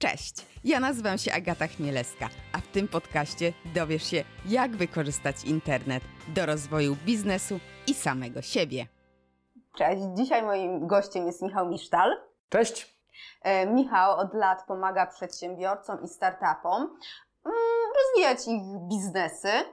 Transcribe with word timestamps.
Cześć, 0.00 0.46
ja 0.64 0.80
nazywam 0.80 1.18
się 1.18 1.32
Agata 1.32 1.66
Chmielewska, 1.66 2.28
a 2.52 2.58
w 2.58 2.66
tym 2.66 2.88
podcaście 2.88 3.52
dowiesz 3.74 4.02
się, 4.02 4.24
jak 4.46 4.76
wykorzystać 4.76 5.44
internet 5.44 6.02
do 6.28 6.46
rozwoju 6.46 6.96
biznesu 7.06 7.60
i 7.86 7.94
samego 7.94 8.42
siebie. 8.42 8.86
Cześć, 9.78 10.02
dzisiaj 10.14 10.42
moim 10.42 10.86
gościem 10.86 11.26
jest 11.26 11.42
Michał 11.42 11.68
Misztal. 11.68 12.16
Cześć. 12.48 12.96
E, 13.42 13.66
Michał 13.66 14.18
od 14.18 14.34
lat 14.34 14.66
pomaga 14.66 15.06
przedsiębiorcom 15.06 16.02
i 16.04 16.08
startupom 16.08 16.82
mm, 17.44 17.56
rozwijać 17.96 18.48
ich 18.48 18.62
biznesy, 18.88 19.48
e, 19.48 19.64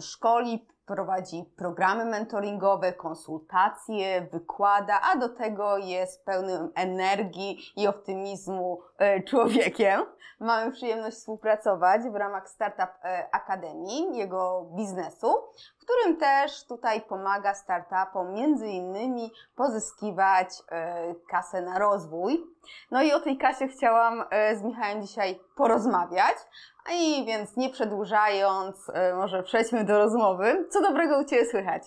szkoli, 0.00 0.66
prowadzi 0.86 1.44
programy 1.56 2.04
mentoringowe, 2.04 2.92
konsultacje, 2.92 4.28
wykłada, 4.32 5.00
a 5.12 5.16
do 5.16 5.28
tego 5.28 5.78
jest 5.78 6.24
pełnym 6.24 6.72
energii 6.74 7.58
i 7.76 7.86
optymizmu 7.86 8.80
e, 8.98 9.22
człowiekiem. 9.22 10.00
Mamy 10.40 10.72
przyjemność 10.72 11.16
współpracować 11.16 12.02
w 12.02 12.14
ramach 12.14 12.48
Startup 12.48 12.90
e, 13.04 13.28
Akademii, 13.32 14.16
jego 14.16 14.66
biznesu, 14.76 15.34
w 15.78 15.84
którym 15.84 16.16
też 16.16 16.66
tutaj 16.66 17.00
pomaga 17.00 17.54
startupom 17.54 18.34
między 18.34 18.68
innymi 18.68 19.32
pozyskiwać 19.56 20.48
e, 20.70 21.14
kasę 21.30 21.62
na 21.62 21.78
rozwój. 21.78 22.46
No 22.90 23.02
i 23.02 23.12
o 23.12 23.20
tej 23.20 23.38
kasie 23.38 23.68
chciałam 23.68 24.24
z 24.54 24.62
Michałem 24.62 25.02
dzisiaj 25.02 25.40
porozmawiać, 25.56 26.36
i 26.92 27.24
więc 27.26 27.56
nie 27.56 27.70
przedłużając, 27.70 28.90
może 29.16 29.42
przejdźmy 29.42 29.84
do 29.84 29.98
rozmowy. 29.98 30.66
Co 30.76 30.82
dobrego 30.82 31.18
u 31.18 31.24
Ciebie 31.24 31.46
słychać? 31.46 31.82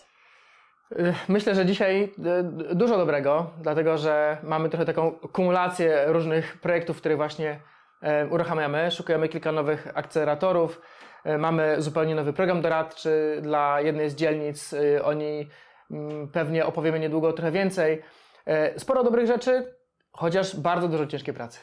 E, 0.92 1.14
myślę, 1.28 1.56
że 1.56 1.66
dzisiaj 1.66 2.14
e, 2.26 2.44
dużo 2.76 2.98
dobrego, 2.98 3.52
dlatego 3.62 3.98
że 3.98 4.38
mamy 4.44 4.70
trochę 4.70 4.86
taką 4.86 5.12
kumulację 5.12 6.04
różnych 6.08 6.58
projektów, 6.58 6.98
które 6.98 7.16
właśnie 7.16 7.60
uruchamiamy. 8.32 8.92
Szukamy 8.92 9.30
kilka 9.30 9.52
nowych 9.52 9.88
akceleratorów. 9.94 10.82
Mamy 11.40 11.82
zupełnie 11.82 12.16
nowy 12.16 12.34
program 12.34 12.62
doradczy 12.62 13.40
dla 13.42 13.82
jednej 13.82 14.10
z 14.10 14.16
dzielnic. 14.16 14.76
O 15.04 15.14
niej 15.14 15.50
mm, 15.92 16.28
pewnie 16.28 16.66
opowiemy 16.66 17.00
niedługo 17.00 17.34
trochę 17.34 17.52
więcej. 17.52 18.02
Sporo 18.78 19.04
dobrych 19.04 19.28
rzeczy, 19.28 19.74
chociaż 20.12 20.56
bardzo 20.56 20.88
dużo 20.88 21.06
ciężkiej 21.06 21.34
pracy. 21.34 21.60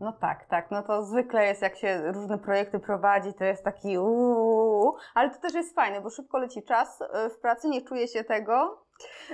No 0.00 0.12
tak, 0.12 0.46
tak. 0.46 0.70
No 0.70 0.82
to 0.82 1.02
zwykle 1.02 1.46
jest, 1.46 1.62
jak 1.62 1.76
się 1.76 2.12
różne 2.12 2.38
projekty 2.38 2.78
prowadzi, 2.78 3.34
to 3.34 3.44
jest 3.44 3.64
taki 3.64 3.98
uuu, 3.98 4.96
ale 5.14 5.30
to 5.30 5.40
też 5.40 5.54
jest 5.54 5.74
fajne, 5.74 6.00
bo 6.00 6.10
szybko 6.10 6.38
leci 6.38 6.62
czas 6.62 7.00
y, 7.00 7.30
w 7.30 7.38
pracy, 7.38 7.68
nie 7.68 7.82
czuję 7.82 8.08
się 8.08 8.24
tego. 8.24 8.84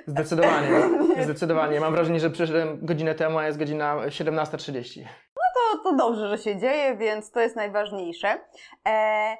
Zdecydowanie, 0.06 0.68
zdecydowanie. 1.24 1.80
Mam 1.80 1.92
wrażenie, 1.92 2.20
że 2.20 2.30
przyszedłem 2.30 2.86
godzinę 2.86 3.14
temu, 3.14 3.38
a 3.38 3.46
jest 3.46 3.58
godzina 3.58 3.96
17.30. 3.96 5.04
No 5.36 5.42
to, 5.54 5.78
to 5.82 5.96
dobrze, 5.96 6.28
że 6.28 6.38
się 6.38 6.58
dzieje, 6.58 6.96
więc 6.96 7.30
to 7.30 7.40
jest 7.40 7.56
najważniejsze. 7.56 8.28
E... 8.88 9.36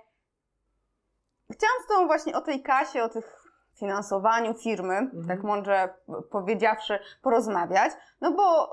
Chciałam 1.52 1.77
z 1.84 1.88
Tobą 1.88 2.06
właśnie 2.06 2.36
o 2.36 2.40
tej 2.40 2.62
kasie, 2.62 3.02
o 3.02 3.08
tych 3.08 3.39
finansowaniu 3.81 4.55
firmy, 4.55 4.95
mhm. 4.95 5.27
tak 5.28 5.42
mądrze 5.42 5.89
powiedziawszy, 6.31 6.98
porozmawiać, 7.23 7.92
no 8.20 8.33
bo 8.33 8.67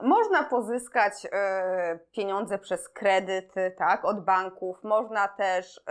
y, 0.00 0.06
można 0.06 0.42
pozyskać 0.42 1.24
y, 1.24 1.28
pieniądze 2.12 2.58
przez 2.58 2.88
kredyty, 2.88 3.74
tak, 3.78 4.04
od 4.04 4.24
banków, 4.24 4.84
można 4.84 5.28
też 5.28 5.76
y, 5.78 5.82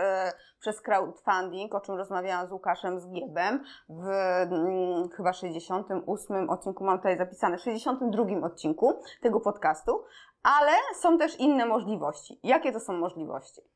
przez 0.60 0.80
crowdfunding, 0.80 1.74
o 1.74 1.80
czym 1.80 1.96
rozmawiałam 1.96 2.46
z 2.46 2.52
Łukaszem 2.52 3.00
z 3.00 3.08
Giebem 3.08 3.64
w 3.88 4.08
y, 5.12 5.16
chyba 5.16 5.32
68 5.32 6.50
odcinku, 6.50 6.84
mam 6.84 6.98
tutaj 6.98 7.18
zapisane, 7.18 7.58
62 7.58 8.46
odcinku 8.46 9.02
tego 9.20 9.40
podcastu, 9.40 10.04
ale 10.42 10.72
są 10.94 11.18
też 11.18 11.40
inne 11.40 11.66
możliwości. 11.66 12.40
Jakie 12.42 12.72
to 12.72 12.80
są 12.80 12.92
możliwości? 12.92 13.71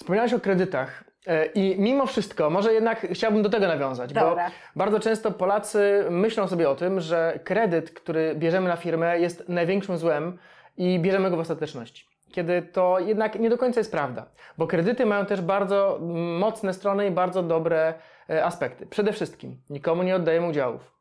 Wspomniałeś 0.00 0.32
o 0.32 0.40
kredytach 0.40 1.04
e, 1.26 1.46
i 1.46 1.80
mimo 1.80 2.06
wszystko, 2.06 2.50
może 2.50 2.72
jednak 2.72 3.06
chciałbym 3.12 3.42
do 3.42 3.50
tego 3.50 3.68
nawiązać, 3.68 4.12
Dobra. 4.12 4.44
bo 4.44 4.52
bardzo 4.76 5.00
często 5.00 5.30
Polacy 5.30 6.04
myślą 6.10 6.48
sobie 6.48 6.70
o 6.70 6.74
tym, 6.74 7.00
że 7.00 7.40
kredyt, 7.44 7.90
który 7.90 8.34
bierzemy 8.34 8.68
na 8.68 8.76
firmę 8.76 9.20
jest 9.20 9.48
największym 9.48 9.98
złem 9.98 10.38
i 10.76 10.98
bierzemy 10.98 11.30
go 11.30 11.36
w 11.36 11.40
ostateczności. 11.40 12.06
Kiedy 12.32 12.62
to 12.62 12.98
jednak 12.98 13.40
nie 13.40 13.50
do 13.50 13.58
końca 13.58 13.80
jest 13.80 13.92
prawda, 13.92 14.26
bo 14.58 14.66
kredyty 14.66 15.06
mają 15.06 15.26
też 15.26 15.40
bardzo 15.40 15.98
mocne 16.38 16.74
strony 16.74 17.06
i 17.06 17.10
bardzo 17.10 17.42
dobre 17.42 17.94
e, 18.30 18.44
aspekty. 18.44 18.86
Przede 18.86 19.12
wszystkim 19.12 19.56
nikomu 19.70 20.02
nie 20.02 20.16
oddajemy 20.16 20.48
udziałów. 20.48 20.92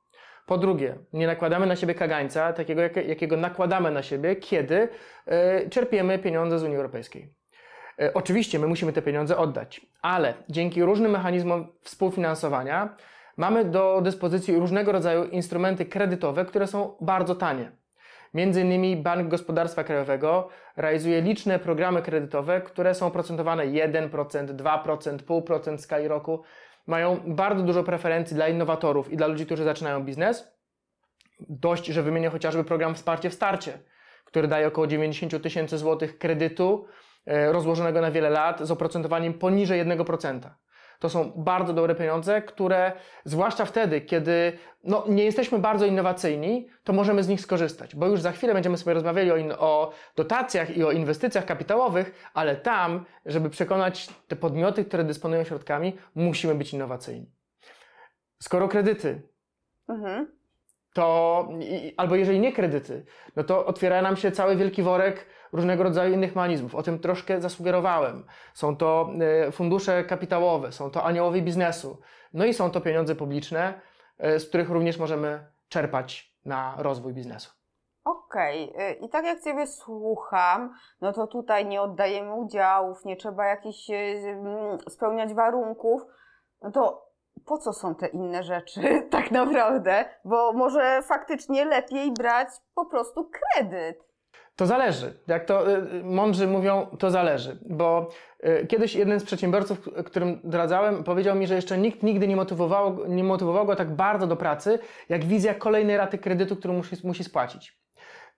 Po 0.45 0.57
drugie, 0.57 0.95
nie 1.13 1.27
nakładamy 1.27 1.65
na 1.65 1.75
siebie 1.75 1.95
kagańca, 1.95 2.53
takiego 2.53 2.81
jakiego 2.81 3.37
nakładamy 3.37 3.91
na 3.91 4.03
siebie, 4.03 4.35
kiedy 4.35 4.89
e, 5.25 5.69
czerpiemy 5.69 6.19
pieniądze 6.19 6.59
z 6.59 6.63
Unii 6.63 6.77
Europejskiej. 6.77 7.38
E, 8.01 8.13
oczywiście 8.13 8.59
my 8.59 8.67
musimy 8.67 8.93
te 8.93 9.01
pieniądze 9.01 9.37
oddać, 9.37 9.81
ale 10.01 10.33
dzięki 10.49 10.83
różnym 10.83 11.11
mechanizmom 11.11 11.67
współfinansowania 11.81 12.95
mamy 13.37 13.65
do 13.65 14.01
dyspozycji 14.01 14.55
różnego 14.55 14.91
rodzaju 14.91 15.23
instrumenty 15.23 15.85
kredytowe, 15.85 16.45
które 16.45 16.67
są 16.67 16.95
bardzo 17.01 17.35
tanie. 17.35 17.71
Między 18.33 18.61
innymi 18.61 18.97
Bank 18.97 19.27
Gospodarstwa 19.27 19.83
Krajowego 19.83 20.49
realizuje 20.77 21.21
liczne 21.21 21.59
programy 21.59 22.01
kredytowe, 22.01 22.61
które 22.61 22.95
są 22.95 23.07
oprocentowane 23.07 23.63
1%, 23.63 24.09
2%, 24.09 24.55
0,5% 24.55 25.77
w 25.77 25.81
skali 25.81 26.07
roku. 26.07 26.43
Mają 26.87 27.19
bardzo 27.25 27.63
dużo 27.63 27.83
preferencji 27.83 28.35
dla 28.35 28.47
innowatorów 28.47 29.11
i 29.11 29.17
dla 29.17 29.27
ludzi, 29.27 29.45
którzy 29.45 29.63
zaczynają 29.63 30.03
biznes. 30.03 30.51
Dość, 31.39 31.85
że 31.85 32.03
wymienię 32.03 32.29
chociażby 32.29 32.63
program 32.63 32.95
Wsparcie 32.95 33.29
w 33.29 33.33
Starcie, 33.33 33.79
który 34.25 34.47
daje 34.47 34.67
około 34.67 34.87
90 34.87 35.43
tysięcy 35.43 35.77
złotych 35.77 36.17
kredytu 36.17 36.85
rozłożonego 37.51 38.01
na 38.01 38.11
wiele 38.11 38.29
lat 38.29 38.59
z 38.61 38.71
oprocentowaniem 38.71 39.33
poniżej 39.33 39.85
1%. 39.85 40.39
To 40.99 41.09
są 41.09 41.31
bardzo 41.35 41.73
dobre 41.73 41.95
pieniądze, 41.95 42.41
które 42.41 42.91
zwłaszcza 43.25 43.65
wtedy, 43.65 44.01
kiedy 44.01 44.53
no, 44.83 45.05
nie 45.07 45.23
jesteśmy 45.23 45.59
bardzo 45.59 45.85
innowacyjni, 45.85 46.69
to 46.83 46.93
możemy 46.93 47.23
z 47.23 47.27
nich 47.27 47.41
skorzystać, 47.41 47.95
bo 47.95 48.07
już 48.07 48.21
za 48.21 48.31
chwilę 48.31 48.53
będziemy 48.53 48.77
sobie 48.77 48.93
rozmawiali 48.93 49.31
o, 49.31 49.37
in, 49.37 49.53
o 49.57 49.91
dotacjach 50.15 50.77
i 50.77 50.83
o 50.83 50.91
inwestycjach 50.91 51.45
kapitałowych, 51.45 52.29
ale 52.33 52.55
tam, 52.55 53.05
żeby 53.25 53.49
przekonać 53.49 54.09
te 54.27 54.35
podmioty, 54.35 54.85
które 54.85 55.03
dysponują 55.03 55.43
środkami, 55.43 55.97
musimy 56.15 56.55
być 56.55 56.73
innowacyjni. 56.73 57.31
Skoro 58.41 58.67
kredyty, 58.67 59.21
mhm. 59.89 60.27
to 60.93 61.47
albo 61.97 62.15
jeżeli 62.15 62.39
nie 62.39 62.53
kredyty, 62.53 63.05
no 63.35 63.43
to 63.43 63.65
otwiera 63.65 64.01
nam 64.01 64.15
się 64.15 64.31
cały 64.31 64.55
wielki 64.55 64.83
worek 64.83 65.25
różnego 65.51 65.83
rodzaju 65.83 66.13
innych 66.13 66.35
mechanizmów. 66.35 66.75
O 66.75 66.83
tym 66.83 66.99
troszkę 66.99 67.41
zasugerowałem. 67.41 68.25
Są 68.53 68.77
to 68.77 69.09
e, 69.47 69.51
fundusze 69.51 70.03
kapitałowe, 70.03 70.71
są 70.71 70.91
to 70.91 71.03
aniołowie 71.03 71.41
biznesu, 71.41 71.97
no 72.33 72.45
i 72.45 72.53
są 72.53 72.71
to 72.71 72.81
pieniądze 72.81 73.15
publiczne, 73.15 73.81
e, 74.17 74.39
z 74.39 74.49
których 74.49 74.69
również 74.69 74.97
możemy 74.97 75.45
czerpać 75.69 76.35
na 76.45 76.75
rozwój 76.77 77.13
biznesu. 77.13 77.51
Okej, 78.03 78.73
okay. 78.73 78.93
i 78.93 79.09
tak 79.09 79.25
jak 79.25 79.43
Ciebie 79.43 79.67
słucham, 79.67 80.73
no 81.01 81.13
to 81.13 81.27
tutaj 81.27 81.65
nie 81.65 81.81
oddajemy 81.81 82.33
udziałów, 82.33 83.05
nie 83.05 83.15
trzeba 83.15 83.45
jakichś 83.45 83.89
e, 83.89 84.77
spełniać 84.89 85.33
warunków, 85.33 86.01
no 86.61 86.71
to 86.71 87.09
po 87.45 87.57
co 87.57 87.73
są 87.73 87.95
te 87.95 88.07
inne 88.07 88.43
rzeczy 88.43 88.81
tak 89.11 89.31
naprawdę? 89.31 90.05
Bo 90.25 90.53
może 90.53 91.01
faktycznie 91.01 91.65
lepiej 91.65 92.11
brać 92.11 92.49
po 92.75 92.85
prostu 92.85 93.29
kredyt. 93.29 94.08
To 94.59 94.65
zależy. 94.65 95.13
Jak 95.27 95.45
to 95.45 95.71
y, 95.77 96.03
mądrzy 96.03 96.47
mówią, 96.47 96.87
to 96.99 97.11
zależy. 97.11 97.59
Bo 97.69 98.09
y, 98.45 98.67
kiedyś 98.67 98.95
jeden 98.95 99.19
z 99.19 99.23
przedsiębiorców, 99.23 99.89
którym 100.05 100.39
doradzałem, 100.43 101.03
powiedział 101.03 101.35
mi, 101.35 101.47
że 101.47 101.55
jeszcze 101.55 101.77
nikt 101.77 102.03
nigdy 102.03 102.27
nie 102.27 102.35
motywował, 102.35 103.07
nie 103.07 103.23
motywował 103.23 103.65
go 103.65 103.75
tak 103.75 103.95
bardzo 103.95 104.27
do 104.27 104.35
pracy, 104.35 104.79
jak 105.09 105.25
wizja 105.25 105.53
kolejnej 105.53 105.97
raty 105.97 106.17
kredytu, 106.17 106.55
którą 106.55 106.73
musi, 106.73 106.95
musi 107.03 107.23
spłacić. 107.23 107.79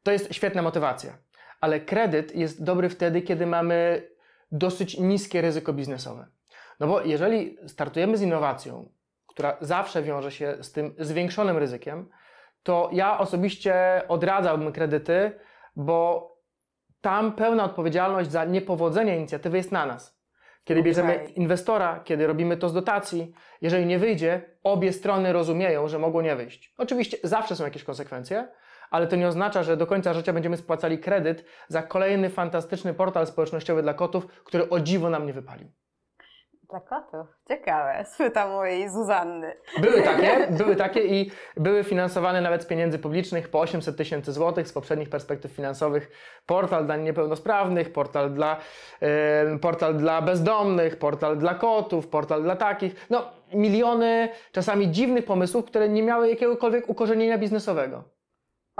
To 0.04 0.12
jest 0.12 0.34
świetna 0.34 0.62
motywacja. 0.62 1.18
Ale 1.62 1.80
kredyt 1.80 2.36
jest 2.36 2.64
dobry 2.64 2.90
wtedy, 2.90 3.22
kiedy 3.22 3.46
mamy 3.46 4.08
dosyć 4.52 5.00
niskie 5.00 5.42
ryzyko 5.42 5.74
biznesowe. 5.74 6.28
No 6.80 6.88
bo 6.88 7.02
jeżeli 7.02 7.58
startujemy 7.68 8.18
z 8.18 8.22
innowacją, 8.22 8.90
która 9.28 9.58
zawsze 9.62 10.04
wiąże 10.04 10.32
się 10.32 10.58
z 10.62 10.72
tym 10.72 10.96
zwiększonym 11.00 11.58
ryzykiem, 11.58 12.10
to 12.64 12.90
ja 12.94 13.20
osobiście 13.20 14.02
odradzałbym 14.08 14.72
kredyty, 14.72 15.32
bo 15.76 16.32
tam 17.02 17.32
pełna 17.32 17.64
odpowiedzialność 17.64 18.32
za 18.32 18.46
niepowodzenie 18.46 19.18
inicjatywy 19.18 19.58
jest 19.58 19.72
na 19.72 19.86
nas. 19.86 20.22
Kiedy 20.64 20.80
okay. 20.80 20.90
bierzemy 20.90 21.26
inwestora, 21.36 22.00
kiedy 22.04 22.28
robimy 22.28 22.58
to 22.58 22.70
z 22.70 22.74
dotacji, 22.74 23.34
jeżeli 23.62 23.86
nie 23.86 24.00
wyjdzie, 24.00 24.42
obie 24.64 24.94
strony 24.94 25.34
rozumieją, 25.34 25.88
że 25.88 26.00
mogło 26.00 26.22
nie 26.22 26.36
wyjść. 26.36 26.74
Oczywiście 26.78 27.18
zawsze 27.24 27.56
są 27.56 27.64
jakieś 27.64 27.84
konsekwencje, 27.84 28.48
ale 28.92 29.08
to 29.08 29.16
nie 29.16 29.28
oznacza, 29.28 29.64
że 29.64 29.78
do 29.78 29.88
końca 29.88 30.14
życia 30.14 30.34
będziemy 30.34 30.58
spłacali 30.58 31.00
kredyt 31.00 31.46
za 31.68 31.84
kolejny 31.84 32.30
fantastyczny 32.30 32.94
portal 32.94 33.28
społecznościowy 33.28 33.82
dla 33.82 33.94
kotów, 33.94 34.28
który 34.28 34.70
o 34.70 34.80
dziwo 34.80 35.10
nam 35.10 35.26
nie 35.26 35.34
wypalił. 35.34 35.72
Plakatów. 36.72 37.28
Ciekawe. 37.48 38.06
Spytam 38.14 38.52
mojej 38.52 38.90
Zuzanny. 38.90 39.54
Były 39.82 40.02
takie, 40.02 40.48
były 40.64 40.76
takie 40.76 41.02
i 41.02 41.32
były 41.58 41.84
finansowane 41.84 42.42
nawet 42.42 42.64
z 42.64 42.66
pieniędzy 42.66 43.00
publicznych 43.00 43.50
po 43.50 43.60
800 43.60 43.98
tysięcy 43.98 44.32
złotych 44.32 44.68
z 44.68 44.74
poprzednich 44.74 45.10
perspektyw 45.10 45.52
finansowych. 45.52 46.12
Portal 46.46 46.86
dla 46.86 46.98
niepełnosprawnych, 46.98 47.94
portal 47.94 48.34
dla, 48.34 48.58
yy, 49.02 49.60
portal 49.60 49.98
dla 49.98 50.22
bezdomnych, 50.22 51.00
portal 51.00 51.38
dla 51.38 51.56
kotów, 51.56 52.08
portal 52.08 52.44
dla 52.44 52.56
takich. 52.56 53.08
No, 53.10 53.32
miliony 53.54 54.30
czasami 54.52 54.92
dziwnych 54.92 55.26
pomysłów, 55.26 55.66
które 55.66 55.90
nie 55.90 56.04
miały 56.04 56.30
jakiegokolwiek 56.30 56.90
ukorzenienia 56.90 57.38
biznesowego. 57.38 58.04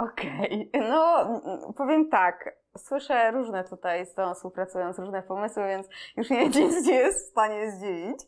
Okej, 0.02 0.70
okay. 0.74 0.88
no 0.90 1.26
powiem 1.76 2.08
tak, 2.08 2.56
słyszę 2.76 3.30
różne 3.30 3.64
tutaj 3.64 4.06
z 4.06 4.14
tą 4.14 4.34
współpracując, 4.34 4.98
różne 4.98 5.22
pomysły, 5.22 5.66
więc 5.66 5.88
już 6.16 6.30
nie 6.30 6.48
nic 6.48 6.86
nie 6.86 6.94
jest 6.94 7.26
w 7.26 7.30
stanie 7.30 7.70
zdziwić. 7.70 8.18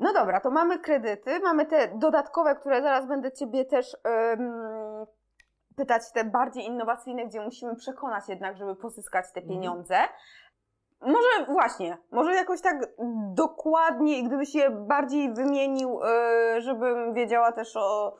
No 0.00 0.12
dobra, 0.12 0.40
to 0.40 0.50
mamy 0.50 0.78
kredyty, 0.78 1.40
mamy 1.40 1.66
te 1.66 1.88
dodatkowe, 1.88 2.54
które 2.54 2.82
zaraz 2.82 3.06
będę 3.06 3.32
Ciebie 3.32 3.64
też 3.64 3.96
um, 4.04 5.06
pytać, 5.76 6.02
te 6.12 6.24
bardziej 6.24 6.64
innowacyjne, 6.64 7.26
gdzie 7.26 7.40
musimy 7.40 7.76
przekonać 7.76 8.28
jednak, 8.28 8.56
żeby 8.56 8.76
pozyskać 8.76 9.32
te 9.32 9.40
mhm. 9.40 9.48
pieniądze. 9.48 9.96
Może 11.00 11.52
właśnie, 11.52 11.98
może 12.10 12.34
jakoś 12.34 12.60
tak 12.60 12.76
dokładniej, 13.34 14.24
gdybyś 14.24 14.54
je 14.54 14.70
bardziej 14.70 15.34
wymienił, 15.34 16.00
yy, 16.54 16.60
żebym 16.60 17.14
wiedziała 17.14 17.52
też 17.52 17.76
o, 17.76 18.16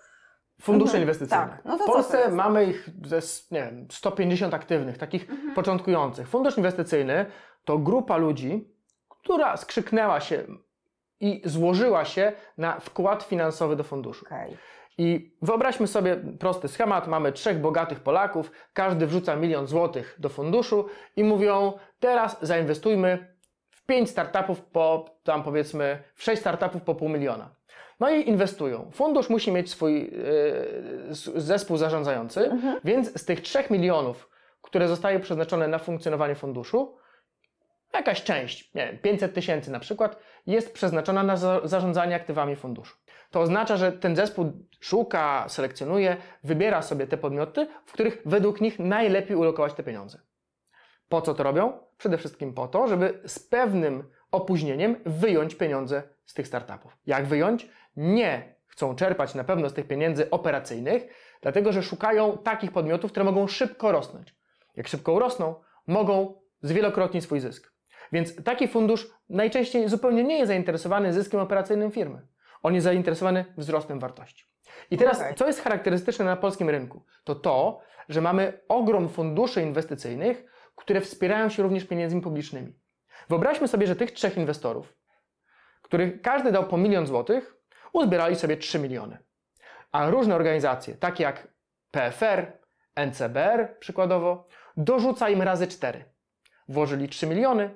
Fundusze 0.60 0.90
mhm. 0.90 1.02
inwestycyjne. 1.02 1.48
Tak. 1.48 1.64
No 1.64 1.78
w 1.78 1.84
Polsce 1.84 2.30
mamy 2.30 2.64
ich 2.64 2.88
ze, 3.04 3.20
nie 3.50 3.62
wiem, 3.62 3.86
150 3.90 4.54
aktywnych, 4.54 4.98
takich 4.98 5.30
mhm. 5.30 5.54
początkujących. 5.54 6.28
Fundusz 6.28 6.56
inwestycyjny 6.56 7.26
to 7.64 7.78
grupa 7.78 8.16
ludzi, 8.16 8.68
która 9.08 9.56
skrzyknęła 9.56 10.20
się 10.20 10.44
i 11.20 11.42
złożyła 11.44 12.04
się 12.04 12.32
na 12.58 12.80
wkład 12.80 13.22
finansowy 13.22 13.76
do 13.76 13.84
funduszu. 13.84 14.24
Okay. 14.26 14.56
I 14.98 15.36
wyobraźmy 15.42 15.86
sobie 15.86 16.16
prosty 16.16 16.68
schemat. 16.68 17.08
Mamy 17.08 17.32
trzech 17.32 17.60
bogatych 17.60 18.00
Polaków, 18.00 18.50
każdy 18.72 19.06
wrzuca 19.06 19.36
milion 19.36 19.66
złotych 19.66 20.16
do 20.18 20.28
funduszu 20.28 20.86
i 21.16 21.24
mówią: 21.24 21.72
Teraz 22.00 22.38
zainwestujmy 22.42 23.36
w 23.70 23.86
pięć 23.86 24.10
startupów 24.10 24.62
po 24.62 25.04
tam 25.22 25.42
powiedzmy, 25.42 26.02
w 26.14 26.22
sześć 26.22 26.40
startupów 26.40 26.82
po 26.82 26.94
pół 26.94 27.08
miliona. 27.08 27.50
No 28.00 28.10
i 28.10 28.28
inwestują. 28.28 28.90
Fundusz 28.92 29.30
musi 29.30 29.52
mieć 29.52 29.70
swój 29.70 30.02
yy, 30.02 31.40
zespół 31.40 31.76
zarządzający, 31.76 32.50
mhm. 32.50 32.80
więc 32.84 33.20
z 33.20 33.24
tych 33.24 33.40
3 33.40 33.64
milionów, 33.70 34.30
które 34.62 34.88
zostaje 34.88 35.20
przeznaczone 35.20 35.68
na 35.68 35.78
funkcjonowanie 35.78 36.34
funduszu, 36.34 36.96
jakaś 37.92 38.22
część, 38.22 38.74
nie 38.74 38.86
wiem, 38.86 38.98
500 38.98 39.34
tysięcy 39.34 39.70
na 39.70 39.80
przykład, 39.80 40.18
jest 40.46 40.74
przeznaczona 40.74 41.22
na 41.22 41.36
za 41.36 41.60
zarządzanie 41.64 42.16
aktywami 42.16 42.56
funduszu. 42.56 42.96
To 43.30 43.40
oznacza, 43.40 43.76
że 43.76 43.92
ten 43.92 44.16
zespół 44.16 44.52
szuka, 44.80 45.44
selekcjonuje, 45.48 46.16
wybiera 46.44 46.82
sobie 46.82 47.06
te 47.06 47.16
podmioty, 47.16 47.66
w 47.86 47.92
których 47.92 48.22
według 48.26 48.60
nich 48.60 48.78
najlepiej 48.78 49.36
ulokować 49.36 49.74
te 49.74 49.82
pieniądze. 49.82 50.18
Po 51.08 51.22
co 51.22 51.34
to 51.34 51.42
robią? 51.42 51.72
Przede 51.98 52.18
wszystkim 52.18 52.54
po 52.54 52.68
to, 52.68 52.88
żeby 52.88 53.20
z 53.26 53.38
pewnym 53.38 54.04
opóźnieniem 54.30 54.96
wyjąć 55.06 55.54
pieniądze 55.54 56.02
z 56.26 56.34
tych 56.34 56.46
startupów. 56.46 56.96
Jak 57.06 57.26
wyjąć? 57.26 57.68
Nie 57.96 58.54
chcą 58.66 58.96
czerpać 58.96 59.34
na 59.34 59.44
pewno 59.44 59.68
z 59.68 59.74
tych 59.74 59.88
pieniędzy 59.88 60.30
operacyjnych, 60.30 61.06
dlatego 61.42 61.72
że 61.72 61.82
szukają 61.82 62.38
takich 62.38 62.72
podmiotów, 62.72 63.10
które 63.10 63.24
mogą 63.24 63.46
szybko 63.46 63.92
rosnąć. 63.92 64.34
Jak 64.76 64.88
szybko 64.88 65.18
rosną, 65.18 65.54
mogą 65.86 66.40
zwielokrotnić 66.62 67.24
swój 67.24 67.40
zysk. 67.40 67.72
Więc 68.12 68.44
taki 68.44 68.68
fundusz 68.68 69.10
najczęściej 69.28 69.88
zupełnie 69.88 70.24
nie 70.24 70.38
jest 70.38 70.48
zainteresowany 70.48 71.12
zyskiem 71.12 71.40
operacyjnym 71.40 71.90
firmy. 71.90 72.26
On 72.62 72.74
jest 72.74 72.84
zainteresowany 72.84 73.44
wzrostem 73.56 74.00
wartości. 74.00 74.44
I 74.90 74.96
teraz, 74.96 75.20
okay. 75.20 75.34
co 75.34 75.46
jest 75.46 75.62
charakterystyczne 75.62 76.24
na 76.24 76.36
polskim 76.36 76.70
rynku? 76.70 77.04
To 77.24 77.34
to, 77.34 77.80
że 78.08 78.20
mamy 78.20 78.60
ogrom 78.68 79.08
funduszy 79.08 79.62
inwestycyjnych, 79.62 80.44
które 80.76 81.00
wspierają 81.00 81.48
się 81.48 81.62
również 81.62 81.84
pieniędzmi 81.84 82.20
publicznymi. 82.20 82.78
Wyobraźmy 83.28 83.68
sobie, 83.68 83.86
że 83.86 83.96
tych 83.96 84.12
trzech 84.12 84.36
inwestorów, 84.36 84.96
których 85.82 86.22
każdy 86.22 86.52
dał 86.52 86.64
po 86.64 86.76
milion 86.76 87.06
złotych, 87.06 87.56
uzbierali 87.92 88.36
sobie 88.36 88.56
3 88.56 88.78
miliony. 88.78 89.18
A 89.92 90.10
różne 90.10 90.34
organizacje, 90.34 90.94
takie 90.94 91.24
jak 91.24 91.48
PFR, 91.90 92.52
NCBR 92.96 93.78
przykładowo, 93.78 94.46
dorzuca 94.76 95.28
im 95.28 95.42
razy 95.42 95.66
4. 95.66 96.04
Włożyli 96.68 97.08
3 97.08 97.26
miliony, 97.26 97.70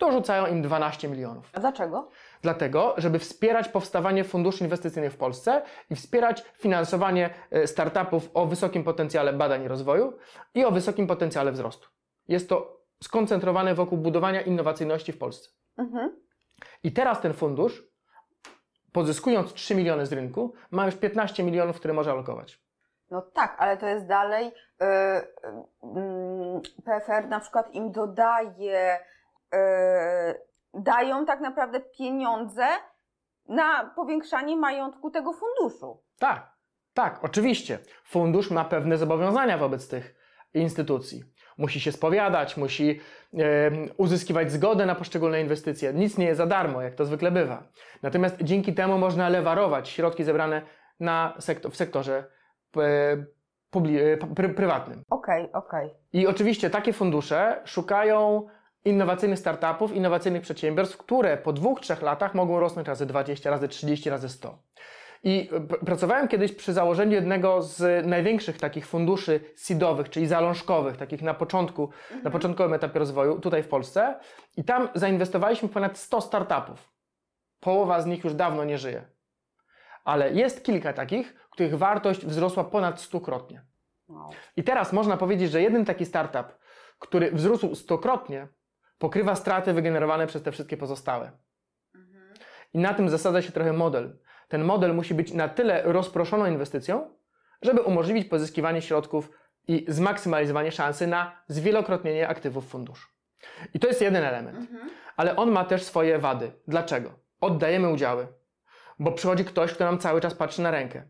dorzucają 0.00 0.46
im 0.46 0.62
12 0.62 1.08
milionów. 1.08 1.50
A 1.52 1.60
dlaczego? 1.60 2.10
Dlatego, 2.42 2.94
żeby 2.96 3.18
wspierać 3.18 3.68
powstawanie 3.68 4.24
funduszy 4.24 4.64
inwestycyjnych 4.64 5.12
w 5.12 5.16
Polsce 5.16 5.62
i 5.90 5.94
wspierać 5.94 6.44
finansowanie 6.54 7.30
e, 7.50 7.66
startupów 7.66 8.30
o 8.34 8.46
wysokim 8.46 8.84
potencjale 8.84 9.32
badań 9.32 9.64
i 9.64 9.68
rozwoju 9.68 10.12
i 10.54 10.64
o 10.64 10.70
wysokim 10.70 11.06
potencjale 11.06 11.52
wzrostu. 11.52 11.88
Jest 12.28 12.48
to 12.48 12.80
skoncentrowane 13.02 13.74
wokół 13.74 13.98
budowania 13.98 14.40
innowacyjności 14.40 15.12
w 15.12 15.18
Polsce. 15.18 15.50
Mhm. 15.78 16.16
I 16.82 16.92
teraz 16.92 17.20
ten 17.20 17.32
fundusz, 17.32 17.89
pozyskując 18.92 19.52
3 19.52 19.74
miliony 19.74 20.06
z 20.06 20.12
rynku, 20.12 20.54
ma 20.70 20.86
już 20.86 20.96
15 20.96 21.42
milionów, 21.42 21.76
które 21.76 21.94
może 21.94 22.10
alokować. 22.10 22.60
No 23.10 23.22
tak, 23.22 23.56
ale 23.58 23.76
to 23.76 23.86
jest 23.86 24.06
dalej. 24.06 24.44
Yy, 24.80 24.86
yy, 25.82 26.82
PFR 26.84 27.28
na 27.28 27.40
przykład 27.40 27.74
im 27.74 27.92
dodaje, 27.92 28.98
yy, 29.52 29.58
dają 30.74 31.26
tak 31.26 31.40
naprawdę 31.40 31.80
pieniądze 31.80 32.66
na 33.48 33.92
powiększanie 33.96 34.56
majątku 34.56 35.10
tego 35.10 35.32
funduszu. 35.32 36.02
Tak, 36.18 36.50
tak, 36.94 37.24
oczywiście. 37.24 37.78
Fundusz 38.04 38.50
ma 38.50 38.64
pewne 38.64 38.96
zobowiązania 38.96 39.58
wobec 39.58 39.88
tych 39.88 40.14
instytucji 40.54 41.24
musi 41.58 41.80
się 41.80 41.92
spowiadać, 41.92 42.56
musi 42.56 43.00
uzyskiwać 43.96 44.52
zgodę 44.52 44.86
na 44.86 44.94
poszczególne 44.94 45.40
inwestycje. 45.40 45.92
Nic 45.92 46.18
nie 46.18 46.26
jest 46.26 46.38
za 46.38 46.46
darmo, 46.46 46.82
jak 46.82 46.94
to 46.94 47.04
zwykle 47.04 47.30
bywa. 47.30 47.62
Natomiast 48.02 48.36
dzięki 48.42 48.74
temu 48.74 48.98
można 48.98 49.28
lewarować 49.28 49.88
środki 49.88 50.24
zebrane 50.24 50.62
na 51.00 51.34
sektor, 51.38 51.72
w 51.72 51.76
sektorze 51.76 52.24
e, 52.76 52.80
e, 52.80 54.16
pr 54.16 54.54
prywatnym. 54.54 55.02
Okej, 55.10 55.42
okay, 55.42 55.52
okej. 55.52 55.86
Okay. 55.86 55.98
I 56.12 56.26
oczywiście 56.26 56.70
takie 56.70 56.92
fundusze 56.92 57.60
szukają 57.64 58.46
innowacyjnych 58.84 59.38
startupów, 59.38 59.92
innowacyjnych 59.92 60.42
przedsiębiorstw, 60.42 60.96
które 60.96 61.36
po 61.36 61.52
dwóch, 61.52 61.80
trzech 61.80 62.02
latach 62.02 62.34
mogą 62.34 62.60
rosnąć 62.60 62.88
razy 62.88 63.06
20, 63.06 63.50
razy 63.50 63.68
30, 63.68 64.10
razy 64.10 64.28
100. 64.28 64.58
I 65.22 65.50
pracowałem 65.86 66.28
kiedyś 66.28 66.52
przy 66.52 66.72
założeniu 66.72 67.12
jednego 67.12 67.62
z 67.62 68.06
największych 68.06 68.58
takich 68.58 68.86
funduszy 68.86 69.40
seedowych, 69.56 70.10
czyli 70.10 70.26
zalążkowych, 70.26 70.96
takich 70.96 71.22
na 71.22 71.34
początku, 71.34 71.82
mhm. 71.82 72.22
na 72.22 72.30
początkowym 72.30 72.74
etapie 72.74 72.98
rozwoju, 72.98 73.40
tutaj 73.40 73.62
w 73.62 73.68
Polsce. 73.68 74.20
I 74.56 74.64
tam 74.64 74.88
zainwestowaliśmy 74.94 75.68
ponad 75.68 75.98
100 75.98 76.20
startupów. 76.20 76.92
Połowa 77.60 78.00
z 78.02 78.06
nich 78.06 78.24
już 78.24 78.34
dawno 78.34 78.64
nie 78.64 78.78
żyje. 78.78 79.04
Ale 80.04 80.32
jest 80.32 80.64
kilka 80.64 80.92
takich, 80.92 81.34
których 81.50 81.78
wartość 81.78 82.26
wzrosła 82.26 82.64
ponad 82.64 83.00
stukrotnie. 83.00 83.64
I 84.56 84.64
teraz 84.64 84.92
można 84.92 85.16
powiedzieć, 85.16 85.50
że 85.50 85.62
jeden 85.62 85.84
taki 85.84 86.06
startup, 86.06 86.58
który 86.98 87.32
wzrósł 87.32 87.74
stokrotnie, 87.74 88.48
pokrywa 88.98 89.34
straty 89.34 89.72
wygenerowane 89.72 90.26
przez 90.26 90.42
te 90.42 90.52
wszystkie 90.52 90.76
pozostałe. 90.76 91.32
Mhm. 91.94 92.34
I 92.74 92.78
na 92.78 92.94
tym 92.94 93.08
zasadza 93.08 93.42
się 93.42 93.52
trochę 93.52 93.72
model 93.72 94.18
ten 94.50 94.64
model 94.64 94.94
musi 94.94 95.14
być 95.14 95.32
na 95.32 95.48
tyle 95.48 95.82
rozproszoną 95.84 96.46
inwestycją, 96.46 97.10
żeby 97.62 97.80
umożliwić 97.80 98.28
pozyskiwanie 98.28 98.82
środków 98.82 99.30
i 99.68 99.84
zmaksymalizowanie 99.88 100.72
szansy 100.72 101.06
na 101.06 101.42
zwielokrotnienie 101.48 102.28
aktywów 102.28 102.68
funduszu. 102.68 103.08
I 103.74 103.80
to 103.80 103.88
jest 103.88 104.00
jeden 104.00 104.24
element. 104.24 104.58
Mhm. 104.58 104.90
Ale 105.16 105.36
on 105.36 105.50
ma 105.50 105.64
też 105.64 105.82
swoje 105.82 106.18
wady. 106.18 106.52
Dlaczego? 106.68 107.12
Oddajemy 107.40 107.88
udziały, 107.88 108.26
bo 108.98 109.12
przychodzi 109.12 109.44
ktoś, 109.44 109.72
kto 109.72 109.84
nam 109.84 109.98
cały 109.98 110.20
czas 110.20 110.34
patrzy 110.34 110.62
na 110.62 110.70
rękę, 110.70 111.02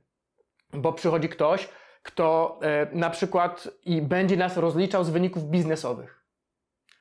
bo 0.73 0.93
przychodzi 0.93 1.29
ktoś, 1.29 1.69
kto 2.03 2.59
e, 2.63 2.87
na 2.93 3.11
przykład 3.11 3.69
i 3.85 4.03
będzie 4.03 4.37
nas 4.37 4.57
rozliczał 4.57 5.05
z 5.05 5.11
wyników 5.11 5.45
biznesowych. 5.45 6.25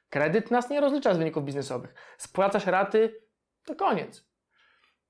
Kredyt 0.10 0.52
nas 0.52 0.70
nie 0.70 0.82
rozlicza 0.82 1.14
z 1.14 1.18
wyników 1.18 1.46
biznesowych. 1.46 1.94
Spłacasz 2.18 2.66
raty, 2.66 3.22
to 3.66 3.76
koniec. 3.76 4.30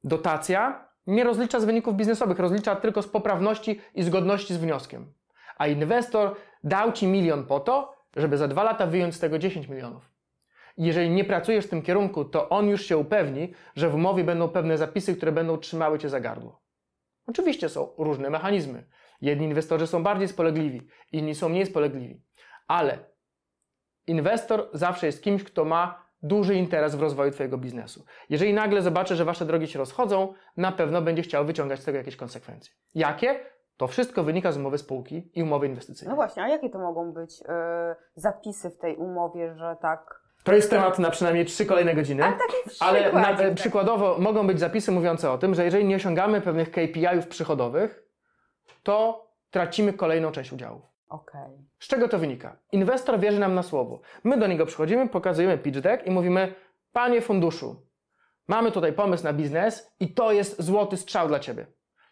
Dotacja 0.03 0.88
nie 1.09 1.23
rozlicza 1.23 1.59
z 1.59 1.65
wyników 1.65 1.95
biznesowych, 1.95 2.39
rozlicza 2.39 2.75
tylko 2.75 3.01
z 3.01 3.07
poprawności 3.07 3.81
i 3.95 4.03
zgodności 4.03 4.53
z 4.53 4.57
wnioskiem. 4.57 5.13
A 5.57 5.67
inwestor 5.67 6.35
dał 6.63 6.91
ci 6.91 7.07
milion 7.07 7.45
po 7.45 7.59
to, 7.59 7.95
żeby 8.15 8.37
za 8.37 8.47
dwa 8.47 8.63
lata 8.63 8.87
wyjąć 8.87 9.15
z 9.15 9.19
tego 9.19 9.39
10 9.39 9.67
milionów. 9.67 10.11
Jeżeli 10.77 11.09
nie 11.09 11.23
pracujesz 11.23 11.65
w 11.65 11.69
tym 11.69 11.81
kierunku, 11.81 12.25
to 12.25 12.49
on 12.49 12.69
już 12.69 12.85
się 12.85 12.97
upewni, 12.97 13.53
że 13.75 13.89
w 13.89 13.95
umowie 13.95 14.23
będą 14.23 14.49
pewne 14.49 14.77
zapisy, 14.77 15.15
które 15.15 15.31
będą 15.31 15.57
trzymały 15.57 15.99
cię 15.99 16.09
za 16.09 16.19
gardło. 16.19 16.61
Oczywiście 17.27 17.69
są 17.69 17.93
różne 17.97 18.29
mechanizmy. 18.29 18.83
Jedni 19.21 19.45
inwestorzy 19.45 19.87
są 19.87 20.03
bardziej 20.03 20.27
spolegliwi, 20.27 20.87
inni 21.11 21.35
są 21.35 21.49
mniej 21.49 21.65
spolegliwi. 21.65 22.21
Ale 22.67 22.99
inwestor 24.07 24.69
zawsze 24.73 25.05
jest 25.05 25.23
kimś, 25.23 25.43
kto 25.43 25.65
ma 25.65 26.08
duży 26.23 26.55
interes 26.55 26.95
w 26.95 27.01
rozwoju 27.01 27.31
Twojego 27.31 27.57
biznesu. 27.57 28.05
Jeżeli 28.29 28.53
nagle 28.53 28.81
zobaczy, 28.81 29.15
że 29.15 29.25
Wasze 29.25 29.45
drogi 29.45 29.67
się 29.67 29.79
rozchodzą, 29.79 30.33
na 30.57 30.71
pewno 30.71 31.01
będzie 31.01 31.21
chciał 31.21 31.45
wyciągać 31.45 31.79
z 31.79 31.85
tego 31.85 31.97
jakieś 31.97 32.15
konsekwencje. 32.15 32.73
Jakie? 32.95 33.39
To 33.77 33.87
wszystko 33.87 34.23
wynika 34.23 34.51
z 34.51 34.57
umowy 34.57 34.77
spółki 34.77 35.31
i 35.33 35.43
umowy 35.43 35.67
inwestycyjnej. 35.67 36.09
No 36.09 36.15
właśnie, 36.15 36.43
a 36.43 36.47
jakie 36.47 36.69
to 36.69 36.79
mogą 36.79 37.11
być 37.11 37.39
yy, 37.39 37.45
zapisy 38.15 38.69
w 38.69 38.77
tej 38.77 38.95
umowie, 38.95 39.55
że 39.55 39.75
tak 39.81 40.19
to 40.43 40.53
jest 40.53 40.69
temat 40.69 40.99
na 40.99 41.09
przynajmniej 41.09 41.45
trzy 41.45 41.65
kolejne 41.65 41.95
godziny. 41.95 42.23
Ale, 42.79 43.13
na, 43.13 43.35
tak. 43.35 43.53
przykładowo 43.53 44.17
mogą 44.19 44.47
być 44.47 44.59
zapisy 44.59 44.91
mówiące 44.91 45.31
o 45.31 45.37
tym, 45.37 45.55
że 45.55 45.65
jeżeli 45.65 45.85
nie 45.85 45.95
osiągamy 45.95 46.41
pewnych 46.41 46.71
KPI-ów 46.71 47.27
przychodowych, 47.27 48.03
to 48.83 49.27
tracimy 49.51 49.93
kolejną 49.93 50.31
część 50.31 50.53
udziałów. 50.53 50.81
Okay. 51.09 51.49
Z 51.79 51.87
czego 51.87 52.07
to 52.07 52.19
wynika? 52.19 52.57
Inwestor 52.71 53.19
wierzy 53.19 53.39
nam 53.39 53.55
na 53.55 53.63
słowo. 53.63 54.01
My 54.23 54.37
do 54.37 54.47
niego 54.47 54.65
przychodzimy, 54.65 55.09
pokazujemy 55.09 55.57
pitch 55.57 55.79
deck 55.79 56.07
i 56.07 56.11
mówimy: 56.11 56.55
Panie 56.91 57.21
funduszu, 57.21 57.87
mamy 58.47 58.71
tutaj 58.71 58.93
pomysł 58.93 59.23
na 59.23 59.33
biznes 59.33 59.95
i 59.99 60.13
to 60.13 60.31
jest 60.31 60.61
złoty 60.61 60.97
strzał 60.97 61.27
dla 61.27 61.39
Ciebie. 61.39 61.67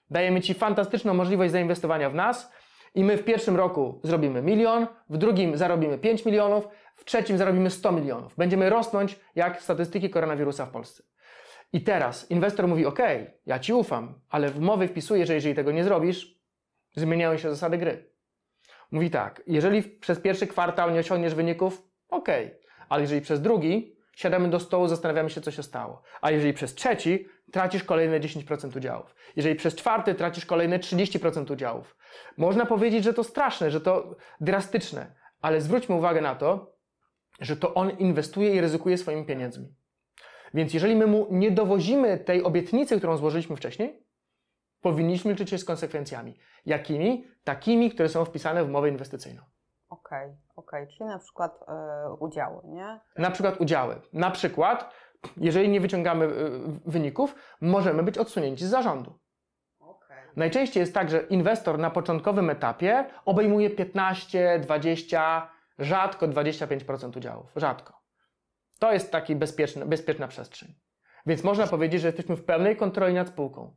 Dajemy 0.10 0.42
Ci 0.42 0.54
fantastyczną 0.54 1.14
możliwość 1.14 1.52
zainwestowania 1.52 2.10
w 2.10 2.16
nas 2.16 2.52
i 2.96 3.04
my 3.04 3.18
w 3.18 3.24
pierwszym 3.24 3.56
roku 3.56 4.02
zrobimy 4.04 4.42
milion, 4.42 4.88
w 5.10 5.18
drugim 5.18 5.58
zarobimy 5.58 5.98
5 5.98 6.26
milionów, 6.26 6.68
w 6.96 7.06
trzecim 7.06 7.38
zarobimy 7.38 7.70
100 7.70 7.92
milionów. 7.92 8.36
Będziemy 8.36 8.70
rosnąć 8.70 9.20
jak 9.36 9.62
statystyki 9.62 10.10
koronawirusa 10.10 10.66
w 10.66 10.72
Polsce. 10.72 11.04
I 11.74 11.84
teraz 11.84 12.32
inwestor 12.32 12.68
mówi: 12.68 12.86
OK, 12.86 13.00
ja 13.46 13.60
ci 13.60 13.74
ufam, 13.74 14.22
ale 14.30 14.50
w 14.50 14.58
umowie 14.58 14.88
wpisuję, 14.88 15.26
że 15.26 15.34
jeżeli 15.34 15.56
tego 15.56 15.72
nie 15.72 15.84
zrobisz, 15.84 16.42
zmieniają 16.96 17.38
się 17.38 17.50
zasady 17.50 17.78
gry. 17.78 18.17
Mówi 18.92 19.10
tak: 19.10 19.42
jeżeli 19.48 19.84
przez 19.84 20.20
pierwszy 20.20 20.48
kwartał 20.48 20.92
nie 20.92 21.00
osiągniesz 21.00 21.36
wyników, 21.36 21.84
OK, 22.10 22.28
ale 22.90 23.02
jeżeli 23.02 23.22
przez 23.22 23.42
drugi 23.42 23.98
siadamy 24.16 24.50
do 24.50 24.60
stołu, 24.60 24.88
zastanawiamy 24.88 25.30
się, 25.30 25.42
co 25.42 25.52
się 25.52 25.64
stało. 25.64 26.02
A 26.22 26.32
jeżeli 26.32 26.54
przez 26.54 26.76
trzeci 26.76 27.28
tracisz 27.52 27.84
kolejne 27.84 28.20
10% 28.20 28.78
udziałów. 28.78 29.16
Jeżeli 29.36 29.56
przez 29.56 29.76
czwarty 29.76 30.16
tracisz 30.16 30.46
kolejne 30.46 30.80
30% 30.80 31.54
udziałów. 31.54 31.98
Można 32.38 32.66
powiedzieć, 32.66 33.04
że 33.04 33.14
to 33.14 33.24
straszne, 33.24 33.72
że 33.72 33.82
to 33.82 34.16
drastyczne, 34.42 35.16
ale 35.42 35.62
zwróćmy 35.62 35.96
uwagę 35.96 36.22
na 36.22 36.36
to, 36.36 36.78
że 37.40 37.58
to 37.58 37.74
on 37.74 37.90
inwestuje 37.90 38.56
i 38.56 38.62
ryzykuje 38.62 38.98
swoimi 38.98 39.26
pieniędzmi. 39.26 39.76
Więc 40.54 40.74
jeżeli 40.74 40.96
my 40.96 41.08
mu 41.08 41.28
nie 41.32 41.52
dowozimy 41.52 42.18
tej 42.18 42.44
obietnicy, 42.44 42.98
którą 42.98 43.18
złożyliśmy 43.18 43.56
wcześniej, 43.56 44.07
powinniśmy 44.92 45.32
liczyć 45.32 45.50
się 45.50 45.58
z 45.58 45.66
konsekwencjami. 45.66 46.38
Jakimi? 46.66 47.28
Takimi, 47.44 47.92
które 47.92 48.10
są 48.10 48.26
wpisane 48.26 48.64
w 48.64 48.70
umowę 48.70 48.90
inwestycyjną. 48.90 49.42
Okej, 49.90 50.26
okay, 50.26 50.38
okej, 50.56 50.84
okay. 50.84 50.98
czyli 50.98 51.10
na 51.10 51.20
przykład 51.20 51.60
yy, 52.08 52.14
udziały, 52.14 52.62
nie? 52.66 53.00
Na 53.18 53.32
przykład 53.32 53.62
udziały. 53.62 54.02
Na 54.14 54.32
przykład, 54.32 54.94
jeżeli 55.38 55.70
nie 55.70 55.82
wyciągamy 55.82 56.26
yy, 56.26 56.34
wyników, 56.86 57.36
możemy 57.62 58.04
być 58.04 58.18
odsunięci 58.18 58.66
z 58.66 58.70
zarządu. 58.70 59.20
Okay. 59.80 60.18
Najczęściej 60.36 60.82
jest 60.82 60.94
tak, 60.94 61.10
że 61.10 61.22
inwestor 61.22 61.80
na 61.80 61.90
początkowym 61.90 62.50
etapie 62.50 63.06
obejmuje 63.26 63.70
15, 63.70 64.60
20, 64.60 65.52
rzadko 65.80 66.28
25% 66.28 67.18
udziałów. 67.18 67.52
Rzadko. 67.56 68.02
To 68.80 68.94
jest 68.94 69.12
taki 69.12 69.36
bezpieczny, 69.36 69.86
bezpieczna 69.86 70.28
przestrzeń. 70.28 70.76
Więc 71.26 71.44
można 71.44 71.68
powiedzieć, 71.68 72.02
że 72.02 72.08
jesteśmy 72.08 72.36
w 72.36 72.46
pełnej 72.46 72.76
kontroli 72.78 73.14
nad 73.14 73.28
spółką. 73.28 73.76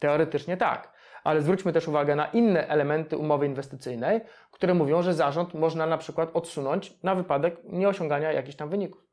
Teoretycznie 0.00 0.56
tak, 0.56 0.92
ale 1.24 1.42
zwróćmy 1.42 1.72
też 1.72 1.88
uwagę 1.88 2.16
na 2.16 2.26
inne 2.26 2.68
elementy 2.68 3.16
umowy 3.16 3.46
inwestycyjnej, 3.46 4.20
które 4.50 4.74
mówią, 4.74 5.02
że 5.02 5.14
zarząd 5.14 5.54
można 5.54 5.86
na 5.86 5.98
przykład 5.98 6.30
odsunąć 6.34 7.02
na 7.02 7.14
wypadek 7.14 7.64
nieosiągania 7.64 8.32
jakichś 8.32 8.56
tam 8.56 8.68
wyników. 8.68 9.06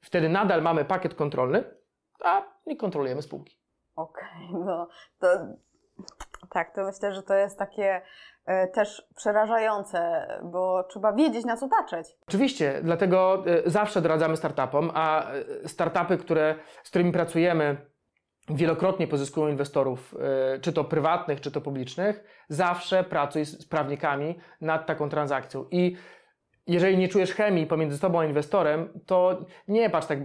Wtedy 0.00 0.28
nadal 0.28 0.62
mamy 0.62 0.84
pakiet 0.84 1.14
kontrolny, 1.14 1.64
a 2.24 2.42
nie 2.66 2.76
kontrolujemy 2.76 3.22
spółki. 3.22 3.58
Okej, 3.96 4.48
okay, 4.50 4.64
no 4.64 4.88
to 5.18 5.28
tak, 6.50 6.74
to 6.74 6.84
myślę, 6.84 7.14
że 7.14 7.22
to 7.22 7.34
jest 7.34 7.58
takie 7.58 8.02
E, 8.46 8.68
też 8.68 9.08
przerażające, 9.16 10.26
bo 10.42 10.84
trzeba 10.84 11.12
wiedzieć, 11.12 11.44
na 11.44 11.56
co 11.56 11.68
patrzeć. 11.68 12.06
Oczywiście, 12.28 12.80
dlatego 12.82 13.44
e, 13.46 13.70
zawsze 13.70 14.00
doradzamy 14.00 14.36
startupom, 14.36 14.90
a 14.94 15.30
e, 15.32 15.68
startupy, 15.68 16.18
które, 16.18 16.54
z 16.82 16.90
którymi 16.90 17.12
pracujemy, 17.12 17.76
wielokrotnie 18.48 19.06
pozyskują 19.06 19.48
inwestorów, 19.48 20.14
czy 20.60 20.72
to 20.72 20.84
prywatnych, 20.84 21.40
czy 21.40 21.50
to 21.50 21.60
publicznych, 21.60 22.24
zawsze 22.48 23.04
pracuj 23.04 23.44
z 23.44 23.66
prawnikami 23.66 24.38
nad 24.60 24.86
taką 24.86 25.08
transakcją. 25.08 25.64
I 25.70 25.96
jeżeli 26.66 26.98
nie 26.98 27.08
czujesz 27.08 27.32
chemii 27.32 27.66
pomiędzy 27.66 28.00
tobą 28.00 28.20
a 28.20 28.24
inwestorem, 28.24 29.00
to 29.06 29.46
nie 29.68 29.90
patrz 29.90 30.06
tak, 30.06 30.18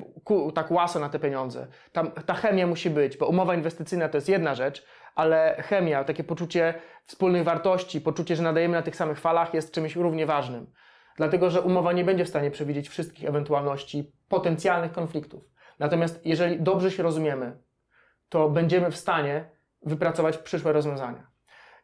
tak 0.53 0.71
łaso 0.71 0.99
na 0.99 1.09
te 1.09 1.19
pieniądze. 1.19 1.67
Tam, 1.91 2.11
ta 2.11 2.33
chemia 2.33 2.67
musi 2.67 2.89
być, 2.89 3.17
bo 3.17 3.27
umowa 3.27 3.55
inwestycyjna 3.55 4.09
to 4.09 4.17
jest 4.17 4.29
jedna 4.29 4.55
rzecz, 4.55 4.85
ale 5.15 5.55
chemia, 5.59 6.03
takie 6.03 6.23
poczucie 6.23 6.73
wspólnych 7.05 7.43
wartości, 7.43 8.01
poczucie, 8.01 8.35
że 8.35 8.43
nadajemy 8.43 8.77
na 8.77 8.81
tych 8.81 8.95
samych 8.95 9.19
falach 9.19 9.53
jest 9.53 9.73
czymś 9.73 9.95
równie 9.95 10.25
ważnym. 10.25 10.71
Dlatego, 11.17 11.49
że 11.49 11.61
umowa 11.61 11.93
nie 11.93 12.03
będzie 12.03 12.25
w 12.25 12.29
stanie 12.29 12.51
przewidzieć 12.51 12.89
wszystkich 12.89 13.29
ewentualności 13.29 14.11
potencjalnych 14.29 14.91
konfliktów. 14.91 15.43
Natomiast 15.79 16.25
jeżeli 16.25 16.61
dobrze 16.61 16.91
się 16.91 17.03
rozumiemy, 17.03 17.57
to 18.29 18.49
będziemy 18.49 18.91
w 18.91 18.97
stanie 18.97 19.49
wypracować 19.81 20.37
przyszłe 20.37 20.73
rozwiązania. 20.73 21.27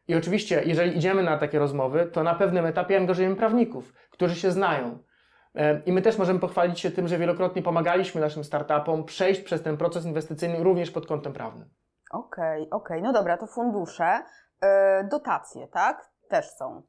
I 0.08 0.16
oczywiście, 0.16 0.62
jeżeli 0.66 0.98
idziemy 0.98 1.24
na 1.24 1.38
takie 1.38 1.60
rozmowy, 1.60 2.06
to 2.06 2.24
na 2.24 2.36
pewnym 2.36 2.66
etapie 2.66 2.98
angażujemy 2.98 3.36
prawników, 3.36 3.94
którzy 4.12 4.36
się 4.36 4.52
znają. 4.52 5.00
E, 5.56 5.82
I 5.86 5.92
my 5.92 6.02
też 6.02 6.18
możemy 6.18 6.40
pochwalić 6.40 6.80
się 6.80 6.92
tym, 6.92 7.08
że 7.08 7.18
wielokrotnie 7.18 7.62
pomagaliśmy 7.62 8.22
naszym 8.22 8.44
startupom 8.44 9.04
przejść 9.04 9.42
przez 9.42 9.64
ten 9.64 9.78
proces 9.78 10.06
inwestycyjny 10.06 10.64
również 10.64 10.92
pod 10.92 11.08
kątem 11.08 11.34
prawnym. 11.34 11.70
Okej, 12.12 12.62
okay, 12.62 12.80
okej. 12.80 12.98
Okay. 12.98 13.02
No 13.02 13.14
dobra, 13.14 13.38
to 13.38 13.48
fundusze. 13.48 14.24
Yy, 14.62 14.68
dotacje, 15.12 15.68
tak? 15.68 16.10
Też 16.30 16.50
są. 16.50 16.84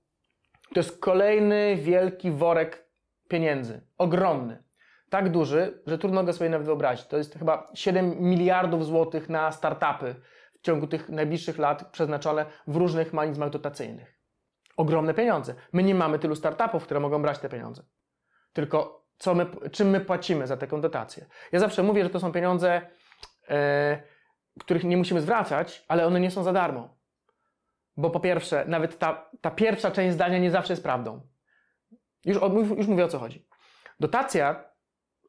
To 0.74 0.80
jest 0.80 1.00
kolejny 1.00 1.76
wielki 1.76 2.30
worek 2.30 2.88
pieniędzy. 3.28 3.80
Ogromny. 3.98 4.65
Tak 5.10 5.30
duży, 5.30 5.82
że 5.86 5.98
trudno 5.98 6.24
go 6.24 6.32
sobie 6.32 6.50
nawet 6.50 6.66
wyobrazić. 6.66 7.06
To 7.06 7.16
jest 7.16 7.38
chyba 7.38 7.70
7 7.74 8.16
miliardów 8.20 8.86
złotych 8.86 9.28
na 9.28 9.52
startupy 9.52 10.14
w 10.58 10.60
ciągu 10.60 10.86
tych 10.86 11.08
najbliższych 11.08 11.58
lat 11.58 11.90
przeznaczone 11.90 12.46
w 12.66 12.76
różnych 12.76 13.12
mechanizmach 13.12 13.50
dotacyjnych. 13.50 14.20
Ogromne 14.76 15.14
pieniądze. 15.14 15.54
My 15.72 15.82
nie 15.82 15.94
mamy 15.94 16.18
tylu 16.18 16.36
startupów, 16.36 16.84
które 16.84 17.00
mogą 17.00 17.22
brać 17.22 17.38
te 17.38 17.48
pieniądze. 17.48 17.82
Tylko 18.52 19.06
co 19.18 19.34
my, 19.34 19.46
czym 19.72 19.88
my 19.90 20.00
płacimy 20.00 20.46
za 20.46 20.56
taką 20.56 20.80
dotację? 20.80 21.26
Ja 21.52 21.60
zawsze 21.60 21.82
mówię, 21.82 22.04
że 22.04 22.10
to 22.10 22.20
są 22.20 22.32
pieniądze. 22.32 22.80
Yy, 23.48 23.56
których 24.60 24.84
nie 24.84 24.96
musimy 24.96 25.20
zwracać, 25.20 25.84
ale 25.88 26.06
one 26.06 26.20
nie 26.20 26.30
są 26.30 26.42
za 26.42 26.52
darmo. 26.52 26.96
Bo 27.96 28.10
po 28.10 28.20
pierwsze, 28.20 28.64
nawet 28.68 28.98
ta, 28.98 29.30
ta 29.40 29.50
pierwsza 29.50 29.90
część 29.90 30.14
zdania 30.14 30.38
nie 30.38 30.50
zawsze 30.50 30.72
jest 30.72 30.82
prawdą. 30.82 31.20
Już, 32.24 32.38
już 32.76 32.86
mówię 32.86 33.04
o 33.04 33.08
co 33.08 33.18
chodzi. 33.18 33.46
Dotacja 34.00 34.64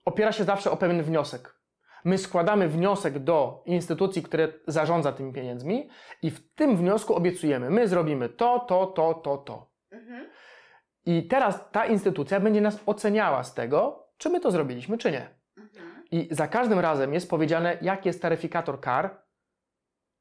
opiera 0.08 0.32
się 0.32 0.44
zawsze 0.44 0.72
o 0.72 0.78
pewien 0.78 1.04
wniosek. 1.04 1.58
My 2.06 2.18
składamy 2.18 2.68
wniosek 2.70 3.20
do 3.20 3.64
instytucji, 3.66 4.24
które 4.24 4.48
zarządza 4.68 5.12
tymi 5.12 5.34
pieniędzmi 5.34 5.90
i 6.22 6.32
w 6.32 6.54
tym 6.56 6.78
wniosku 6.78 7.16
obiecujemy, 7.16 7.70
my 7.70 7.88
zrobimy 7.88 8.30
to, 8.30 8.60
to, 8.60 8.86
to, 8.86 9.14
to, 9.14 9.38
to. 9.38 9.72
Mhm. 9.92 10.30
I 11.06 11.28
teraz 11.28 11.72
ta 11.72 11.86
instytucja 11.86 12.40
będzie 12.40 12.62
nas 12.62 12.80
oceniała 12.86 13.44
z 13.44 13.54
tego, 13.54 14.08
czy 14.18 14.30
my 14.30 14.40
to 14.40 14.52
zrobiliśmy, 14.52 14.98
czy 14.98 15.12
nie. 15.12 15.30
I 16.12 16.28
za 16.32 16.48
każdym 16.48 16.80
razem 16.80 17.14
jest 17.14 17.30
powiedziane, 17.30 17.78
jaki 17.82 18.10
jest 18.10 18.22
taryfikator 18.22 18.80
kar 18.82 19.22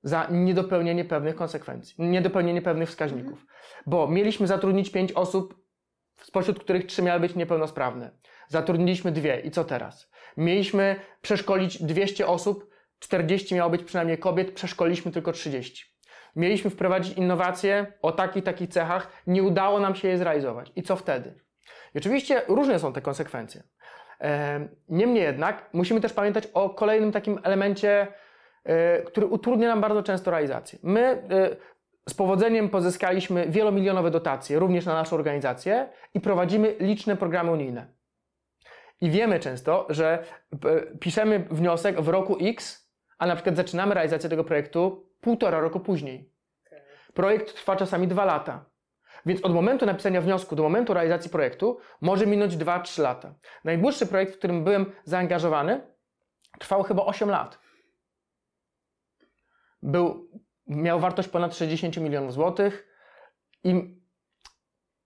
za 0.02 0.26
niedopełnienie 0.31 1.05
pewnych 1.05 1.37
konsekwencji, 1.37 1.95
niedopełnienie 1.99 2.62
pewnych 2.62 2.88
wskaźników. 2.88 3.40
Mhm. 3.40 3.49
Bo 3.87 4.09
mieliśmy 4.09 4.47
zatrudnić 4.47 4.90
pięć 4.90 5.12
osób, 5.12 5.66
spośród 6.16 6.61
których 6.61 6.87
trzy 6.87 7.02
miały 7.02 7.21
być 7.21 7.35
niepełnosprawne. 7.35 8.11
Zatrudniliśmy 8.48 9.12
dwie 9.12 9.40
i 9.40 9.50
co 9.50 9.64
teraz? 9.64 10.10
Mieliśmy 10.36 10.96
przeszkolić 11.22 11.82
200 11.82 12.26
osób, 12.26 12.70
40 12.98 13.54
miało 13.54 13.70
być 13.70 13.82
przynajmniej 13.82 14.18
kobiet, 14.18 14.52
przeszkoliliśmy 14.52 15.12
tylko 15.12 15.32
30. 15.32 15.96
Mieliśmy 16.36 16.70
wprowadzić 16.70 17.18
innowacje 17.18 17.86
o 18.02 18.12
takich, 18.12 18.44
takich 18.44 18.70
cechach, 18.70 19.22
nie 19.26 19.42
udało 19.42 19.80
nam 19.80 19.94
się 19.94 20.08
je 20.08 20.18
zrealizować. 20.18 20.72
I 20.76 20.82
co 20.82 20.96
wtedy? 20.96 21.34
I 21.94 21.98
oczywiście 21.98 22.42
różne 22.48 22.78
są 22.78 22.92
te 22.92 23.02
konsekwencje. 23.02 23.62
Niemniej 24.88 25.22
jednak 25.22 25.70
musimy 25.72 26.00
też 26.00 26.12
pamiętać 26.12 26.46
o 26.46 26.70
kolejnym 26.70 27.12
takim 27.12 27.40
elemencie, 27.42 28.06
e, 28.64 29.02
który 29.02 29.26
utrudnia 29.26 29.68
nam 29.68 29.80
bardzo 29.80 30.02
często 30.02 30.30
realizację. 30.30 30.78
My 30.82 31.00
e, 31.00 31.56
z 32.08 32.14
powodzeniem 32.14 32.68
pozyskaliśmy 32.68 33.46
wielomilionowe 33.48 34.10
dotacje, 34.10 34.58
również 34.58 34.86
na 34.86 34.94
naszą 34.94 35.16
organizację 35.16 35.88
i 36.14 36.20
prowadzimy 36.20 36.74
liczne 36.80 37.16
programy 37.16 37.50
unijne. 37.50 37.95
I 39.00 39.10
wiemy 39.10 39.40
często, 39.40 39.86
że 39.88 40.24
e, 40.64 40.96
piszemy 40.98 41.46
wniosek 41.50 42.00
w 42.00 42.08
roku 42.08 42.36
X, 42.40 42.90
a 43.18 43.26
na 43.26 43.34
przykład 43.34 43.56
zaczynamy 43.56 43.94
realizację 43.94 44.30
tego 44.30 44.44
projektu 44.44 45.10
półtora 45.20 45.60
roku 45.60 45.80
później. 45.80 46.32
Projekt 47.14 47.54
trwa 47.54 47.76
czasami 47.76 48.08
dwa 48.08 48.24
lata. 48.24 48.64
Więc 49.26 49.44
od 49.44 49.54
momentu 49.54 49.86
napisania 49.86 50.20
wniosku 50.20 50.56
do 50.56 50.62
momentu 50.62 50.94
realizacji 50.94 51.30
projektu 51.30 51.78
może 52.00 52.26
minąć 52.26 52.56
2-3 52.56 53.02
lata. 53.02 53.34
Najdłuższy 53.64 54.06
projekt, 54.06 54.34
w 54.34 54.38
którym 54.38 54.64
byłem 54.64 54.92
zaangażowany, 55.04 55.80
trwał 56.58 56.82
chyba 56.82 57.04
8 57.04 57.30
lat. 57.30 57.58
Był, 59.82 60.30
miał 60.66 61.00
wartość 61.00 61.28
ponad 61.28 61.56
60 61.56 61.96
milionów 61.96 62.32
złotych 62.32 62.88
i 63.64 64.00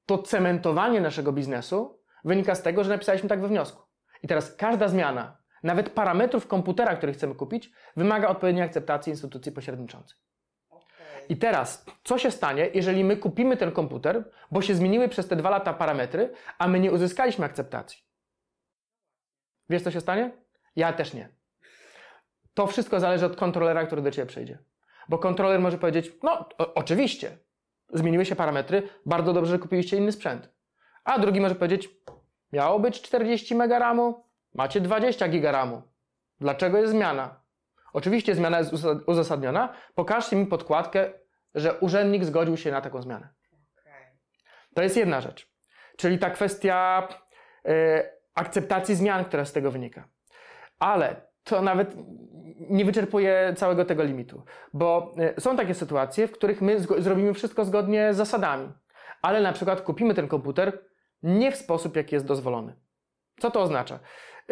to 0.06 0.18
cementowanie 0.18 1.00
naszego 1.00 1.32
biznesu 1.32 1.99
wynika 2.24 2.54
z 2.54 2.62
tego, 2.62 2.84
że 2.84 2.90
napisaliśmy 2.90 3.28
tak 3.28 3.40
we 3.40 3.48
wniosku. 3.48 3.82
I 4.22 4.28
teraz 4.28 4.56
każda 4.56 4.88
zmiana, 4.88 5.36
nawet 5.62 5.90
parametrów 5.90 6.46
komputera, 6.46 6.96
który 6.96 7.12
chcemy 7.12 7.34
kupić, 7.34 7.72
wymaga 7.96 8.28
odpowiedniej 8.28 8.64
akceptacji 8.64 9.10
instytucji 9.10 9.52
pośredniczącej. 9.52 10.18
I 11.28 11.36
teraz, 11.36 11.84
co 12.04 12.18
się 12.18 12.30
stanie, 12.30 12.70
jeżeli 12.74 13.04
my 13.04 13.16
kupimy 13.16 13.56
ten 13.56 13.72
komputer, 13.72 14.30
bo 14.50 14.62
się 14.62 14.74
zmieniły 14.74 15.08
przez 15.08 15.28
te 15.28 15.36
dwa 15.36 15.50
lata 15.50 15.74
parametry, 15.74 16.32
a 16.58 16.68
my 16.68 16.80
nie 16.80 16.92
uzyskaliśmy 16.92 17.44
akceptacji? 17.44 18.02
Wiesz, 19.70 19.82
co 19.82 19.90
się 19.90 20.00
stanie? 20.00 20.30
Ja 20.76 20.92
też 20.92 21.14
nie. 21.14 21.28
To 22.54 22.66
wszystko 22.66 23.00
zależy 23.00 23.26
od 23.26 23.36
kontrolera, 23.36 23.86
który 23.86 24.02
do 24.02 24.10
Ciebie 24.10 24.26
przyjdzie. 24.26 24.58
Bo 25.08 25.18
kontroler 25.18 25.60
może 25.60 25.78
powiedzieć, 25.78 26.12
no 26.22 26.48
o, 26.58 26.74
oczywiście, 26.74 27.38
zmieniły 27.92 28.24
się 28.24 28.36
parametry, 28.36 28.88
bardzo 29.06 29.32
dobrze, 29.32 29.50
że 29.50 29.58
kupiliście 29.58 29.96
inny 29.96 30.12
sprzęt. 30.12 30.59
A 31.04 31.18
drugi 31.18 31.40
może 31.40 31.54
powiedzieć, 31.54 31.88
miało 32.52 32.78
być 32.78 33.02
40 33.02 33.54
MB 33.54 33.72
macie 34.54 34.80
20 34.80 35.28
GB 35.28 35.82
Dlaczego 36.40 36.78
jest 36.78 36.92
zmiana? 36.92 37.40
Oczywiście 37.92 38.34
zmiana 38.34 38.58
jest 38.58 38.72
uzasadniona. 39.06 39.74
Pokażcie 39.94 40.36
mi 40.36 40.46
podkładkę, 40.46 41.12
że 41.54 41.78
urzędnik 41.78 42.24
zgodził 42.24 42.56
się 42.56 42.70
na 42.70 42.80
taką 42.80 43.02
zmianę. 43.02 43.28
To 44.74 44.82
jest 44.82 44.96
jedna 44.96 45.20
rzecz. 45.20 45.50
Czyli 45.96 46.18
ta 46.18 46.30
kwestia 46.30 47.08
y, 47.68 47.70
akceptacji 48.34 48.94
zmian, 48.94 49.24
która 49.24 49.44
z 49.44 49.52
tego 49.52 49.70
wynika. 49.70 50.08
Ale 50.78 51.16
to 51.44 51.62
nawet 51.62 51.94
nie 52.70 52.84
wyczerpuje 52.84 53.54
całego 53.56 53.84
tego 53.84 54.04
limitu, 54.04 54.42
bo 54.72 55.14
y, 55.38 55.40
są 55.40 55.56
takie 55.56 55.74
sytuacje, 55.74 56.28
w 56.28 56.32
których 56.32 56.62
my 56.62 56.80
zrobimy 56.80 57.34
wszystko 57.34 57.64
zgodnie 57.64 58.14
z 58.14 58.16
zasadami, 58.16 58.72
ale 59.22 59.40
na 59.40 59.52
przykład 59.52 59.80
kupimy 59.80 60.14
ten 60.14 60.28
komputer 60.28 60.89
nie 61.22 61.52
w 61.52 61.56
sposób, 61.56 61.96
jaki 61.96 62.14
jest 62.14 62.26
dozwolony. 62.26 62.74
Co 63.38 63.50
to 63.50 63.60
oznacza? 63.60 63.98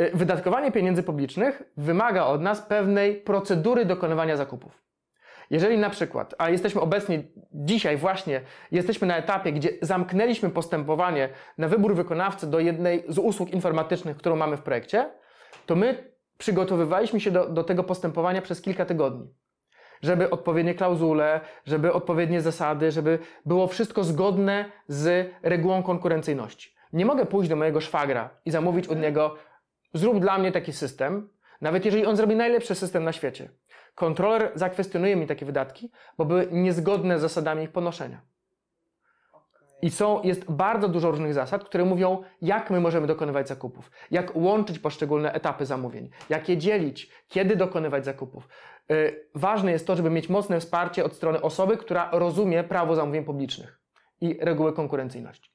Y, 0.00 0.10
wydatkowanie 0.14 0.72
pieniędzy 0.72 1.02
publicznych 1.02 1.62
wymaga 1.76 2.24
od 2.24 2.42
nas 2.42 2.62
pewnej 2.62 3.16
procedury 3.16 3.84
dokonywania 3.84 4.36
zakupów. 4.36 4.82
Jeżeli 5.50 5.78
na 5.78 5.90
przykład, 5.90 6.34
a 6.38 6.50
jesteśmy 6.50 6.80
obecnie 6.80 7.22
dzisiaj 7.52 7.96
właśnie, 7.96 8.40
jesteśmy 8.70 9.06
na 9.06 9.16
etapie, 9.16 9.52
gdzie 9.52 9.70
zamknęliśmy 9.82 10.50
postępowanie 10.50 11.28
na 11.58 11.68
wybór 11.68 11.94
wykonawcy 11.94 12.46
do 12.50 12.60
jednej 12.60 13.04
z 13.08 13.18
usług 13.18 13.50
informatycznych, 13.50 14.16
którą 14.16 14.36
mamy 14.36 14.56
w 14.56 14.62
projekcie, 14.62 15.10
to 15.66 15.76
my 15.76 16.12
przygotowywaliśmy 16.38 17.20
się 17.20 17.30
do, 17.30 17.48
do 17.48 17.64
tego 17.64 17.84
postępowania 17.84 18.42
przez 18.42 18.60
kilka 18.60 18.84
tygodni. 18.84 19.34
Żeby 20.02 20.30
odpowiednie 20.30 20.74
klauzule, 20.74 21.40
żeby 21.66 21.92
odpowiednie 21.92 22.40
zasady, 22.40 22.92
żeby 22.92 23.18
było 23.46 23.66
wszystko 23.66 24.04
zgodne 24.04 24.64
z 24.88 25.30
regułą 25.42 25.82
konkurencyjności. 25.82 26.74
Nie 26.92 27.06
mogę 27.06 27.26
pójść 27.26 27.50
do 27.50 27.56
mojego 27.56 27.80
szwagra 27.80 28.30
i 28.44 28.50
zamówić 28.50 28.88
od 28.88 29.00
niego 29.00 29.36
zrób 29.94 30.20
dla 30.20 30.38
mnie 30.38 30.52
taki 30.52 30.72
system, 30.72 31.28
nawet 31.60 31.84
jeżeli 31.84 32.06
on 32.06 32.16
zrobi 32.16 32.36
najlepszy 32.36 32.74
system 32.74 33.04
na 33.04 33.12
świecie. 33.12 33.48
Kontroler 33.94 34.52
zakwestionuje 34.54 35.16
mi 35.16 35.26
takie 35.26 35.46
wydatki, 35.46 35.90
bo 36.18 36.24
były 36.24 36.48
niezgodne 36.50 37.18
z 37.18 37.20
zasadami 37.20 37.64
ich 37.64 37.72
ponoszenia. 37.72 38.20
I 39.82 39.90
są, 39.90 40.22
jest 40.22 40.50
bardzo 40.50 40.88
dużo 40.88 41.10
różnych 41.10 41.34
zasad, 41.34 41.64
które 41.64 41.84
mówią, 41.84 42.22
jak 42.42 42.70
my 42.70 42.80
możemy 42.80 43.06
dokonywać 43.06 43.48
zakupów, 43.48 43.90
jak 44.10 44.36
łączyć 44.36 44.78
poszczególne 44.78 45.32
etapy 45.32 45.66
zamówień, 45.66 46.10
jak 46.28 46.48
je 46.48 46.56
dzielić, 46.56 47.10
kiedy 47.28 47.56
dokonywać 47.56 48.04
zakupów. 48.04 48.48
Yy, 48.88 49.26
ważne 49.34 49.72
jest 49.72 49.86
to, 49.86 49.96
żeby 49.96 50.10
mieć 50.10 50.28
mocne 50.28 50.60
wsparcie 50.60 51.04
od 51.04 51.12
strony 51.12 51.42
osoby, 51.42 51.76
która 51.76 52.08
rozumie 52.12 52.64
prawo 52.64 52.94
zamówień 52.94 53.24
publicznych 53.24 53.80
i 54.20 54.38
reguły 54.40 54.72
konkurencyjności. 54.72 55.50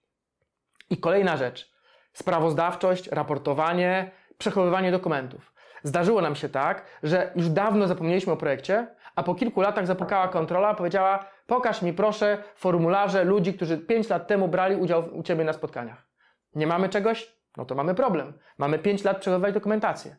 I 0.89 0.97
kolejna 0.97 1.37
rzecz. 1.37 1.73
Sprawozdawczość, 2.13 3.07
raportowanie, 3.07 4.11
przechowywanie 4.37 4.91
dokumentów. 4.91 5.53
Zdarzyło 5.83 6.21
nam 6.21 6.35
się 6.35 6.49
tak, 6.49 6.85
że 7.03 7.31
już 7.35 7.49
dawno 7.49 7.87
zapomnieliśmy 7.87 8.33
o 8.33 8.37
projekcie, 8.37 8.87
a 9.15 9.23
po 9.23 9.35
kilku 9.35 9.61
latach 9.61 9.87
zapukała 9.87 10.27
kontrola, 10.27 10.73
powiedziała: 10.73 11.25
Pokaż 11.47 11.81
mi 11.81 11.93
proszę 11.93 12.37
formularze 12.55 13.23
ludzi, 13.23 13.53
którzy 13.53 13.77
5 13.77 14.09
lat 14.09 14.27
temu 14.27 14.47
brali 14.47 14.75
udział 14.75 15.03
u 15.13 15.23
Ciebie 15.23 15.43
na 15.43 15.53
spotkaniach. 15.53 16.07
Nie 16.55 16.67
mamy 16.67 16.89
czegoś? 16.89 17.37
No 17.57 17.65
to 17.65 17.75
mamy 17.75 17.95
problem. 17.95 18.33
Mamy 18.57 18.79
5 18.79 19.03
lat 19.03 19.17
przechowywać 19.17 19.53
dokumentację. 19.53 20.15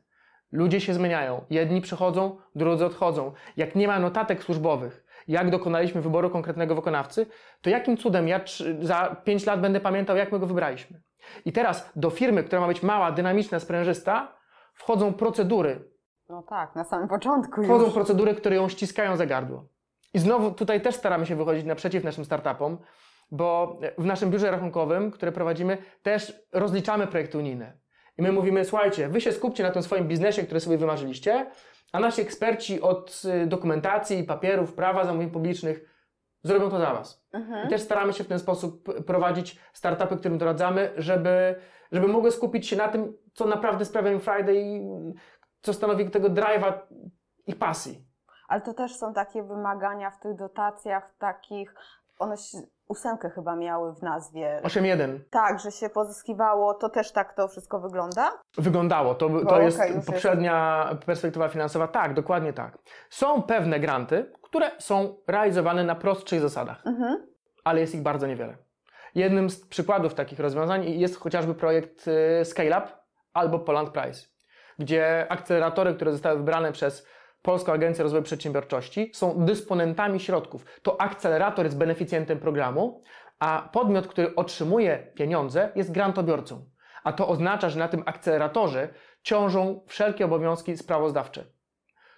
Ludzie 0.53 0.81
się 0.81 0.95
zmieniają. 0.95 1.45
Jedni 1.51 1.81
przychodzą, 1.81 2.37
drudzy 2.55 2.85
odchodzą. 2.87 3.33
Jak 3.57 3.75
nie 3.75 3.89
ma 3.89 3.99
notatek 3.99 4.43
służbowych, 4.43 5.05
jak 5.29 5.51
dokonaliśmy 5.51 6.01
wyboru 6.01 6.31
konkretnego 6.31 6.75
wykonawcy, 6.75 7.27
to 7.61 7.71
jakim 7.71 7.97
cudem 7.97 8.29
ja 8.29 8.41
za 8.81 9.17
5 9.25 9.47
lat 9.47 9.61
będę 9.61 9.81
pamiętał, 9.81 10.17
jak 10.17 10.33
my 10.33 10.39
go 10.39 10.47
wybraliśmy? 10.47 11.01
I 11.45 11.53
teraz 11.53 11.93
do 11.97 12.11
firmy, 12.11 12.45
która 12.45 12.61
ma 12.61 12.67
być 12.67 12.83
mała, 12.83 13.13
dynamiczna, 13.13 13.61
sprężysta, 13.61 14.37
wchodzą 14.75 15.13
procedury. 15.15 15.89
No 16.29 16.43
tak, 16.43 16.75
na 16.75 16.85
samym 16.85 17.09
początku 17.09 17.63
Wchodzą 17.65 17.85
już. 17.85 17.95
procedury, 17.95 18.35
które 18.35 18.57
ją 18.57 18.69
ściskają 18.69 19.17
za 19.17 19.27
gardło. 19.27 19.67
I 20.14 20.18
znowu 20.18 20.50
tutaj 20.50 20.81
też 20.81 20.94
staramy 20.94 21.27
się 21.27 21.37
wychodzić 21.37 21.64
naprzeciw 21.64 22.05
naszym 22.05 22.24
startupom, 22.24 22.79
bo 23.31 23.81
w 23.98 24.05
naszym 24.05 24.31
biurze 24.31 24.50
rachunkowym, 24.50 25.11
które 25.11 25.33
prowadzimy, 25.33 25.79
też 26.03 26.33
rozliczamy 26.53 27.07
projekty 27.07 27.38
unijne. 27.38 27.79
I 28.18 28.22
my 28.22 28.33
mówimy, 28.33 28.64
słuchajcie, 28.64 29.09
wy 29.09 29.20
się 29.20 29.33
skupcie 29.33 29.62
na 29.62 29.70
tym 29.70 29.83
swoim 29.83 30.09
biznesie, 30.09 30.42
który 30.42 30.61
sobie 30.61 30.79
wymarzyliście, 30.79 31.46
a 31.92 32.00
nasi 32.00 32.22
eksperci 32.22 32.81
od 32.81 33.22
y, 33.42 33.46
dokumentacji, 33.46 34.24
papierów, 34.24 34.74
prawa 34.74 35.05
zamówień 35.05 35.31
publicznych 35.31 35.94
zrobią 36.42 36.70
to 36.70 36.79
za 36.79 36.94
Was. 36.94 37.27
Mhm. 37.33 37.66
I 37.66 37.70
też 37.70 37.81
staramy 37.81 38.12
się 38.12 38.24
w 38.24 38.29
ten 38.29 38.38
sposób 38.38 39.05
prowadzić 39.05 39.59
startupy, 39.72 40.16
którym 40.16 40.38
doradzamy, 40.38 40.92
żeby, 40.96 41.55
żeby 41.92 42.09
mogły 42.09 42.31
skupić 42.31 42.68
się 42.68 42.77
na 42.77 42.88
tym, 42.88 43.16
co 43.35 43.46
naprawdę 43.46 43.85
sprawia 43.85 44.12
im 44.12 44.20
Friday 44.20 44.57
i 44.57 44.83
co 45.62 45.72
stanowi 45.72 46.11
tego 46.11 46.29
drive'a 46.29 46.72
ich 47.46 47.59
pasji. 47.59 48.13
Ale 48.48 48.61
to 48.61 48.74
też 48.74 48.96
są 48.96 49.14
takie 49.14 49.42
wymagania 49.42 50.11
w 50.11 50.20
tych 50.20 50.37
dotacjach 50.37 51.14
takich, 51.18 51.74
one 52.18 52.37
się, 52.37 52.59
ósemkę 52.88 53.30
chyba 53.30 53.57
miały 53.57 53.94
w 53.94 54.02
nazwie. 54.02 54.61
8.1. 54.62 55.18
Tak, 55.30 55.61
że 55.61 55.70
się 55.70 55.88
pozyskiwało, 55.88 56.74
to 56.74 56.88
też 56.88 57.12
tak 57.12 57.35
to 57.35 57.48
wszystko 57.48 57.80
wygląda? 57.80 58.33
Wyglądało, 58.59 59.14
to, 59.14 59.44
to 59.48 59.61
jest 59.61 59.80
poprzednia 60.07 60.87
jest. 60.90 61.04
perspektywa 61.04 61.48
finansowa, 61.48 61.88
tak, 61.88 62.14
dokładnie 62.14 62.52
tak. 62.52 62.78
Są 63.11 63.42
pewne 63.42 63.80
granty, 63.80 64.33
które 64.42 64.70
są 64.78 65.16
realizowane 65.26 65.85
na 65.85 65.94
prostszych 65.94 66.40
zasadach, 66.40 66.87
mhm. 66.87 67.26
ale 67.64 67.80
jest 67.80 67.94
ich 67.94 68.02
bardzo 68.02 68.26
niewiele. 68.26 68.57
Jednym 69.14 69.50
z 69.50 69.66
przykładów 69.66 70.14
takich 70.14 70.40
rozwiązań 70.40 70.85
jest 70.85 71.20
chociażby 71.20 71.54
projekt 71.54 72.09
y, 72.09 72.44
Scale 72.44 72.78
Up 72.78 72.87
albo 73.33 73.59
Poland 73.59 73.90
Price, 73.90 74.26
gdzie 74.78 75.26
akceleratory, 75.28 75.94
które 75.94 76.12
zostały 76.12 76.38
wybrane 76.38 76.72
przez 76.72 77.07
Polską 77.44 77.72
Agencję 77.72 78.02
Rozwoju 78.02 78.22
Przedsiębiorczości 78.22 79.11
są 79.14 79.44
dysponentami 79.44 80.20
środków. 80.20 80.64
To 80.83 81.00
akcelerator 81.00 81.64
jest 81.64 81.78
beneficjentem 81.78 82.38
programu, 82.38 83.02
a 83.38 83.68
podmiot, 83.72 84.07
który 84.07 84.35
otrzymuje 84.35 84.98
pieniądze, 85.14 85.72
jest 85.74 85.92
grantobiorcą. 85.92 86.64
A 87.04 87.12
to 87.12 87.28
oznacza, 87.28 87.68
że 87.68 87.78
na 87.78 87.88
tym 87.88 88.02
akceleratorze 88.07 88.88
ciążą 89.22 89.80
wszelkie 89.87 90.24
obowiązki 90.24 90.76
sprawozdawcze. 90.76 91.44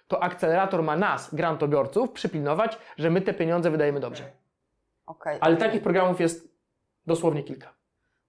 To 0.07 0.23
akcelerator 0.23 0.83
ma 0.83 0.95
nas, 0.95 1.35
grantobiorców, 1.35 2.11
przypilnować, 2.11 2.79
że 2.97 3.09
my 3.09 3.21
te 3.21 3.33
pieniądze 3.33 3.71
wydajemy 3.71 3.99
dobrze. 3.99 4.23
Okay. 5.05 5.37
Ale 5.41 5.57
takich 5.57 5.81
programów 5.81 6.21
jest 6.21 6.57
dosłownie 7.07 7.43
kilka. 7.43 7.73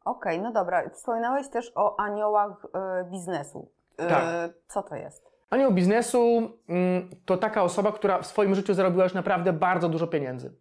Okej, 0.05 0.39
okay, 0.39 0.39
no 0.39 0.53
dobra. 0.53 0.91
Wspominałeś 0.91 1.49
też 1.49 1.73
o 1.75 2.01
aniołach 2.01 2.65
y, 2.65 3.11
biznesu. 3.11 3.71
Y, 3.93 4.09
tak. 4.09 4.25
Co 4.69 4.83
to 4.83 4.97
jest? 4.97 5.38
Anioł 5.51 5.73
biznesu 5.73 6.53
mm, 6.69 7.11
to 7.25 7.37
taka 7.37 7.63
osoba, 7.63 7.93
która 7.93 8.23
w 8.23 8.27
swoim 8.27 8.55
życiu 8.55 8.75
zarobiła 8.75 9.05
już 9.05 9.15
naprawdę 9.15 9.53
bardzo 9.53 9.89
dużo 9.89 10.07
pieniędzy. 10.07 10.53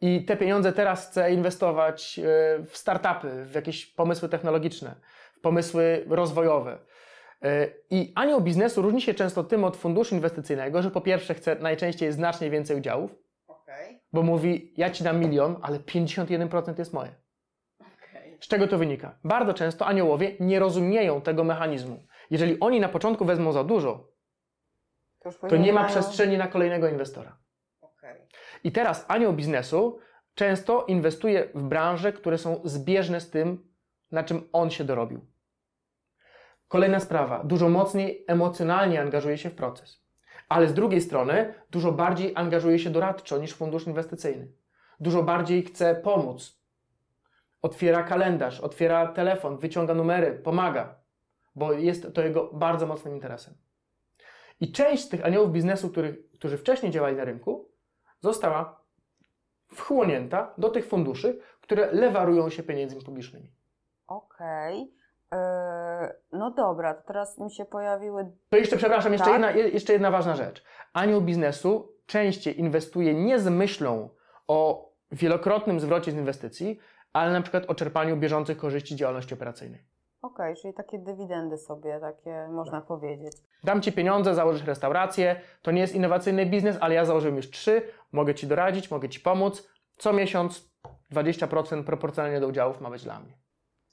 I 0.00 0.24
te 0.24 0.36
pieniądze 0.36 0.72
teraz 0.72 1.08
chce 1.08 1.32
inwestować 1.32 2.18
e, 2.18 2.22
w 2.64 2.76
startupy, 2.76 3.44
w 3.44 3.54
jakieś 3.54 3.86
pomysły 3.86 4.28
technologiczne, 4.28 4.94
w 5.36 5.40
pomysły 5.40 6.04
rozwojowe. 6.08 6.78
E, 7.42 7.68
I 7.90 8.12
anioł 8.14 8.40
biznesu 8.40 8.82
różni 8.82 9.00
się 9.00 9.14
często 9.14 9.44
tym 9.44 9.64
od 9.64 9.76
funduszu 9.76 10.14
inwestycyjnego, 10.14 10.82
że 10.82 10.90
po 10.90 11.00
pierwsze 11.00 11.34
chce 11.34 11.56
najczęściej 11.56 12.12
znacznie 12.12 12.50
więcej 12.50 12.76
udziałów, 12.76 13.14
okay. 13.46 14.00
bo 14.12 14.22
mówi, 14.22 14.72
ja 14.76 14.90
ci 14.90 15.04
dam 15.04 15.20
milion, 15.20 15.56
ale 15.62 15.78
51% 15.78 16.78
jest 16.78 16.92
moje. 16.92 17.10
Okay. 17.78 18.38
Z 18.40 18.48
czego 18.48 18.68
to 18.68 18.78
wynika? 18.78 19.18
Bardzo 19.24 19.54
często 19.54 19.86
aniołowie 19.86 20.32
nie 20.40 20.58
rozumieją 20.58 21.20
tego 21.20 21.44
mechanizmu. 21.44 22.06
Jeżeli 22.30 22.60
oni 22.60 22.80
na 22.80 22.88
początku 22.88 23.24
wezmą 23.24 23.52
za 23.52 23.64
dużo, 23.64 24.13
to, 25.24 25.48
to 25.48 25.56
nie 25.56 25.72
ma 25.72 25.80
mają... 25.80 25.92
przestrzeni 25.92 26.38
na 26.38 26.48
kolejnego 26.48 26.88
inwestora. 26.88 27.36
Okay. 27.80 28.26
I 28.64 28.72
teraz 28.72 29.04
anioł 29.08 29.32
biznesu 29.32 29.98
często 30.34 30.84
inwestuje 30.84 31.48
w 31.54 31.62
branże, 31.62 32.12
które 32.12 32.38
są 32.38 32.60
zbieżne 32.64 33.20
z 33.20 33.30
tym, 33.30 33.68
na 34.10 34.24
czym 34.24 34.48
on 34.52 34.70
się 34.70 34.84
dorobił. 34.84 35.26
Kolejna 36.68 37.00
sprawa, 37.00 37.44
dużo 37.44 37.68
mocniej 37.68 38.24
emocjonalnie 38.28 39.00
angażuje 39.00 39.38
się 39.38 39.50
w 39.50 39.54
proces. 39.54 40.04
Ale 40.48 40.68
z 40.68 40.74
drugiej 40.74 41.00
strony, 41.00 41.54
dużo 41.70 41.92
bardziej 41.92 42.32
angażuje 42.34 42.78
się 42.78 42.90
doradczo 42.90 43.38
niż 43.38 43.54
fundusz 43.54 43.86
inwestycyjny. 43.86 44.52
Dużo 45.00 45.22
bardziej 45.22 45.64
chce 45.64 45.94
pomóc. 45.94 46.64
Otwiera 47.62 48.02
kalendarz, 48.02 48.60
otwiera 48.60 49.06
telefon, 49.06 49.58
wyciąga 49.58 49.94
numery, 49.94 50.32
pomaga, 50.32 50.94
bo 51.54 51.72
jest 51.72 52.14
to 52.14 52.22
jego 52.22 52.50
bardzo 52.52 52.86
mocnym 52.86 53.14
interesem. 53.14 53.54
I 54.60 54.72
część 54.72 55.04
z 55.04 55.08
tych 55.08 55.24
aniołów 55.24 55.52
biznesu, 55.52 55.90
których, 55.90 56.30
którzy 56.32 56.58
wcześniej 56.58 56.92
działali 56.92 57.16
na 57.16 57.24
rynku, 57.24 57.68
została 58.20 58.84
wchłonięta 59.72 60.54
do 60.58 60.70
tych 60.70 60.86
funduszy, 60.86 61.40
które 61.60 61.92
lewarują 61.92 62.50
się 62.50 62.62
pieniędzmi 62.62 63.02
publicznymi. 63.02 63.52
Okej. 64.06 64.82
Okay. 64.82 65.38
E, 65.40 66.14
no 66.32 66.50
dobra, 66.50 66.94
to 66.94 67.02
teraz 67.06 67.38
mi 67.38 67.50
się 67.50 67.64
pojawiły. 67.64 68.32
To 68.48 68.56
jeszcze, 68.56 68.76
przepraszam, 68.76 69.12
jeszcze, 69.12 69.30
tak? 69.30 69.56
jedna, 69.56 69.62
jeszcze 69.72 69.92
jedna 69.92 70.10
ważna 70.10 70.36
rzecz. 70.36 70.64
Anioł 70.92 71.20
biznesu 71.20 71.92
częściej 72.06 72.60
inwestuje 72.60 73.14
nie 73.14 73.38
z 73.38 73.48
myślą 73.48 74.08
o 74.48 74.90
wielokrotnym 75.12 75.80
zwrocie 75.80 76.12
z 76.12 76.14
inwestycji, 76.14 76.78
ale 77.12 77.32
na 77.32 77.42
przykład 77.42 77.64
o 77.68 77.74
czerpaniu 77.74 78.16
bieżących 78.16 78.58
korzyści 78.58 78.96
działalności 78.96 79.34
operacyjnej. 79.34 79.84
Okej, 80.24 80.52
okay, 80.52 80.62
czyli 80.62 80.74
takie 80.74 80.98
dywidendy 80.98 81.58
sobie, 81.58 82.00
takie 82.00 82.48
można 82.48 82.78
tak. 82.78 82.86
powiedzieć. 82.86 83.32
Dam 83.64 83.82
Ci 83.82 83.92
pieniądze, 83.92 84.34
założysz 84.34 84.66
restaurację, 84.66 85.40
to 85.62 85.70
nie 85.70 85.80
jest 85.80 85.94
innowacyjny 85.94 86.46
biznes, 86.46 86.78
ale 86.80 86.94
ja 86.94 87.04
założyłem 87.04 87.36
już 87.36 87.50
trzy, 87.50 87.82
mogę 88.12 88.34
Ci 88.34 88.46
doradzić, 88.46 88.90
mogę 88.90 89.08
Ci 89.08 89.20
pomóc. 89.20 89.68
Co 89.96 90.12
miesiąc 90.12 90.70
20% 91.12 91.84
proporcjonalnie 91.84 92.40
do 92.40 92.48
udziałów 92.48 92.80
ma 92.80 92.90
być 92.90 93.04
dla 93.04 93.20
mnie. 93.20 93.32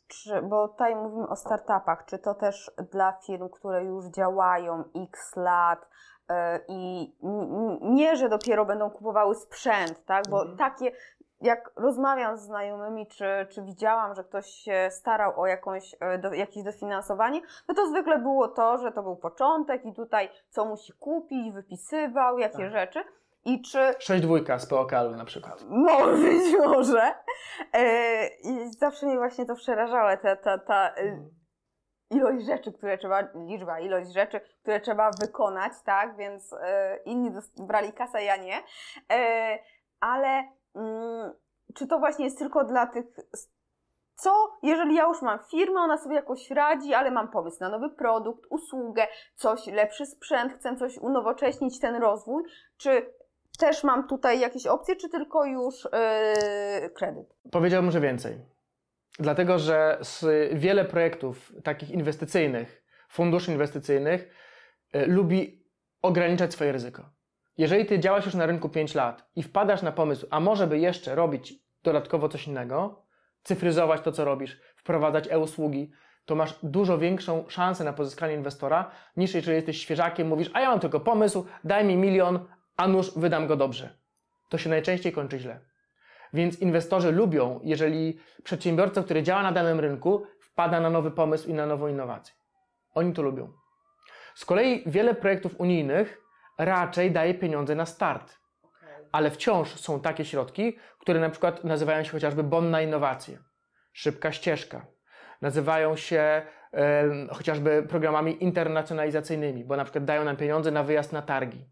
Czy, 0.07 0.41
bo 0.41 0.67
tutaj 0.67 0.95
mówimy 0.95 1.27
o 1.27 1.35
startupach, 1.35 2.05
czy 2.05 2.19
to 2.19 2.33
też 2.33 2.71
dla 2.91 3.11
firm, 3.11 3.49
które 3.49 3.83
już 3.83 4.05
działają 4.05 4.83
x 4.95 5.35
lat 5.35 5.89
yy, 6.29 6.35
i 6.67 7.13
nie, 7.81 8.15
że 8.15 8.29
dopiero 8.29 8.65
będą 8.65 8.89
kupowały 8.89 9.35
sprzęt, 9.35 10.05
tak? 10.05 10.29
Bo 10.29 10.41
mhm. 10.41 10.57
takie 10.57 10.91
jak 11.41 11.71
rozmawiam 11.75 12.37
z 12.37 12.41
znajomymi, 12.41 13.07
czy, 13.07 13.25
czy 13.49 13.61
widziałam, 13.61 14.15
że 14.15 14.23
ktoś 14.23 14.45
się 14.45 14.87
starał 14.91 15.39
o 15.39 15.47
jakąś, 15.47 15.95
e, 15.99 16.17
do, 16.17 16.33
jakieś 16.33 16.63
dofinansowanie, 16.63 17.41
no 17.67 17.75
to 17.75 17.87
zwykle 17.87 18.19
było 18.19 18.47
to, 18.47 18.77
że 18.77 18.91
to 18.91 19.03
był 19.03 19.15
początek 19.15 19.85
i 19.85 19.93
tutaj 19.93 20.29
co 20.49 20.65
musi 20.65 20.93
kupić, 20.93 21.53
wypisywał, 21.53 22.37
jakie 22.39 22.57
tak. 22.57 22.71
rzeczy. 22.71 23.03
I 23.45 23.61
czy... 23.61 23.93
6 23.99 24.23
dwójka 24.23 24.59
z 24.59 24.65
POKL 24.65 25.15
na 25.17 25.25
przykład. 25.25 25.65
Może 25.69 26.17
być 26.23 26.55
może. 26.67 27.13
E, 27.73 28.27
I 28.27 28.73
zawsze 28.73 29.05
mnie 29.05 29.17
właśnie 29.17 29.45
to 29.45 29.55
przerażało, 29.55 30.17
ta, 30.17 30.35
ta, 30.35 30.57
ta 30.57 30.89
mhm. 30.89 31.29
ilość 32.09 32.45
rzeczy, 32.45 32.73
które 32.73 32.97
trzeba, 32.97 33.21
liczba, 33.35 33.79
ilość 33.79 34.13
rzeczy, 34.13 34.41
które 34.61 34.79
trzeba 34.79 35.11
wykonać, 35.21 35.73
tak, 35.85 36.17
więc 36.17 36.55
inni 37.05 37.31
brali 37.57 37.93
kasę, 37.93 38.23
ja 38.23 38.37
nie. 38.37 38.63
ale 39.99 40.43
czy 41.73 41.87
to 41.87 41.99
właśnie 41.99 42.25
jest 42.25 42.37
tylko 42.37 42.63
dla 42.63 42.87
tych. 42.87 43.05
Co, 44.15 44.57
jeżeli 44.63 44.95
ja 44.95 45.03
już 45.03 45.21
mam 45.21 45.39
firmę, 45.51 45.79
ona 45.79 45.97
sobie 45.97 46.15
jakoś 46.15 46.49
radzi, 46.51 46.93
ale 46.93 47.11
mam 47.11 47.31
pomysł 47.31 47.57
na 47.59 47.69
nowy 47.69 47.89
produkt, 47.89 48.45
usługę, 48.49 49.07
coś, 49.35 49.67
lepszy 49.67 50.05
sprzęt, 50.05 50.53
chcę 50.53 50.75
coś 50.75 50.97
unowocześnić, 50.97 51.79
ten 51.79 51.95
rozwój, 51.95 52.43
czy 52.77 53.13
też 53.59 53.83
mam 53.83 54.07
tutaj 54.07 54.39
jakieś 54.39 54.67
opcje, 54.67 54.95
czy 54.95 55.09
tylko 55.09 55.45
już 55.45 55.83
yy, 55.83 56.89
kredyt? 56.89 57.35
Powiedziałbym, 57.51 57.91
że 57.91 57.99
więcej. 57.99 58.37
Dlatego, 59.19 59.59
że 59.59 59.99
wiele 60.53 60.85
projektów 60.85 61.51
takich 61.63 61.89
inwestycyjnych, 61.89 62.83
funduszy 63.09 63.51
inwestycyjnych, 63.51 64.33
yy, 64.93 65.07
lubi 65.07 65.65
ograniczać 66.01 66.53
swoje 66.53 66.71
ryzyko. 66.71 67.09
Jeżeli 67.57 67.85
ty 67.85 67.99
działasz 67.99 68.25
już 68.25 68.35
na 68.35 68.45
rynku 68.45 68.69
5 68.69 68.95
lat 68.95 69.29
i 69.35 69.43
wpadasz 69.43 69.81
na 69.81 69.91
pomysł, 69.91 70.27
a 70.29 70.39
może 70.39 70.67
by 70.67 70.79
jeszcze 70.79 71.15
robić 71.15 71.53
dodatkowo 71.83 72.29
coś 72.29 72.47
innego, 72.47 73.05
cyfryzować 73.43 74.01
to, 74.01 74.11
co 74.11 74.25
robisz, 74.25 74.61
wprowadzać 74.75 75.27
e-usługi, 75.31 75.91
to 76.25 76.35
masz 76.35 76.59
dużo 76.63 76.97
większą 76.97 77.45
szansę 77.49 77.83
na 77.83 77.93
pozyskanie 77.93 78.33
inwestora, 78.33 78.91
niż 79.17 79.33
jeżeli 79.33 79.55
jesteś 79.55 79.81
świeżakiem, 79.81 80.27
mówisz, 80.27 80.49
a 80.53 80.59
ja 80.59 80.69
mam 80.69 80.79
tylko 80.79 80.99
pomysł, 80.99 81.45
daj 81.63 81.85
mi 81.85 81.97
milion, 81.97 82.47
a 82.77 82.87
nuż 82.87 83.11
wydam 83.15 83.47
go 83.47 83.55
dobrze. 83.55 83.97
To 84.49 84.57
się 84.57 84.69
najczęściej 84.69 85.11
kończy 85.11 85.39
źle. 85.39 85.59
Więc 86.33 86.59
inwestorzy 86.59 87.11
lubią, 87.11 87.59
jeżeli 87.63 88.19
przedsiębiorca, 88.43 89.03
który 89.03 89.23
działa 89.23 89.43
na 89.43 89.51
danym 89.51 89.79
rynku, 89.79 90.25
wpada 90.39 90.79
na 90.79 90.89
nowy 90.89 91.11
pomysł 91.11 91.49
i 91.49 91.53
na 91.53 91.65
nową 91.65 91.87
innowację. 91.87 92.35
Oni 92.93 93.13
to 93.13 93.21
lubią. 93.21 93.53
Z 94.35 94.45
kolei 94.45 94.83
wiele 94.85 95.15
projektów 95.15 95.59
unijnych 95.59 96.21
raczej 96.57 97.11
daje 97.11 97.33
pieniądze 97.33 97.75
na 97.75 97.85
start. 97.85 98.40
Ale 99.11 99.31
wciąż 99.31 99.75
są 99.75 99.99
takie 99.99 100.25
środki, 100.25 100.77
które 100.99 101.19
na 101.19 101.29
przykład 101.29 101.63
nazywają 101.63 102.03
się 102.03 102.11
chociażby 102.11 102.43
bon 102.43 102.69
na 102.69 102.81
innowacje, 102.81 103.37
szybka 103.93 104.31
ścieżka. 104.31 104.85
Nazywają 105.41 105.95
się 105.95 106.41
chociażby 107.31 107.83
programami 107.89 108.43
internacjonalizacyjnymi, 108.43 109.65
bo 109.65 109.75
na 109.75 109.83
przykład 109.83 110.05
dają 110.05 110.23
nam 110.25 110.37
pieniądze 110.37 110.71
na 110.71 110.83
wyjazd 110.83 111.13
na 111.13 111.21
targi, 111.21 111.69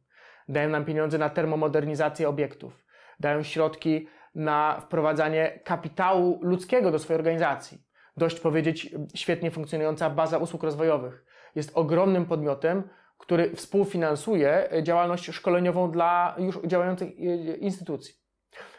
dają 0.47 0.69
nam 0.69 0.85
pieniądze 0.85 1.17
na 1.17 1.29
termomodernizację 1.29 2.29
obiektów, 2.29 2.85
dają 3.19 3.43
środki 3.43 4.07
na 4.35 4.81
wprowadzanie 4.81 5.59
kapitału 5.63 6.39
ludzkiego 6.41 6.91
do 6.91 6.99
swojej 6.99 7.19
organizacji. 7.19 7.83
Dość 8.17 8.39
powiedzieć, 8.39 8.95
świetnie 9.15 9.51
funkcjonująca 9.51 10.09
baza 10.09 10.37
usług 10.37 10.63
rozwojowych 10.63 11.25
jest 11.55 11.71
ogromnym 11.73 12.25
podmiotem, 12.25 12.89
który 13.19 13.55
współfinansuje 13.55 14.69
działalność 14.83 15.31
szkoleniową 15.31 15.91
dla 15.91 16.35
już 16.37 16.59
działających 16.65 17.09
e, 17.09 17.55
instytucji. 17.55 18.15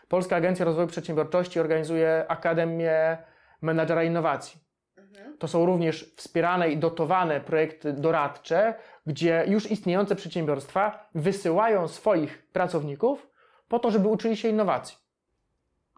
Polska 0.09 0.37
Agencja 0.37 0.65
Rozwoju 0.65 0.89
Przedsiębiorczości 0.89 1.61
organizuje 1.61 2.25
Akademię 2.29 3.19
Menadżera 3.63 4.05
Innowacji. 4.05 4.61
Mhm. 4.97 5.39
To 5.39 5.49
są 5.49 5.67
również 5.67 6.15
wspierane 6.17 6.71
i 6.71 6.77
dotowane 6.77 7.41
projekty 7.41 7.93
doradcze, 7.93 8.75
gdzie 9.07 9.45
już 9.49 9.71
istniejące 9.71 10.17
przedsiębiorstwa 10.17 11.09
wysyłają 11.15 11.89
swoich 11.89 12.47
pracowników 12.53 13.31
po 13.69 13.79
to, 13.79 13.91
żeby 13.91 14.09
uczyli 14.09 14.37
się 14.37 14.49
innowacji. 14.49 14.97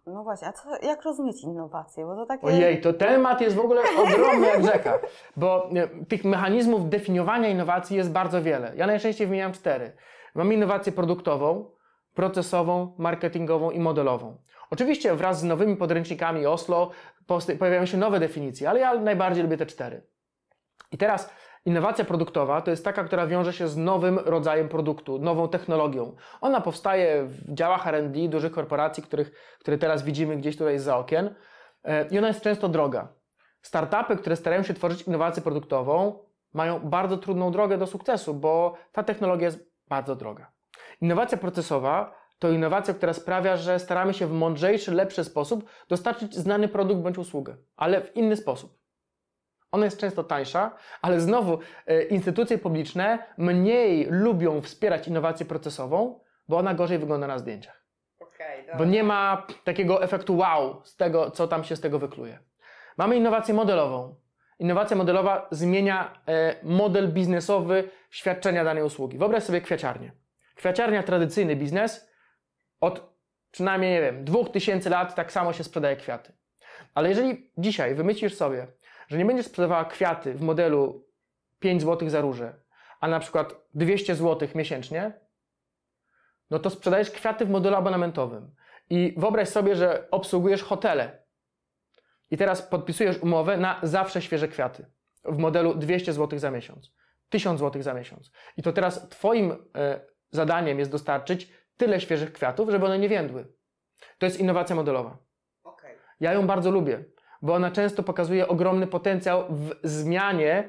No 0.07 0.23
właśnie, 0.23 0.49
a 0.49 0.53
co, 0.53 0.69
jak 0.83 1.03
rozumieć 1.03 1.43
innowacje? 1.43 2.07
Bo 2.07 2.17
to 2.17 2.27
takie... 2.27 2.47
Ojej, 2.47 2.81
to 2.81 2.93
temat 2.93 3.41
jest 3.41 3.57
w 3.57 3.61
ogóle 3.61 3.83
ogromny 3.99 4.47
jak 4.47 4.65
rzeka, 4.65 4.99
bo 5.37 5.71
e, 5.71 5.89
tych 6.05 6.25
mechanizmów 6.25 6.89
definiowania 6.89 7.49
innowacji 7.49 7.97
jest 7.97 8.13
bardzo 8.13 8.43
wiele. 8.43 8.73
Ja 8.77 8.87
najczęściej 8.87 9.27
wymieniam 9.27 9.53
cztery. 9.53 9.93
Mam 10.35 10.53
innowację 10.53 10.93
produktową, 10.93 11.71
procesową, 12.15 12.95
marketingową 12.99 13.71
i 13.71 13.81
modelową. 13.81 14.37
Oczywiście 14.71 15.15
wraz 15.15 15.41
z 15.41 15.45
nowymi 15.45 15.77
podręcznikami 15.77 16.47
Oslo 16.47 16.91
pojawiają 17.59 17.87
się 17.87 17.97
nowe 17.97 18.21
definicje, 18.21 18.71
ale 18.71 18.81
ja 18.81 18.95
najbardziej 18.95 19.43
lubię 19.43 19.57
te 19.57 19.67
cztery. 19.67 20.03
I 20.93 20.99
teraz 20.99 21.31
Innowacja 21.65 22.05
produktowa 22.05 22.61
to 22.61 22.71
jest 22.71 22.85
taka, 22.85 23.05
która 23.05 23.27
wiąże 23.27 23.53
się 23.53 23.69
z 23.69 23.77
nowym 23.77 24.19
rodzajem 24.19 24.69
produktu, 24.69 25.19
nową 25.19 25.49
technologią. 25.49 26.17
Ona 26.41 26.61
powstaje 26.61 27.25
w 27.25 27.55
działach 27.55 27.87
RD 27.87 28.29
dużych 28.29 28.53
korporacji, 28.53 29.03
których, 29.03 29.57
które 29.59 29.79
teraz 29.79 30.03
widzimy 30.03 30.37
gdzieś 30.37 30.57
tutaj 30.57 30.79
za 30.79 30.97
okien 30.97 31.35
e, 31.85 32.09
i 32.09 32.19
ona 32.19 32.29
jest 32.29 32.41
często 32.41 32.69
droga. 32.69 33.09
Startupy, 33.63 34.17
które 34.17 34.37
starają 34.37 34.63
się 34.63 34.75
tworzyć 34.75 35.03
innowację 35.03 35.43
produktową, 35.43 36.19
mają 36.53 36.81
bardzo 36.81 37.17
trudną 37.17 37.53
drogę 37.53 37.79
do 37.79 37.87
sukcesu, 37.87 38.35
bo 38.35 38.75
ta 38.93 39.03
technologia 39.03 39.45
jest 39.45 39.71
bardzo 39.89 40.17
droga. 40.17 40.53
Innowacja 41.01 41.39
procesowa 41.39 42.15
to 42.39 42.51
innowacja, 42.51 42.95
która 42.95 43.13
sprawia, 43.13 43.57
że 43.57 43.79
staramy 43.79 44.15
się 44.15 44.27
w 44.27 44.33
mądrzejszy, 44.33 44.93
lepszy 44.93 45.25
sposób 45.25 45.65
dostarczyć 45.89 46.35
znany 46.35 46.69
produkt 46.69 47.03
bądź 47.03 47.19
usługę, 47.19 47.57
ale 47.77 48.01
w 48.01 48.17
inny 48.17 48.37
sposób. 48.37 48.82
Ona 49.73 49.85
jest 49.85 49.99
często 49.99 50.25
tańsza, 50.25 50.71
ale 51.03 51.21
znowu 51.21 51.59
e, 51.87 52.03
instytucje 52.03 52.59
publiczne 52.59 53.19
mniej 53.39 54.07
lubią 54.11 54.61
wspierać 54.61 55.09
innowację 55.09 55.47
procesową, 55.47 56.21
bo 56.49 56.59
ona 56.59 56.75
gorzej 56.75 56.99
wygląda 56.99 57.27
na 57.27 57.39
zdjęciach. 57.39 57.83
Okay, 58.21 58.79
bo 58.79 58.85
nie 58.85 59.05
ma 59.05 59.47
takiego 59.65 60.03
efektu 60.03 60.37
wow 60.37 60.81
z 60.85 60.97
tego, 60.97 61.31
co 61.31 61.49
tam 61.49 61.65
się 61.65 61.77
z 61.77 61.81
tego 61.81 61.99
wykluje. 61.99 62.39
Mamy 62.97 63.17
innowację 63.17 63.55
modelową. 63.55 64.15
Innowacja 64.59 64.97
modelowa 64.97 65.49
zmienia 65.51 66.23
e, 66.29 66.55
model 66.63 67.13
biznesowy 67.13 67.91
świadczenia 68.11 68.65
danej 68.65 68.83
usługi. 68.83 69.19
Wyobraź 69.19 69.43
sobie 69.43 69.61
kwiaciarnię. 69.61 70.13
Kwiaciarnia, 70.55 71.03
tradycyjny 71.03 71.57
biznes, 71.57 72.11
od 72.81 73.13
przynajmniej, 73.51 73.93
nie 73.93 74.01
wiem, 74.01 74.25
2000 74.25 74.91
lat 74.91 75.15
tak 75.15 75.33
samo 75.33 75.53
się 75.53 75.65
sprzedaje 75.65 75.97
kwiaty. 75.97 76.33
Ale 76.95 77.09
jeżeli 77.09 77.51
dzisiaj 77.59 77.95
wymyślisz 77.95 78.35
sobie, 78.35 78.67
że 79.13 79.19
nie 79.19 79.25
będziesz 79.25 79.47
sprzedawała 79.47 79.85
kwiaty 79.85 80.35
w 80.35 80.43
modelu 80.43 81.07
5 81.59 81.83
zł 81.83 82.09
za 82.09 82.21
róże, 82.21 82.55
a 83.01 83.09
na 83.09 83.21
przykład 83.21 83.55
200 83.75 84.15
zł 84.15 84.49
miesięcznie, 84.55 85.13
no 86.51 86.59
to 86.59 86.71
sprzedajesz 86.71 87.11
kwiaty 87.11 87.45
w 87.45 87.51
modelu 87.51 87.77
abonamentowym. 87.77 88.55
I 88.91 89.15
wyobraź 89.17 89.49
sobie, 89.49 89.77
że 89.77 90.09
obsługujesz 90.11 90.63
hotele. 90.63 91.23
I 92.31 92.37
teraz 92.37 92.63
podpisujesz 92.63 93.19
umowę 93.19 93.57
na 93.57 93.81
zawsze 93.83 94.23
świeże 94.23 94.49
kwiaty 94.49 94.87
w 95.25 95.39
modelu 95.39 95.75
200 95.75 96.13
zł 96.13 96.39
za 96.39 96.51
miesiąc, 96.51 96.93
1000 97.29 97.61
zł 97.61 97.83
za 97.83 97.95
miesiąc. 97.95 98.31
I 98.57 98.63
to 98.63 98.73
teraz 98.73 99.09
Twoim 99.09 99.53
e, 99.77 100.01
zadaniem 100.31 100.79
jest 100.79 100.91
dostarczyć 100.91 101.53
tyle 101.77 102.01
świeżych 102.01 102.33
kwiatów, 102.33 102.71
żeby 102.71 102.87
one 102.87 102.99
nie 102.99 103.09
więdły. 103.09 103.47
To 104.19 104.27
jest 104.27 104.41
innowacja 104.41 104.77
modelowa. 104.77 105.17
Okay. 105.63 105.99
Ja 106.21 106.33
ją 106.33 106.47
bardzo 106.47 106.71
lubię, 106.71 107.05
bo 107.43 107.55
ona 107.55 107.71
często 107.71 108.03
pokazuje 108.03 108.49
ogromny 108.49 108.87
potencjał 108.87 109.45
w 109.51 109.75
zmianie 109.83 110.69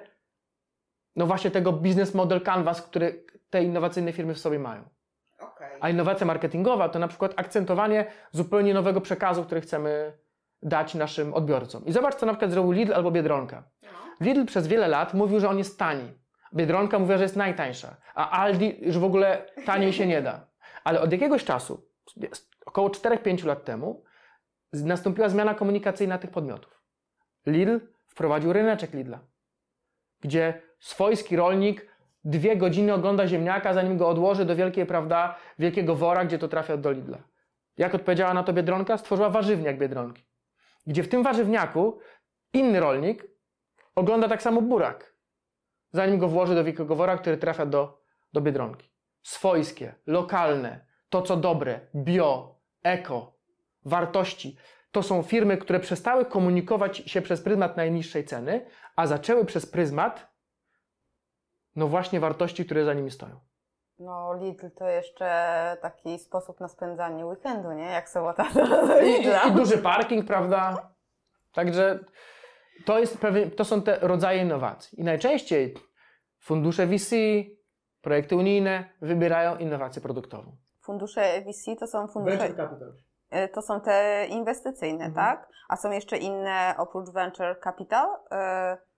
no 1.16 1.26
właśnie 1.26 1.52
tego 1.52 1.72
business 1.72 2.14
model 2.14 2.42
canvas, 2.42 2.82
który 2.82 3.26
te 3.50 3.64
innowacyjne 3.64 4.14
firmy 4.14 4.34
w 4.34 4.40
sobie 4.40 4.60
mają. 4.60 4.84
Okay. 5.40 5.78
A 5.80 5.90
innowacja 5.90 6.26
marketingowa 6.26 6.90
to 6.90 7.00
na 7.00 7.08
przykład 7.08 7.34
akcentowanie 7.36 8.06
zupełnie 8.32 8.74
nowego 8.74 9.02
przekazu, 9.02 9.44
który 9.44 9.62
chcemy 9.62 10.14
dać 10.62 10.96
naszym 10.96 11.34
odbiorcom. 11.34 11.86
I 11.86 11.92
zobacz, 11.92 12.16
co 12.16 12.26
na 12.26 12.32
przykład 12.32 12.52
zrobił 12.52 12.72
Lidl 12.72 12.94
albo 12.94 13.12
Biedronka. 13.12 13.64
No. 13.84 13.90
Lidl 14.22 14.46
przez 14.46 14.68
wiele 14.68 14.88
lat 14.88 15.14
mówił, 15.14 15.40
że 15.40 15.50
on 15.50 15.58
jest 15.58 15.80
tani. 15.80 16.12
Biedronka 16.54 17.00
mówiła, 17.00 17.18
że 17.18 17.24
jest 17.24 17.36
najtańsza. 17.36 17.96
A 18.16 18.30
Aldi 18.30 18.78
już 18.82 18.98
w 18.98 19.04
ogóle 19.04 19.46
taniej 19.66 19.94
się 19.94 20.08
nie 20.08 20.22
da. 20.22 20.46
Ale 20.84 21.02
od 21.02 21.12
jakiegoś 21.12 21.44
czasu, 21.44 21.86
około 22.66 22.90
4-5 22.90 23.46
lat 23.46 23.66
temu, 23.66 24.04
nastąpiła 24.74 25.30
zmiana 25.30 25.54
komunikacyjna 25.54 26.18
tych 26.18 26.32
podmiotów. 26.32 26.82
Lidl 27.46 27.80
wprowadził 28.08 28.54
ryneczek 28.54 28.94
Lidla, 28.94 29.20
gdzie 30.22 30.62
swojski 30.80 31.36
rolnik 31.36 31.94
dwie 32.26 32.58
godziny 32.58 32.94
ogląda 32.94 33.28
ziemniaka, 33.28 33.74
zanim 33.74 33.98
go 33.98 34.10
odłoży 34.10 34.46
do 34.46 34.56
wielkiej, 34.56 34.86
prawda, 34.86 35.36
wielkiego 35.60 35.96
wora, 35.96 36.26
gdzie 36.26 36.40
to 36.40 36.48
trafia 36.48 36.78
do 36.78 36.92
Lidla. 36.92 37.18
Jak 37.78 37.96
odpowiedziała 37.96 38.34
na 38.34 38.44
to 38.44 38.54
Biedronka? 38.54 38.98
Stworzyła 38.98 39.30
warzywniak 39.30 39.78
Biedronki, 39.78 40.24
gdzie 40.88 41.04
w 41.04 41.10
tym 41.10 41.24
warzywniaku 41.24 42.00
inny 42.54 42.80
rolnik 42.80 43.28
ogląda 43.96 44.28
tak 44.28 44.42
samo 44.42 44.62
burak, 44.62 45.14
zanim 45.92 46.18
go 46.18 46.28
włoży 46.28 46.56
do 46.56 46.64
wielkiego 46.64 46.96
wora, 46.96 47.18
który 47.18 47.38
trafia 47.38 47.66
do, 47.66 48.02
do 48.34 48.42
Biedronki. 48.42 48.90
Swojskie, 49.22 49.96
lokalne, 50.08 50.86
to 51.10 51.22
co 51.22 51.38
dobre, 51.38 51.80
bio, 51.96 52.56
eko, 52.84 53.33
wartości. 53.86 54.58
To 54.92 55.04
są 55.04 55.24
firmy, 55.24 55.58
które 55.58 55.80
przestały 55.80 56.26
komunikować 56.26 56.98
się 56.98 57.22
przez 57.22 57.42
pryzmat 57.42 57.78
najniższej 57.78 58.26
ceny, 58.26 58.66
a 58.96 59.08
zaczęły 59.08 59.46
przez 59.46 59.66
pryzmat 59.66 60.34
no 61.76 61.88
właśnie 61.88 62.20
wartości, 62.20 62.66
które 62.66 62.86
za 62.86 62.94
nimi 62.94 63.12
stoją. 63.12 63.40
No 64.00 64.34
Lidl 64.34 64.70
to 64.70 64.88
jeszcze 64.88 65.28
taki 65.82 66.20
sposób 66.20 66.60
na 66.60 66.68
spędzanie 66.68 67.26
weekendu, 67.26 67.72
nie? 67.72 67.84
Jak 67.84 68.10
sobota 68.10 68.48
I, 69.06 69.50
I, 69.50 69.52
duży 69.52 69.78
parking, 69.78 70.28
prawda? 70.28 70.90
Także 71.54 72.00
to, 72.86 73.00
jest 73.00 73.18
pewien, 73.18 73.52
to 73.52 73.66
są 73.66 73.82
te 73.82 74.00
rodzaje 74.00 74.42
innowacji. 74.42 75.02
I 75.02 75.04
najczęściej 75.04 75.74
fundusze 76.40 76.88
VC, 76.88 77.16
projekty 78.02 78.36
unijne 78.36 78.90
wybierają 79.02 79.58
innowację 79.58 80.02
produktową. 80.02 80.58
Fundusze 80.82 81.42
VC 81.42 81.76
to 81.80 81.88
są 81.88 82.08
fundusze... 82.08 82.38
Venture 82.38 82.58
capital. 82.58 82.94
E, 83.34 83.48
to 83.48 83.62
są 83.62 83.82
te 83.82 84.26
inwestycyjne, 84.30 85.06
mhm. 85.06 85.14
tak? 85.14 85.50
A 85.70 85.76
są 85.76 85.92
jeszcze 85.92 86.18
inne 86.18 86.76
oprócz 86.78 87.10
venture 87.10 87.60
capital? 87.64 88.08
Y 88.32 88.94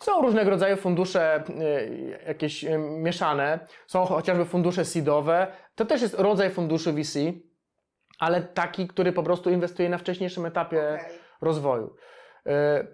są 0.00 0.22
różnego 0.22 0.50
rodzaju 0.50 0.76
fundusze 0.76 1.44
y, 1.48 2.22
jakieś 2.26 2.64
y, 2.64 2.78
mieszane, 2.78 3.58
są 3.86 4.04
chociażby 4.04 4.44
fundusze 4.44 4.84
seedowe, 4.84 5.46
to 5.74 5.84
też 5.84 6.02
jest 6.02 6.14
rodzaj 6.20 6.50
funduszu 6.50 6.92
VC, 6.92 7.18
ale 8.18 8.42
taki, 8.42 8.88
który 8.88 9.12
po 9.12 9.22
prostu 9.22 9.50
inwestuje 9.50 9.88
na 9.88 9.98
wcześniejszym 9.98 10.46
etapie 10.46 10.98
okay. 11.00 11.18
rozwoju. 11.40 11.94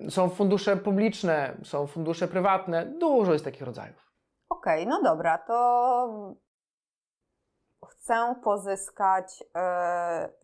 Y, 0.07 0.11
są 0.11 0.29
fundusze 0.29 0.77
publiczne, 0.77 1.57
są 1.65 1.87
fundusze 1.87 2.29
prywatne, 2.29 2.87
dużo 2.87 3.33
jest 3.33 3.45
takich 3.45 3.63
rodzajów. 3.63 4.13
Okej, 4.49 4.83
okay, 4.83 4.91
no 4.91 5.11
dobra, 5.11 5.39
to 5.39 6.35
chcę 8.09 8.35
pozyskać 8.45 9.45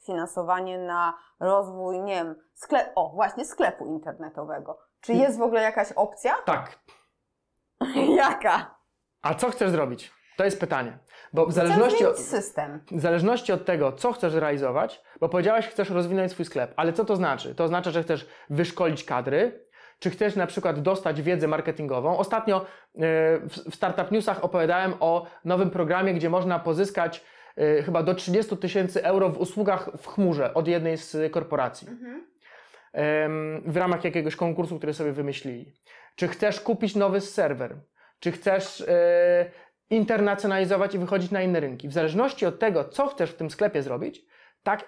finansowanie 0.06 0.78
na 0.78 1.14
rozwój, 1.40 2.00
nie 2.00 2.14
wiem, 2.14 2.34
sklep, 2.54 2.92
o 2.94 3.10
właśnie 3.14 3.44
sklepu 3.44 3.86
internetowego. 3.86 4.78
Czy 5.00 5.12
jest 5.12 5.38
w 5.38 5.42
ogóle 5.42 5.62
jakaś 5.62 5.92
opcja? 5.92 6.34
Tak. 6.44 6.78
Jaka? 8.16 8.74
A 9.22 9.34
co 9.34 9.50
chcesz 9.50 9.70
zrobić? 9.70 10.12
To 10.36 10.44
jest 10.44 10.60
pytanie. 10.60 10.98
Bo 11.32 11.46
w 11.46 11.52
zależności, 11.52 12.06
od, 12.06 12.18
system. 12.18 12.80
w 12.90 13.00
zależności 13.00 13.52
od 13.52 13.64
tego, 13.64 13.92
co 13.92 14.12
chcesz 14.12 14.32
zrealizować, 14.32 15.02
bo 15.20 15.28
powiedziałaś, 15.28 15.68
chcesz 15.68 15.90
rozwinąć 15.90 16.32
swój 16.32 16.44
sklep, 16.44 16.72
ale 16.76 16.92
co 16.92 17.04
to 17.04 17.16
znaczy? 17.16 17.54
To 17.54 17.64
oznacza, 17.64 17.90
że 17.90 18.02
chcesz 18.02 18.28
wyszkolić 18.50 19.04
kadry, 19.04 19.64
czy 19.98 20.10
chcesz 20.10 20.36
na 20.36 20.46
przykład 20.46 20.82
dostać 20.82 21.22
wiedzę 21.22 21.48
marketingową. 21.48 22.18
Ostatnio 22.18 22.56
e, 22.56 22.64
w 23.70 23.74
Startup 23.74 24.10
Newsach 24.10 24.44
opowiadałem 24.44 24.94
o 25.00 25.26
nowym 25.44 25.70
programie, 25.70 26.14
gdzie 26.14 26.30
można 26.30 26.58
pozyskać 26.58 27.18
e, 27.18 27.33
chyba 27.84 28.02
do 28.02 28.14
30 28.14 28.56
tysięcy 28.56 29.04
euro 29.04 29.28
w 29.28 29.38
usługach 29.38 29.90
w 29.98 30.06
chmurze 30.06 30.54
od 30.54 30.68
jednej 30.68 30.96
z 30.96 31.32
korporacji. 31.32 31.88
Mhm 31.88 32.34
w 33.64 33.76
ramach 33.76 34.04
jakiegoś 34.04 34.36
konkursu, 34.36 34.78
który 34.78 34.94
sobie 34.94 35.12
wymyślili. 35.12 35.74
Czy 36.16 36.28
chcesz 36.28 36.60
kupić 36.60 36.96
nowy 36.96 37.20
serwer? 37.20 37.76
Czy 38.20 38.32
chcesz 38.32 38.80
e, 38.80 39.50
internacjonalizować 39.90 40.94
i 40.94 40.98
wychodzić 40.98 41.30
na 41.30 41.42
inne 41.42 41.60
rynki? 41.60 41.88
W 41.88 41.92
zależności 41.92 42.46
od 42.46 42.58
tego, 42.58 42.84
co 42.84 43.06
chcesz 43.06 43.30
w 43.30 43.36
tym 43.36 43.50
sklepie 43.50 43.82
zrobić, 43.82 44.26
tak 44.62 44.84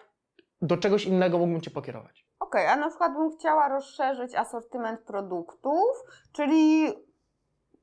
do 0.62 0.76
czegoś 0.76 1.05
innego 1.05 1.38
mógłbym 1.38 1.61
Cię 1.61 1.70
pokierować. 1.70 2.26
Okej, 2.40 2.62
okay, 2.62 2.72
a 2.72 2.76
na 2.76 2.88
przykład 2.88 3.12
bym 3.12 3.31
chciała 3.38 3.68
rozszerzyć 3.68 4.35
asortyment 4.35 5.00
produktów, 5.00 6.05
czyli 6.33 6.92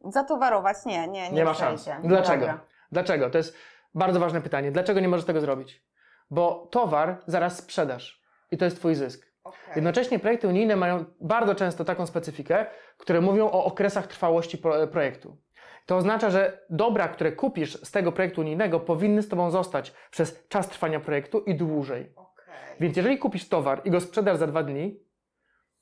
zatowarować? 0.05 0.77
Nie, 0.85 1.07
nie, 1.07 1.29
nie. 1.29 1.35
Nie 1.35 1.45
ma 1.45 1.53
szans. 1.53 1.89
Dlaczego? 2.03 2.39
Dobra. 2.39 2.59
Dlaczego? 2.91 3.29
To 3.29 3.37
jest 3.37 3.55
bardzo 3.95 4.19
ważne 4.19 4.41
pytanie. 4.41 4.71
Dlaczego 4.71 4.99
nie 4.99 5.07
możesz 5.07 5.25
tego 5.25 5.41
zrobić? 5.41 5.85
Bo 6.29 6.67
towar 6.71 7.23
zaraz 7.27 7.57
sprzedasz 7.57 8.23
i 8.51 8.57
to 8.57 8.65
jest 8.65 8.77
Twój 8.77 8.95
zysk. 8.95 9.33
Okay. 9.43 9.75
Jednocześnie 9.75 10.19
projekty 10.19 10.47
unijne 10.47 10.75
mają 10.75 11.05
bardzo 11.21 11.55
często 11.55 11.85
taką 11.85 12.05
specyfikę, 12.05 12.65
które 12.97 13.21
mówią 13.21 13.45
o 13.45 13.65
okresach 13.65 14.07
trwałości 14.07 14.57
projektu. 14.91 15.37
To 15.85 15.97
oznacza, 15.97 16.29
że 16.29 16.65
dobra, 16.69 17.07
które 17.07 17.31
kupisz 17.31 17.73
z 17.83 17.91
tego 17.91 18.11
projektu 18.11 18.41
unijnego, 18.41 18.79
powinny 18.79 19.21
z 19.21 19.29
Tobą 19.29 19.51
zostać 19.51 19.93
przez 20.11 20.47
czas 20.47 20.69
trwania 20.69 20.99
projektu 20.99 21.39
i 21.39 21.55
dłużej. 21.55 22.13
Okay. 22.15 22.55
Więc 22.79 22.97
jeżeli 22.97 23.17
kupisz 23.17 23.49
towar 23.49 23.81
i 23.85 23.91
go 23.91 23.99
sprzedasz 23.99 24.37
za 24.37 24.47
dwa 24.47 24.63
dni, 24.63 24.99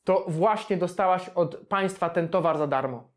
to 0.03 0.25
właśnie 0.27 0.77
dostałaś 0.77 1.29
od 1.29 1.67
państwa 1.67 2.09
ten 2.09 2.29
towar 2.29 2.57
za 2.57 2.67
darmo. 2.67 3.11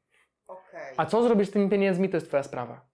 Okay. 0.47 0.95
A 0.97 1.07
co 1.07 1.23
zrobisz 1.23 1.49
z 1.49 1.51
tymi 1.51 1.71
pieniędzmi, 1.71 2.09
to 2.09 2.17
jest 2.17 2.29
Twoja 2.29 2.43
sprawa. 2.43 2.87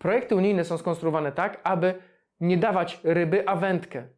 Projekty 0.00 0.36
unijne 0.36 0.64
są 0.64 0.78
skonstruowane 0.78 1.32
tak, 1.32 1.60
aby 1.64 1.94
nie 2.40 2.56
dawać 2.56 3.00
ryby, 3.04 3.48
a 3.48 3.56
wędkę. 3.56 4.08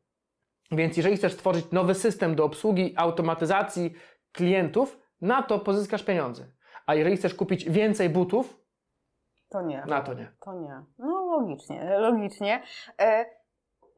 Więc 0.70 0.96
jeżeli 0.96 1.16
chcesz 1.16 1.32
stworzyć 1.32 1.70
nowy 1.70 1.94
system 1.94 2.34
do 2.34 2.44
obsługi, 2.44 2.94
automatyzacji 2.96 3.94
klientów, 4.32 5.00
na 5.20 5.42
to 5.42 5.58
pozyskasz 5.58 6.02
pieniądze. 6.02 6.44
A 6.86 6.94
jeżeli 6.94 7.16
chcesz 7.16 7.34
kupić 7.34 7.70
więcej 7.70 8.10
butów, 8.10 8.62
to 9.48 9.62
nie. 9.62 9.84
Na 9.86 10.00
to 10.00 10.14
nie. 10.14 10.32
To 10.40 10.52
nie. 10.52 10.82
No 10.98 11.38
logicznie, 11.38 11.98
logicznie. 11.98 12.62
E, 13.00 13.24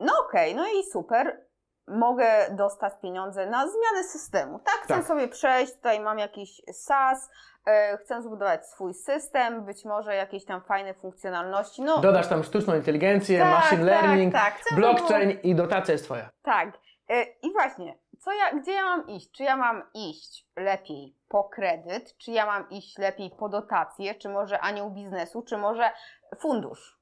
no 0.01 0.13
okej, 0.27 0.53
okay, 0.53 0.65
no 0.65 0.81
i 0.81 0.83
super. 0.93 1.44
Mogę 1.89 2.27
dostać 2.51 2.93
pieniądze 3.03 3.47
na 3.47 3.59
zmianę 3.59 4.05
systemu. 4.05 4.59
Tak, 4.59 4.75
chcę 4.75 4.95
tak. 4.95 5.05
sobie 5.05 5.29
przejść, 5.29 5.75
tutaj 5.75 6.01
mam 6.01 6.19
jakiś 6.19 6.63
SaaS, 6.73 7.31
e, 7.67 7.97
chcę 7.97 8.23
zbudować 8.23 8.67
swój 8.67 8.95
system, 8.95 9.65
być 9.65 9.85
może 9.85 10.15
jakieś 10.15 10.45
tam 10.45 10.61
fajne 10.61 10.95
funkcjonalności. 10.95 11.83
No, 11.83 11.99
Dodasz 11.99 12.29
tam 12.29 12.45
sztuczną 12.45 12.75
inteligencję, 12.75 13.39
tak, 13.39 13.51
machine 13.51 13.87
tak, 13.87 14.03
learning, 14.03 14.35
tak, 14.35 14.61
blockchain 14.75 15.29
było... 15.29 15.41
i 15.43 15.55
dotacja 15.55 15.93
jest 15.93 16.05
Twoja. 16.05 16.31
Tak. 16.43 16.69
E, 17.09 17.23
I 17.23 17.53
właśnie, 17.53 17.99
co 18.19 18.33
ja, 18.33 18.61
gdzie 18.61 18.73
ja 18.73 18.85
mam 18.85 19.07
iść? 19.07 19.31
Czy 19.31 19.43
ja 19.43 19.57
mam 19.57 19.83
iść 19.95 20.47
lepiej 20.57 21.17
po 21.29 21.45
kredyt, 21.45 22.17
czy 22.17 22.31
ja 22.31 22.47
mam 22.47 22.71
iść 22.71 22.99
lepiej 22.99 23.31
po 23.39 23.49
dotację, 23.49 24.15
czy 24.15 24.29
może 24.29 24.61
anioł 24.61 24.91
biznesu, 24.91 25.43
czy 25.43 25.59
może 25.59 25.91
fundusz? 26.39 26.99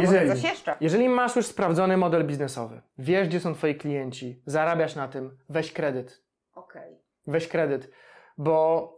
Jeżeli, 0.00 0.28
coś 0.28 0.42
jeszcze? 0.42 0.76
jeżeli 0.80 1.08
masz 1.08 1.36
już 1.36 1.46
sprawdzony 1.46 1.96
model 1.96 2.26
biznesowy, 2.26 2.82
wiesz, 2.98 3.28
gdzie 3.28 3.40
są 3.40 3.54
Twoi 3.54 3.74
klienci, 3.74 4.42
zarabiasz 4.46 4.96
na 4.96 5.08
tym, 5.08 5.36
weź 5.48 5.72
kredyt. 5.72 6.24
Okej. 6.54 6.82
Okay. 6.82 6.98
Weź 7.26 7.48
kredyt, 7.48 7.90
bo 8.38 8.96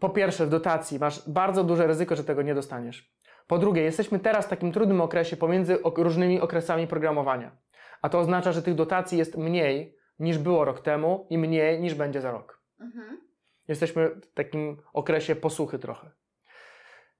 po 0.00 0.10
pierwsze, 0.10 0.46
w 0.46 0.48
dotacji 0.48 0.98
masz 0.98 1.28
bardzo 1.28 1.64
duże 1.64 1.86
ryzyko, 1.86 2.16
że 2.16 2.24
tego 2.24 2.42
nie 2.42 2.54
dostaniesz. 2.54 3.14
Po 3.46 3.58
drugie, 3.58 3.82
jesteśmy 3.82 4.18
teraz 4.18 4.46
w 4.46 4.48
takim 4.48 4.72
trudnym 4.72 5.00
okresie 5.00 5.36
pomiędzy 5.36 5.78
różnymi 5.96 6.40
okresami 6.40 6.86
programowania. 6.86 7.56
A 8.02 8.08
to 8.08 8.18
oznacza, 8.18 8.52
że 8.52 8.62
tych 8.62 8.74
dotacji 8.74 9.18
jest 9.18 9.36
mniej 9.36 9.96
niż 10.18 10.38
było 10.38 10.64
rok 10.64 10.80
temu 10.80 11.26
i 11.30 11.38
mniej 11.38 11.80
niż 11.80 11.94
będzie 11.94 12.20
za 12.20 12.30
rok. 12.30 12.62
Mhm. 12.80 13.20
Jesteśmy 13.68 14.08
w 14.08 14.32
takim 14.34 14.82
okresie 14.92 15.36
posłuchy 15.36 15.78
trochę. 15.78 16.10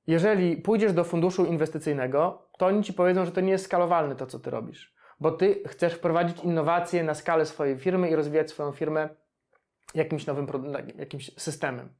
Jeżeli 0.07 0.57
pójdziesz 0.57 0.93
do 0.93 1.05
funduszu 1.05 1.45
inwestycyjnego, 1.45 2.49
to 2.59 2.67
oni 2.67 2.83
ci 2.83 2.93
powiedzą, 2.93 3.25
że 3.25 3.33
to 3.33 3.41
nie 3.41 3.53
jest 3.53 3.65
skalowalne 3.65 4.17
to, 4.17 4.27
co 4.27 4.39
ty 4.39 4.51
robisz. 4.51 4.95
bo 5.21 5.31
ty 5.31 5.63
chcesz 5.67 5.95
wprowadzić 5.95 6.45
innowacje 6.45 7.05
na 7.05 7.15
skalę 7.15 7.47
swojej 7.47 7.79
firmy 7.79 8.11
i 8.11 8.15
rozwijać 8.15 8.51
swoją 8.51 8.73
firmę 8.73 9.09
jakimś 9.95 10.27
nowym 10.27 10.47
jakimś 10.97 11.31
systemem. 11.37 11.95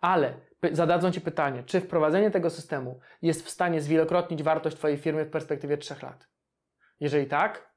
Ale 0.00 0.34
zadadzą 0.72 1.12
ci 1.12 1.20
pytanie, 1.20 1.62
czy 1.62 1.80
wprowadzenie 1.80 2.30
tego 2.30 2.50
systemu 2.50 3.00
jest 3.22 3.46
w 3.46 3.50
stanie 3.50 3.80
zwielokrotnić 3.80 4.42
wartość 4.42 4.76
twojej 4.76 4.98
firmy 4.98 5.24
w 5.24 5.30
perspektywie 5.30 5.78
3 5.78 5.94
lat? 6.02 6.28
Jeżeli 7.00 7.26
tak, 7.26 7.72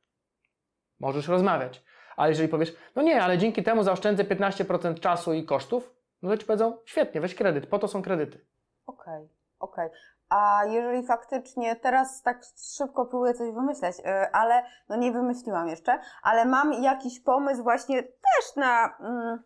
możesz 1.00 1.28
rozmawiać. 1.28 1.84
Ale 2.18 2.30
jeżeli 2.30 2.50
powiesz, 2.50 2.76
no 2.96 3.02
nie, 3.02 3.24
ale 3.24 3.38
dzięki 3.38 3.64
temu 3.64 3.84
zaoszczędzę 3.84 4.24
15% 4.24 5.00
czasu 5.00 5.34
i 5.34 5.46
kosztów, 5.46 5.94
no 6.22 6.30
to 6.30 6.38
ci 6.38 6.46
powiedzą, 6.46 6.78
świetnie, 6.86 7.22
weź 7.22 7.36
kredyt, 7.36 7.68
po 7.68 7.80
to 7.80 7.88
są 7.88 8.02
kredyty. 8.02 8.46
Okej, 8.86 9.16
okay, 9.16 9.39
okej. 9.60 9.88
Okay. 9.88 10.00
A 10.30 10.66
jeżeli 10.66 11.08
faktycznie, 11.08 11.76
teraz 11.76 12.22
tak 12.22 12.42
szybko 12.78 13.06
próbuję 13.06 13.34
coś 13.34 13.52
wymyśleć, 13.52 14.00
y, 14.00 14.32
ale 14.32 14.64
no 14.90 14.96
nie 14.96 15.12
wymyśliłam 15.12 15.68
jeszcze, 15.68 16.00
ale 16.24 16.46
mam 16.46 16.74
jakiś 16.74 17.20
pomysł 17.20 17.64
właśnie 17.64 18.04
też 18.04 18.56
na, 18.56 18.98
mm, 19.00 19.44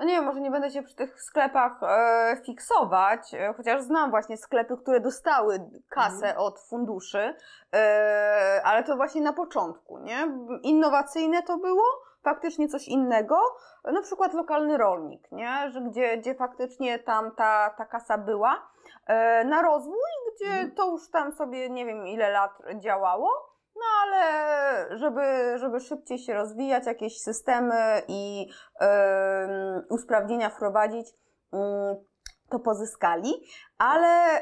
no 0.00 0.06
nie 0.06 0.14
wiem, 0.14 0.24
może 0.24 0.40
nie 0.40 0.50
będę 0.50 0.70
się 0.70 0.82
przy 0.82 0.96
tych 0.96 1.22
sklepach 1.22 1.82
e, 1.82 2.36
fiksować, 2.46 3.34
e, 3.34 3.54
chociaż 3.56 3.82
znam 3.82 4.10
właśnie 4.10 4.36
sklepy, 4.36 4.76
które 4.76 5.00
dostały 5.00 5.70
kasę 5.88 6.28
mhm. 6.28 6.38
od 6.38 6.60
funduszy, 6.60 7.34
ale 8.64 8.84
to 8.84 8.96
właśnie 8.96 9.20
na 9.20 9.32
początku, 9.32 9.98
nie? 9.98 10.28
Innowacyjne 10.62 11.42
to 11.42 11.56
było, 11.58 11.84
faktycznie 12.22 12.68
coś 12.68 12.88
innego, 12.88 13.36
na 13.84 14.02
przykład 14.02 14.34
lokalny 14.34 14.78
rolnik, 14.78 15.32
nie? 15.32 15.70
Że 15.70 15.80
gdzie, 15.80 16.18
gdzie 16.18 16.34
faktycznie 16.34 16.98
tam 16.98 17.30
ta, 17.30 17.70
ta 17.70 17.84
kasa 17.84 18.18
była 18.18 18.70
na 19.44 19.62
rozwój, 19.62 20.10
gdzie 20.34 20.50
mhm. 20.50 20.74
to 20.74 20.90
już 20.90 21.10
tam 21.10 21.32
sobie 21.32 21.70
nie 21.70 21.86
wiem 21.86 22.06
ile 22.06 22.30
lat 22.30 22.58
działało, 22.76 23.30
no 23.76 23.82
ale 24.02 24.96
żeby, 24.98 25.58
żeby 25.58 25.80
szybciej 25.80 26.18
się 26.18 26.34
rozwijać, 26.34 26.86
jakieś 26.86 27.20
systemy 27.20 28.02
i 28.08 28.46
yy, 28.80 28.86
usprawnienia 29.90 30.50
wprowadzić, 30.50 31.08
yy, 31.52 31.60
to 32.48 32.58
pozyskali, 32.58 33.34
ale 33.78 34.40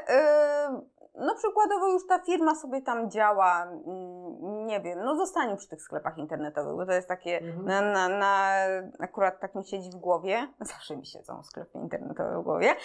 yy, 0.71 0.99
no 1.15 1.35
przykładowo 1.35 1.87
już 1.87 2.07
ta 2.07 2.19
firma 2.19 2.55
sobie 2.55 2.81
tam 2.81 3.11
działa, 3.11 3.63
mm, 3.63 4.65
nie 4.65 4.81
wiem, 4.81 4.99
no 4.99 5.15
zostanie 5.15 5.55
przy 5.55 5.67
tych 5.67 5.81
sklepach 5.81 6.17
internetowych, 6.17 6.75
bo 6.75 6.85
to 6.85 6.91
jest 6.91 7.07
takie, 7.07 7.37
mhm. 7.37 7.65
na, 7.65 7.81
na, 7.81 8.09
na, 8.09 8.55
akurat 8.99 9.39
tak 9.39 9.55
mi 9.55 9.65
siedzi 9.65 9.89
w 9.89 9.95
głowie, 9.95 10.47
zawsze 10.73 10.97
mi 10.97 11.05
siedzą 11.05 11.43
sklepy 11.43 11.77
internetowe 11.77 12.41
w 12.41 12.43
głowie. 12.43 12.75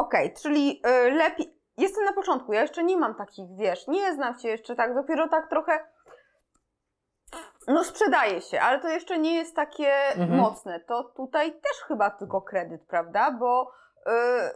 Okej, 0.00 0.26
okay, 0.26 0.42
czyli 0.42 0.82
y, 1.06 1.10
lepiej, 1.10 1.54
jestem 1.76 2.04
na 2.04 2.12
początku, 2.12 2.52
ja 2.52 2.62
jeszcze 2.62 2.84
nie 2.84 2.96
mam 2.96 3.14
takich, 3.14 3.56
wiesz, 3.56 3.88
nie 3.88 4.14
znam 4.14 4.38
się 4.38 4.48
jeszcze 4.48 4.76
tak, 4.76 4.94
dopiero 4.94 5.28
tak 5.28 5.50
trochę 5.50 5.78
no 7.68 7.84
sprzedaje 7.84 8.40
się, 8.40 8.60
ale 8.60 8.80
to 8.80 8.88
jeszcze 8.88 9.18
nie 9.18 9.34
jest 9.34 9.56
takie 9.56 9.92
mhm. 9.92 10.38
mocne. 10.40 10.80
To 10.80 11.04
tutaj 11.16 11.52
też 11.52 11.82
chyba 11.88 12.10
tylko 12.10 12.42
kredyt, 12.42 12.86
prawda? 12.86 13.30
Bo 13.30 13.72
yy, 14.06 14.12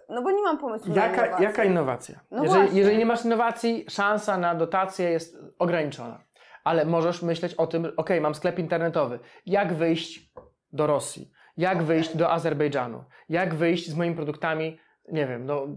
no 0.09 0.23
bo 0.23 0.31
nie 0.31 0.43
mam 0.43 0.59
pomysłu 0.59 0.95
jaka, 0.95 1.09
na 1.09 1.27
innowację. 1.27 1.47
Jaka 1.47 1.65
innowacja? 1.65 2.21
No 2.31 2.45
jeżeli, 2.45 2.77
jeżeli, 2.77 2.99
nie 2.99 3.07
masz 3.07 3.25
innowacji, 3.25 3.87
szansa 3.89 4.39
na 4.39 4.55
dotację 4.55 5.11
jest 5.11 5.37
ograniczona. 5.59 6.21
Ale 6.65 6.85
możesz 6.85 7.23
myśleć 7.23 7.55
o 7.55 7.67
tym, 7.67 7.93
ok, 7.97 8.11
mam 8.21 8.35
sklep 8.35 8.59
internetowy. 8.59 9.19
Jak 9.47 9.75
wyjść 9.75 10.33
do 10.73 10.87
Rosji? 10.87 11.31
Jak 11.57 11.75
okay. 11.75 11.87
wyjść 11.87 12.17
do 12.17 12.33
Azerbejdżanu? 12.33 13.05
Jak 13.29 13.55
wyjść 13.55 13.91
z 13.91 13.97
moimi 13.97 14.17
produktami, 14.17 14.81
nie 15.13 15.27
wiem, 15.27 15.47
do, 15.47 15.69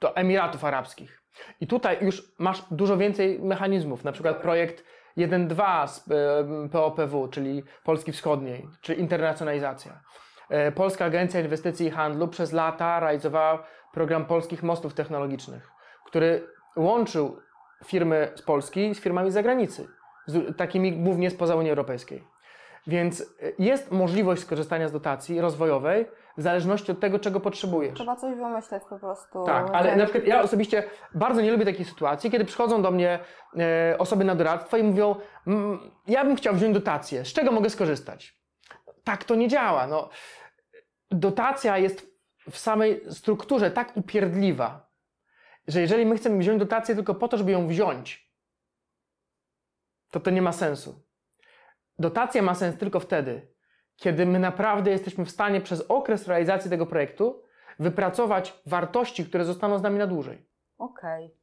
do 0.00 0.16
Emiratów 0.16 0.64
Arabskich? 0.64 1.22
I 1.60 1.66
tutaj 1.66 1.98
już 2.00 2.32
masz 2.38 2.64
dużo 2.70 2.96
więcej 2.96 3.38
mechanizmów, 3.38 4.04
na 4.04 4.12
przykład 4.12 4.36
projekt 4.36 4.84
1.2 5.18 5.88
z 5.88 6.04
POPW, 6.72 7.28
czyli 7.28 7.62
Polski 7.84 8.12
Wschodniej, 8.12 8.68
czy 8.80 8.94
internacjonalizacja. 8.94 10.00
E, 10.50 10.72
Polska 10.72 11.04
Agencja 11.04 11.40
Inwestycji 11.40 11.86
i 11.86 11.90
Handlu 11.90 12.28
przez 12.28 12.52
lata 12.52 13.00
realizowała 13.00 13.66
program 13.92 14.26
polskich 14.26 14.62
mostów 14.62 14.94
technologicznych, 14.94 15.70
który 16.06 16.46
łączył 16.76 17.40
firmy 17.84 18.32
z 18.34 18.42
Polski 18.42 18.94
z 18.94 19.00
firmami 19.00 19.30
z 19.30 19.34
zagranicy, 19.34 19.88
z 20.26 20.56
takimi 20.56 20.92
głównie 20.92 21.30
spoza 21.30 21.54
Unii 21.54 21.70
Europejskiej. 21.70 22.24
Więc 22.86 23.20
e, 23.20 23.24
jest 23.58 23.90
możliwość 23.90 24.42
skorzystania 24.42 24.88
z 24.88 24.92
dotacji 24.92 25.40
rozwojowej 25.40 26.06
w 26.36 26.42
zależności 26.42 26.92
od 26.92 27.00
tego, 27.00 27.18
czego 27.18 27.40
potrzebujesz. 27.40 27.94
Trzeba 27.94 28.16
coś 28.16 28.36
wymyśleć 28.36 28.82
po 28.90 28.98
prostu. 28.98 29.44
Tak, 29.44 29.70
ale 29.72 29.96
na 29.96 30.04
przykład 30.04 30.26
ja 30.26 30.42
osobiście 30.42 30.82
bardzo 31.14 31.40
nie 31.40 31.52
lubię 31.52 31.64
takiej 31.64 31.84
sytuacji, 31.84 32.30
kiedy 32.30 32.44
przychodzą 32.44 32.82
do 32.82 32.90
mnie 32.90 33.18
e, 33.58 33.98
osoby 33.98 34.24
na 34.24 34.34
doradztwo 34.34 34.76
i 34.76 34.82
mówią, 34.82 35.14
ja 36.06 36.24
bym 36.24 36.36
chciał 36.36 36.54
wziąć 36.54 36.74
dotację, 36.74 37.24
z 37.24 37.32
czego 37.32 37.52
mogę 37.52 37.70
skorzystać? 37.70 38.40
Tak 39.04 39.24
to 39.24 39.34
nie 39.34 39.48
działa. 39.48 39.86
No, 39.86 40.08
dotacja 41.10 41.78
jest 41.78 42.10
w 42.50 42.58
samej 42.58 43.04
strukturze 43.10 43.70
tak 43.70 43.96
upierdliwa, 43.96 44.90
że 45.68 45.80
jeżeli 45.80 46.06
my 46.06 46.16
chcemy 46.16 46.38
wziąć 46.38 46.58
dotację 46.58 46.94
tylko 46.94 47.14
po 47.14 47.28
to, 47.28 47.36
żeby 47.36 47.52
ją 47.52 47.66
wziąć, 47.66 48.30
to 50.10 50.20
to 50.20 50.30
nie 50.30 50.42
ma 50.42 50.52
sensu. 50.52 51.02
Dotacja 51.98 52.42
ma 52.42 52.54
sens 52.54 52.78
tylko 52.78 53.00
wtedy, 53.00 53.49
kiedy 54.00 54.26
my 54.26 54.38
naprawdę 54.38 54.90
jesteśmy 54.90 55.24
w 55.24 55.30
stanie 55.30 55.60
przez 55.60 55.84
okres 55.88 56.28
realizacji 56.28 56.70
tego 56.70 56.86
projektu 56.86 57.42
wypracować 57.78 58.62
wartości, 58.66 59.24
które 59.24 59.44
zostaną 59.44 59.78
z 59.78 59.82
nami 59.82 59.98
na 59.98 60.06
dłużej. 60.06 60.46
Okej. 60.78 61.24
Okay. 61.24 61.40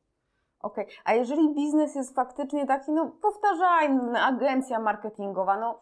Okej, 0.62 0.86
okay. 0.86 0.96
a 1.06 1.14
jeżeli 1.14 1.56
biznes 1.56 1.96
jest 1.96 2.16
faktycznie 2.16 2.68
taki, 2.68 2.92
no 2.92 3.12
powtarzajmy, 3.22 4.22
agencja 4.22 4.80
marketingowa, 4.80 5.60
no 5.60 5.82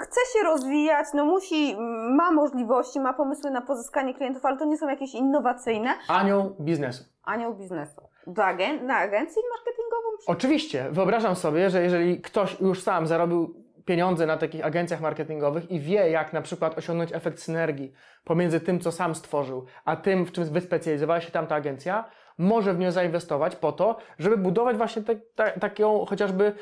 chce 0.00 0.20
się 0.32 0.44
rozwijać, 0.44 1.06
no 1.14 1.24
musi, 1.24 1.76
ma 2.16 2.30
możliwości, 2.32 3.00
ma 3.00 3.12
pomysły 3.12 3.50
na 3.50 3.60
pozyskanie 3.60 4.14
klientów, 4.14 4.44
ale 4.44 4.56
to 4.56 4.64
nie 4.64 4.78
są 4.78 4.88
jakieś 4.88 5.14
innowacyjne. 5.14 5.90
Anioł 6.08 6.56
biznesu. 6.60 7.04
Anioł 7.22 7.54
biznesu. 7.54 8.00
Do 8.26 8.44
agen 8.44 8.86
na 8.86 8.96
agencję 8.96 9.42
marketingową? 9.56 10.08
Oczywiście. 10.26 10.86
Wyobrażam 10.90 11.36
sobie, 11.36 11.70
że 11.70 11.82
jeżeli 11.82 12.20
ktoś 12.20 12.60
już 12.60 12.82
sam 12.82 13.06
zarobił 13.06 13.63
pieniądze 13.84 14.26
na 14.26 14.36
takich 14.36 14.64
agencjach 14.64 15.00
marketingowych 15.00 15.70
i 15.70 15.80
wie, 15.80 16.10
jak 16.10 16.32
na 16.32 16.42
przykład 16.42 16.78
osiągnąć 16.78 17.12
efekt 17.12 17.38
synergii 17.40 17.92
pomiędzy 18.24 18.60
tym, 18.60 18.80
co 18.80 18.92
sam 18.92 19.14
stworzył, 19.14 19.64
a 19.84 19.96
tym, 19.96 20.24
w 20.24 20.32
czym 20.32 20.44
wyspecjalizowała 20.44 21.20
się 21.20 21.30
tamta 21.30 21.54
agencja, 21.54 22.10
może 22.38 22.74
w 22.74 22.78
nią 22.78 22.90
zainwestować 22.90 23.56
po 23.56 23.72
to, 23.72 23.96
żeby 24.18 24.36
budować 24.36 24.76
właśnie 24.76 25.02
te, 25.02 25.16
taką 25.60 26.04
chociażby 26.04 26.52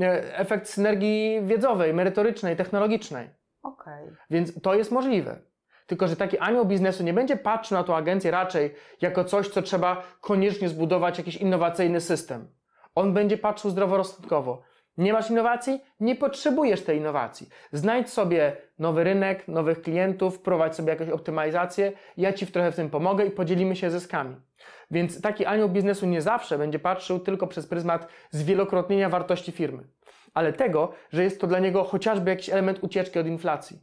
e, 0.00 0.38
efekt 0.38 0.68
synergii 0.68 1.40
wiedzowej, 1.42 1.94
merytorycznej, 1.94 2.56
technologicznej. 2.56 3.30
Okay. 3.62 4.16
Więc 4.30 4.62
to 4.62 4.74
jest 4.74 4.90
możliwe. 4.92 5.38
Tylko, 5.86 6.08
że 6.08 6.16
taki 6.16 6.38
anioł 6.38 6.64
biznesu 6.64 7.02
nie 7.02 7.12
będzie 7.12 7.36
patrzył 7.36 7.78
na 7.78 7.84
tą 7.84 7.96
agencję 7.96 8.30
raczej 8.30 8.74
jako 9.00 9.24
coś, 9.24 9.48
co 9.48 9.62
trzeba 9.62 10.02
koniecznie 10.20 10.68
zbudować 10.68 11.18
jakiś 11.18 11.36
innowacyjny 11.36 12.00
system. 12.00 12.48
On 12.94 13.14
będzie 13.14 13.38
patrzył 13.38 13.70
zdroworozsądkowo. 13.70 14.62
Nie 14.98 15.12
masz 15.12 15.30
innowacji? 15.30 15.80
Nie 16.00 16.16
potrzebujesz 16.16 16.84
tej 16.84 16.98
innowacji. 16.98 17.48
Znajdź 17.72 18.10
sobie 18.10 18.56
nowy 18.78 19.04
rynek, 19.04 19.48
nowych 19.48 19.82
klientów, 19.82 20.38
prowadź 20.38 20.74
sobie 20.74 20.90
jakąś 20.90 21.08
optymalizację. 21.08 21.92
Ja 22.16 22.32
Ci 22.32 22.46
trochę 22.46 22.72
w 22.72 22.76
tym 22.76 22.90
pomogę 22.90 23.26
i 23.26 23.30
podzielimy 23.30 23.76
się 23.76 23.90
zyskami. 23.90 24.36
Więc 24.90 25.20
taki 25.20 25.46
anioł 25.46 25.68
biznesu 25.68 26.06
nie 26.06 26.22
zawsze 26.22 26.58
będzie 26.58 26.78
patrzył 26.78 27.20
tylko 27.20 27.46
przez 27.46 27.66
pryzmat 27.66 28.08
zwielokrotnienia 28.30 29.08
wartości 29.08 29.52
firmy, 29.52 29.84
ale 30.34 30.52
tego, 30.52 30.92
że 31.10 31.22
jest 31.22 31.40
to 31.40 31.46
dla 31.46 31.58
niego 31.58 31.84
chociażby 31.84 32.30
jakiś 32.30 32.50
element 32.50 32.78
ucieczki 32.82 33.18
od 33.18 33.26
inflacji, 33.26 33.78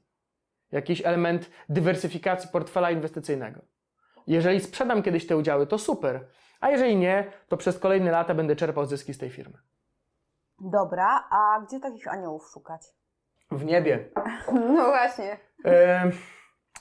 jakiś 0.71 1.05
element 1.05 1.49
dywersyfikacji 1.69 2.49
portfela 2.51 2.91
inwestycyjnego. 2.91 3.61
Jeżeli 4.27 4.59
sprzedam 4.59 5.03
kiedyś 5.03 5.27
te 5.27 5.37
udziały, 5.37 5.67
to 5.67 5.77
super, 5.77 6.27
a 6.59 6.69
jeżeli 6.69 6.95
nie, 6.95 7.31
to 7.47 7.57
przez 7.57 7.79
kolejne 7.79 8.11
lata 8.11 8.33
będę 8.33 8.55
czerpał 8.55 8.85
zyski 8.85 9.13
z 9.13 9.17
tej 9.17 9.29
firmy. 9.29 9.57
Dobra, 10.61 11.23
a 11.31 11.61
gdzie 11.67 11.79
takich 11.79 12.07
aniołów 12.07 12.49
szukać? 12.53 12.81
W 13.51 13.65
niebie. 13.65 14.09
No 14.75 14.85
właśnie. 14.85 15.37
E, 15.65 16.11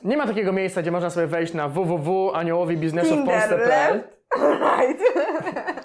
nie 0.04 0.16
ma 0.16 0.26
takiego 0.26 0.52
miejsca, 0.52 0.82
gdzie 0.82 0.90
można 0.90 1.10
sobie 1.10 1.26
wejść 1.26 1.54
na 1.54 1.68
www.aniołowibiznesowpolsce.pl 1.68 4.02
Right. 4.36 5.02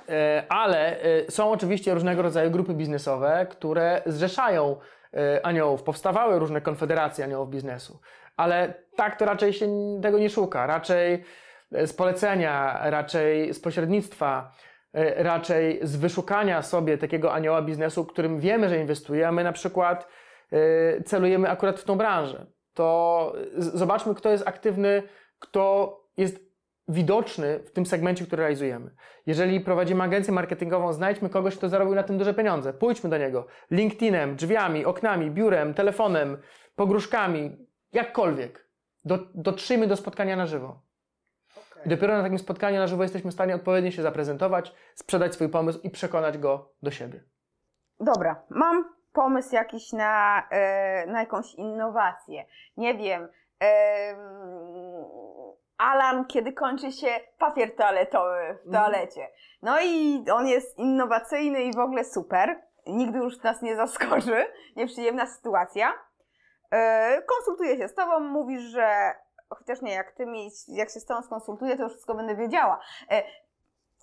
E, 0.09 0.43
ale 0.49 1.01
e, 1.01 1.31
są 1.31 1.51
oczywiście 1.51 1.93
różnego 1.93 2.21
rodzaju 2.21 2.51
grupy 2.51 2.73
biznesowe, 2.73 3.47
które 3.49 4.01
zrzeszają 4.05 4.75
e, 5.13 5.45
aniołów. 5.45 5.83
Powstawały 5.83 6.39
różne 6.39 6.61
konfederacje 6.61 7.25
aniołów 7.25 7.49
biznesu. 7.49 7.99
Ale 8.37 8.73
tak 8.95 9.15
to 9.15 9.25
raczej 9.25 9.53
się 9.53 9.67
tego 10.01 10.19
nie 10.19 10.29
szuka. 10.29 10.67
Raczej 10.67 11.23
z 11.71 11.93
polecenia, 11.93 12.79
raczej 12.83 13.53
z 13.53 13.59
pośrednictwa 13.59 14.51
E, 14.51 14.72
raczej 15.15 15.79
z 15.81 15.95
wyszukania 15.95 16.61
sobie 16.61 16.97
takiego 16.97 17.33
anioła 17.33 17.61
biznesu, 17.61 18.05
którym 18.05 18.39
wiemy, 18.39 18.69
że 18.69 18.79
inwestuje, 18.79 19.27
a 19.27 19.31
my 19.31 19.43
na 19.43 19.51
przykład 19.51 20.07
e, 20.51 21.03
celujemy 21.03 21.49
akurat 21.49 21.79
w 21.79 21.83
tą 21.83 21.97
branżę. 21.97 22.45
To 22.73 23.33
zobaczmy, 23.57 24.15
kto 24.15 24.29
jest 24.29 24.47
aktywny, 24.47 25.03
kto 25.39 25.99
jest 26.17 26.53
widoczny 26.87 27.59
w 27.59 27.71
tym 27.71 27.85
segmencie, 27.85 28.25
który 28.25 28.41
realizujemy. 28.41 28.91
Jeżeli 29.25 29.61
prowadzimy 29.61 30.03
agencję 30.03 30.33
marketingową, 30.33 30.93
znajdźmy 30.93 31.29
kogoś, 31.29 31.57
kto 31.57 31.69
zarobił 31.69 31.95
na 31.95 32.03
tym 32.03 32.17
duże 32.17 32.33
pieniądze. 32.33 32.73
Pójdźmy 32.73 33.09
do 33.09 33.17
niego. 33.17 33.45
LinkedInem, 33.71 34.35
drzwiami, 34.35 34.85
oknami, 34.85 35.31
biurem, 35.31 35.73
telefonem, 35.73 36.37
pogróżkami, 36.75 37.57
jakkolwiek. 37.93 38.69
Do, 39.05 39.19
dotrzyjmy 39.35 39.87
do 39.87 39.95
spotkania 39.95 40.35
na 40.35 40.45
żywo. 40.45 40.81
I 41.85 41.89
dopiero 41.89 42.17
na 42.17 42.23
takim 42.23 42.39
spotkaniu 42.39 42.79
na 42.79 42.87
żywo 42.87 43.03
jesteśmy 43.03 43.31
w 43.31 43.33
stanie 43.33 43.55
odpowiednio 43.55 43.91
się 43.91 44.01
zaprezentować, 44.01 44.73
sprzedać 44.95 45.33
swój 45.33 45.49
pomysł 45.49 45.79
i 45.83 45.89
przekonać 45.89 46.37
go 46.37 46.73
do 46.83 46.91
siebie. 46.91 47.23
Dobra, 47.99 48.43
mam 48.49 48.93
pomysł 49.13 49.55
jakiś 49.55 49.93
na, 49.93 50.43
e, 50.49 51.05
na 51.07 51.19
jakąś 51.19 51.55
innowację. 51.55 52.45
Nie 52.77 52.95
wiem. 52.95 53.27
alarm, 55.77 56.25
kiedy 56.25 56.53
kończy 56.53 56.91
się 56.91 57.07
papier 57.37 57.75
toaletowy 57.75 58.57
w 58.63 58.67
mhm. 58.67 58.71
toalecie. 58.71 59.27
No 59.61 59.81
i 59.81 60.23
on 60.33 60.47
jest 60.47 60.77
innowacyjny 60.77 61.63
i 61.63 61.73
w 61.73 61.79
ogóle 61.79 62.03
super. 62.03 62.61
Nigdy 62.87 63.17
już 63.17 63.43
nas 63.43 63.61
nie 63.61 63.75
zaskoczy. 63.75 64.45
Nieprzyjemna 64.75 65.25
sytuacja. 65.25 65.93
E, 66.71 67.21
konsultuję 67.21 67.77
się 67.77 67.87
z 67.87 67.95
Tobą, 67.95 68.19
mówisz, 68.19 68.61
że 68.61 69.13
chociaż 69.55 69.81
nie, 69.81 69.93
jak 69.93 70.11
ty 70.11 70.25
mi, 70.25 70.49
jak 70.67 70.89
się 70.89 70.99
z 70.99 71.05
tą 71.05 71.21
skonsultuję, 71.21 71.77
to 71.77 71.83
już 71.83 71.91
wszystko 71.91 72.15
będę 72.15 72.35
wiedziała. 72.35 72.79
E, 73.11 73.23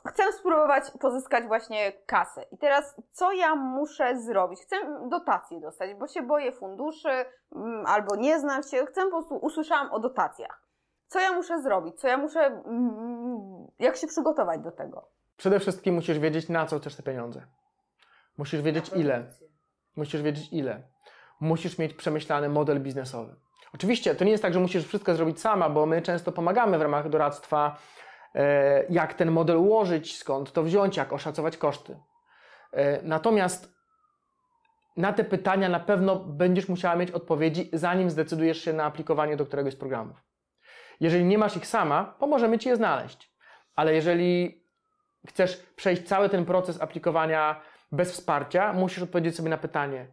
chcę 0.08 0.32
spróbować 0.32 0.84
pozyskać 1.00 1.44
właśnie 1.44 1.92
kasę. 2.06 2.42
I 2.52 2.58
teraz, 2.58 2.94
co 3.12 3.32
ja 3.32 3.54
muszę 3.54 4.20
zrobić? 4.20 4.60
Chcę 4.60 4.76
dotację 5.08 5.60
dostać, 5.60 5.94
bo 5.94 6.06
się 6.06 6.22
boję 6.22 6.52
funduszy, 6.52 7.24
mm, 7.56 7.86
albo 7.86 8.16
nie 8.16 8.40
znam 8.40 8.62
się. 8.62 8.86
Chcę 8.86 9.02
po 9.02 9.10
prostu, 9.10 9.36
usłyszałam 9.36 9.92
o 9.92 10.00
dotacjach. 10.00 10.62
Co 11.06 11.20
ja 11.20 11.32
muszę 11.32 11.62
zrobić? 11.62 12.00
Co 12.00 12.08
ja 12.08 12.16
muszę, 12.16 12.40
mm, 12.40 13.66
jak 13.78 13.96
się 13.96 14.06
przygotować 14.06 14.60
do 14.60 14.72
tego? 14.72 15.08
Przede 15.36 15.60
wszystkim 15.60 15.94
musisz 15.94 16.18
wiedzieć, 16.18 16.48
na 16.48 16.66
co 16.66 16.78
chcesz 16.78 16.96
te 16.96 17.02
pieniądze. 17.02 17.42
Musisz 18.38 18.62
wiedzieć 18.62 18.90
ile. 18.96 19.26
Musisz 19.96 20.22
wiedzieć 20.22 20.52
ile. 20.52 20.82
Musisz 21.40 21.78
mieć 21.78 21.94
przemyślany 21.94 22.48
model 22.48 22.80
biznesowy. 22.82 23.36
Oczywiście 23.74 24.14
to 24.14 24.24
nie 24.24 24.30
jest 24.30 24.42
tak, 24.42 24.54
że 24.54 24.60
musisz 24.60 24.86
wszystko 24.86 25.14
zrobić 25.14 25.40
sama, 25.40 25.70
bo 25.70 25.86
my 25.86 26.02
często 26.02 26.32
pomagamy 26.32 26.78
w 26.78 26.82
ramach 26.82 27.08
doradztwa, 27.08 27.76
e, 28.34 28.84
jak 28.90 29.14
ten 29.14 29.30
model 29.30 29.56
ułożyć, 29.56 30.18
skąd 30.18 30.52
to 30.52 30.62
wziąć, 30.62 30.96
jak 30.96 31.12
oszacować 31.12 31.56
koszty. 31.56 32.00
E, 32.72 33.02
natomiast 33.02 33.80
na 34.96 35.12
te 35.12 35.24
pytania 35.24 35.68
na 35.68 35.80
pewno 35.80 36.16
będziesz 36.16 36.68
musiała 36.68 36.96
mieć 36.96 37.10
odpowiedzi, 37.10 37.70
zanim 37.72 38.10
zdecydujesz 38.10 38.64
się 38.64 38.72
na 38.72 38.84
aplikowanie 38.84 39.36
do 39.36 39.46
któregoś 39.46 39.72
z 39.72 39.76
programów. 39.76 40.16
Jeżeli 41.00 41.24
nie 41.24 41.38
masz 41.38 41.56
ich 41.56 41.66
sama, 41.66 42.04
pomożemy 42.04 42.58
Ci 42.58 42.68
je 42.68 42.76
znaleźć. 42.76 43.30
Ale 43.76 43.94
jeżeli 43.94 44.64
chcesz 45.28 45.56
przejść 45.76 46.02
cały 46.02 46.28
ten 46.28 46.44
proces 46.44 46.80
aplikowania 46.80 47.60
bez 47.92 48.12
wsparcia, 48.12 48.72
musisz 48.72 49.02
odpowiedzieć 49.02 49.36
sobie 49.36 49.50
na 49.50 49.58
pytanie, 49.58 50.06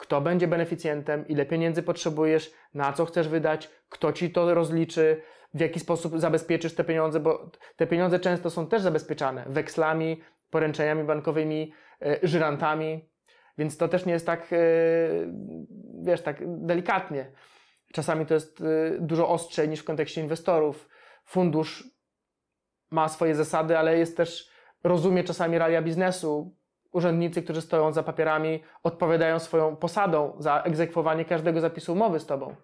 kto 0.00 0.20
będzie 0.20 0.48
beneficjentem, 0.48 1.28
ile 1.28 1.46
pieniędzy 1.46 1.82
potrzebujesz, 1.82 2.52
na 2.74 2.92
co 2.92 3.04
chcesz 3.04 3.28
wydać, 3.28 3.70
kto 3.88 4.12
ci 4.12 4.30
to 4.30 4.54
rozliczy, 4.54 5.22
w 5.54 5.60
jaki 5.60 5.80
sposób 5.80 6.20
zabezpieczysz 6.20 6.74
te 6.74 6.84
pieniądze, 6.84 7.20
bo 7.20 7.50
te 7.76 7.86
pieniądze 7.86 8.20
często 8.20 8.50
są 8.50 8.66
też 8.66 8.82
zabezpieczane 8.82 9.44
wekslami, 9.48 10.20
poręczeniami 10.50 11.04
bankowymi, 11.04 11.72
e, 12.02 12.18
żyrantami, 12.22 13.08
więc 13.58 13.76
to 13.76 13.88
też 13.88 14.06
nie 14.06 14.12
jest 14.12 14.26
tak, 14.26 14.52
e, 14.52 14.56
wiesz, 16.02 16.22
tak 16.22 16.36
delikatnie. 16.46 17.32
Czasami 17.92 18.26
to 18.26 18.34
jest 18.34 18.60
e, 18.60 18.64
dużo 19.00 19.28
ostrzej 19.28 19.68
niż 19.68 19.80
w 19.80 19.84
kontekście 19.84 20.20
inwestorów. 20.20 20.88
Fundusz 21.24 21.84
ma 22.90 23.08
swoje 23.08 23.34
zasady, 23.34 23.78
ale 23.78 23.98
jest 23.98 24.16
też, 24.16 24.50
rozumie 24.84 25.24
czasami 25.24 25.58
realia 25.58 25.82
biznesu, 25.82 26.56
urzędnicy, 26.92 27.42
którzy 27.42 27.60
stoją 27.60 27.92
za 27.92 28.02
papierami, 28.02 28.62
odpowiadają 28.82 29.38
swoją 29.38 29.76
posadą 29.76 30.36
za 30.38 30.62
egzekwowanie 30.62 31.24
każdego 31.24 31.60
zapisu 31.60 31.92
umowy 31.92 32.20
z 32.20 32.26
tobą. 32.26 32.54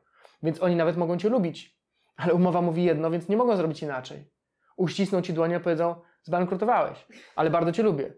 Więc 0.42 0.62
oni 0.62 0.76
nawet 0.76 0.96
mogą 0.96 1.18
cię 1.18 1.28
lubić, 1.28 1.80
ale 2.16 2.34
umowa 2.34 2.62
mówi 2.62 2.84
jedno, 2.84 3.10
więc 3.10 3.28
nie 3.28 3.36
mogą 3.36 3.56
zrobić 3.56 3.82
inaczej. 3.82 4.30
Uścisną 4.76 5.22
ci 5.22 5.32
dłonie 5.32 5.56
i 5.56 5.60
powiedzą, 5.60 5.94
zbankrutowałeś, 6.22 7.06
ale 7.36 7.50
bardzo 7.50 7.72
cię 7.72 7.82
lubię. 7.82 8.12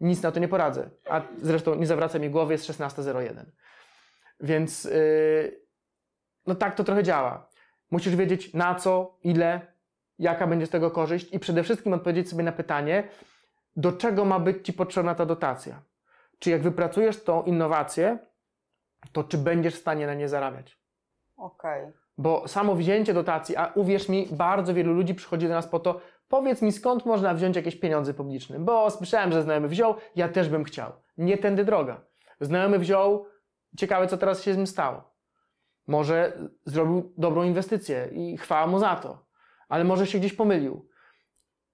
Nic 0.00 0.22
na 0.22 0.32
to 0.32 0.40
nie 0.40 0.48
poradzę. 0.48 0.90
A 1.10 1.22
zresztą 1.42 1.74
nie 1.74 1.86
zawraca 1.86 2.18
mi 2.18 2.30
głowy, 2.30 2.52
jest 2.52 2.70
16.01. 2.70 3.44
Więc 4.40 4.84
yy, 4.84 5.60
no 6.46 6.54
tak 6.54 6.74
to 6.74 6.84
trochę 6.84 7.02
działa. 7.02 7.48
Musisz 7.90 8.16
wiedzieć 8.16 8.54
na 8.54 8.74
co, 8.74 9.18
ile, 9.22 9.60
jaka 10.18 10.46
będzie 10.46 10.66
z 10.66 10.70
tego 10.70 10.90
korzyść 10.90 11.32
i 11.32 11.38
przede 11.38 11.62
wszystkim 11.62 11.92
odpowiedzieć 11.92 12.28
sobie 12.28 12.42
na 12.42 12.52
pytanie, 12.52 13.08
do 13.78 13.92
czego 13.92 14.24
ma 14.24 14.38
być 14.40 14.66
Ci 14.66 14.72
potrzebna 14.72 15.14
ta 15.14 15.26
dotacja. 15.26 15.82
Czy 16.38 16.50
jak 16.50 16.62
wypracujesz 16.62 17.24
tą 17.24 17.42
innowację, 17.42 18.18
to 19.12 19.24
czy 19.24 19.38
będziesz 19.38 19.74
w 19.74 19.78
stanie 19.78 20.06
na 20.06 20.14
nie 20.14 20.28
zarabiać. 20.28 20.78
Okej. 21.36 21.82
Okay. 21.82 21.92
Bo 22.18 22.48
samo 22.48 22.74
wzięcie 22.74 23.14
dotacji, 23.14 23.56
a 23.56 23.72
uwierz 23.74 24.08
mi, 24.08 24.28
bardzo 24.30 24.74
wielu 24.74 24.92
ludzi 24.92 25.14
przychodzi 25.14 25.48
do 25.48 25.54
nas 25.54 25.66
po 25.66 25.80
to, 25.80 26.00
powiedz 26.28 26.62
mi 26.62 26.72
skąd 26.72 27.06
można 27.06 27.34
wziąć 27.34 27.56
jakieś 27.56 27.76
pieniądze 27.76 28.14
publiczne, 28.14 28.58
bo 28.58 28.90
słyszałem, 28.90 29.32
że 29.32 29.42
znajomy 29.42 29.68
wziął, 29.68 29.94
ja 30.16 30.28
też 30.28 30.48
bym 30.48 30.64
chciał. 30.64 30.92
Nie 31.18 31.38
tędy 31.38 31.64
droga. 31.64 32.00
Znajomy 32.40 32.78
wziął, 32.78 33.26
ciekawe 33.76 34.06
co 34.06 34.16
teraz 34.16 34.42
się 34.42 34.54
z 34.54 34.56
nim 34.56 34.66
stało. 34.66 35.14
Może 35.86 36.38
zrobił 36.64 37.12
dobrą 37.16 37.42
inwestycję 37.42 38.08
i 38.12 38.36
chwała 38.36 38.66
mu 38.66 38.78
za 38.78 38.96
to, 38.96 39.26
ale 39.68 39.84
może 39.84 40.06
się 40.06 40.18
gdzieś 40.18 40.32
pomylił 40.32 40.87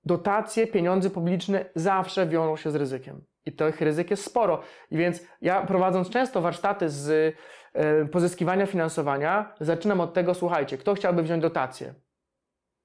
dotacje, 0.06 0.66
pieniądze 0.66 1.10
publiczne 1.10 1.64
zawsze 1.74 2.26
wiążą 2.26 2.56
się 2.56 2.70
z 2.70 2.74
ryzykiem. 2.74 3.24
I 3.46 3.52
tych 3.52 3.80
ryzyk 3.80 4.10
jest 4.10 4.24
sporo. 4.24 4.60
I 4.90 4.96
więc 4.96 5.20
ja 5.40 5.66
prowadząc 5.66 6.10
często 6.10 6.40
warsztaty 6.40 6.90
z 6.90 7.34
e, 7.72 8.04
pozyskiwania 8.04 8.66
finansowania, 8.66 9.54
zaczynam 9.60 10.00
od 10.00 10.14
tego, 10.14 10.34
słuchajcie, 10.34 10.78
kto 10.78 10.94
chciałby 10.94 11.22
wziąć 11.22 11.42
dotację? 11.42 11.94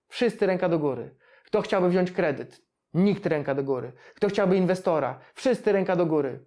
Wszyscy 0.08 0.46
ręka 0.46 0.70
do 0.70 0.80
góry. 0.80 1.16
Kto 1.46 1.62
chciałby 1.62 1.90
wziąć 1.90 2.12
kredyt? 2.12 2.62
Nikt 2.94 3.26
ręka 3.26 3.56
do 3.56 3.64
góry. 3.64 3.94
Kto 4.16 4.28
chciałby 4.28 4.58
inwestora? 4.58 5.20
Wszyscy 5.34 5.72
ręka 5.72 5.96
do 5.96 6.06
góry. 6.06 6.46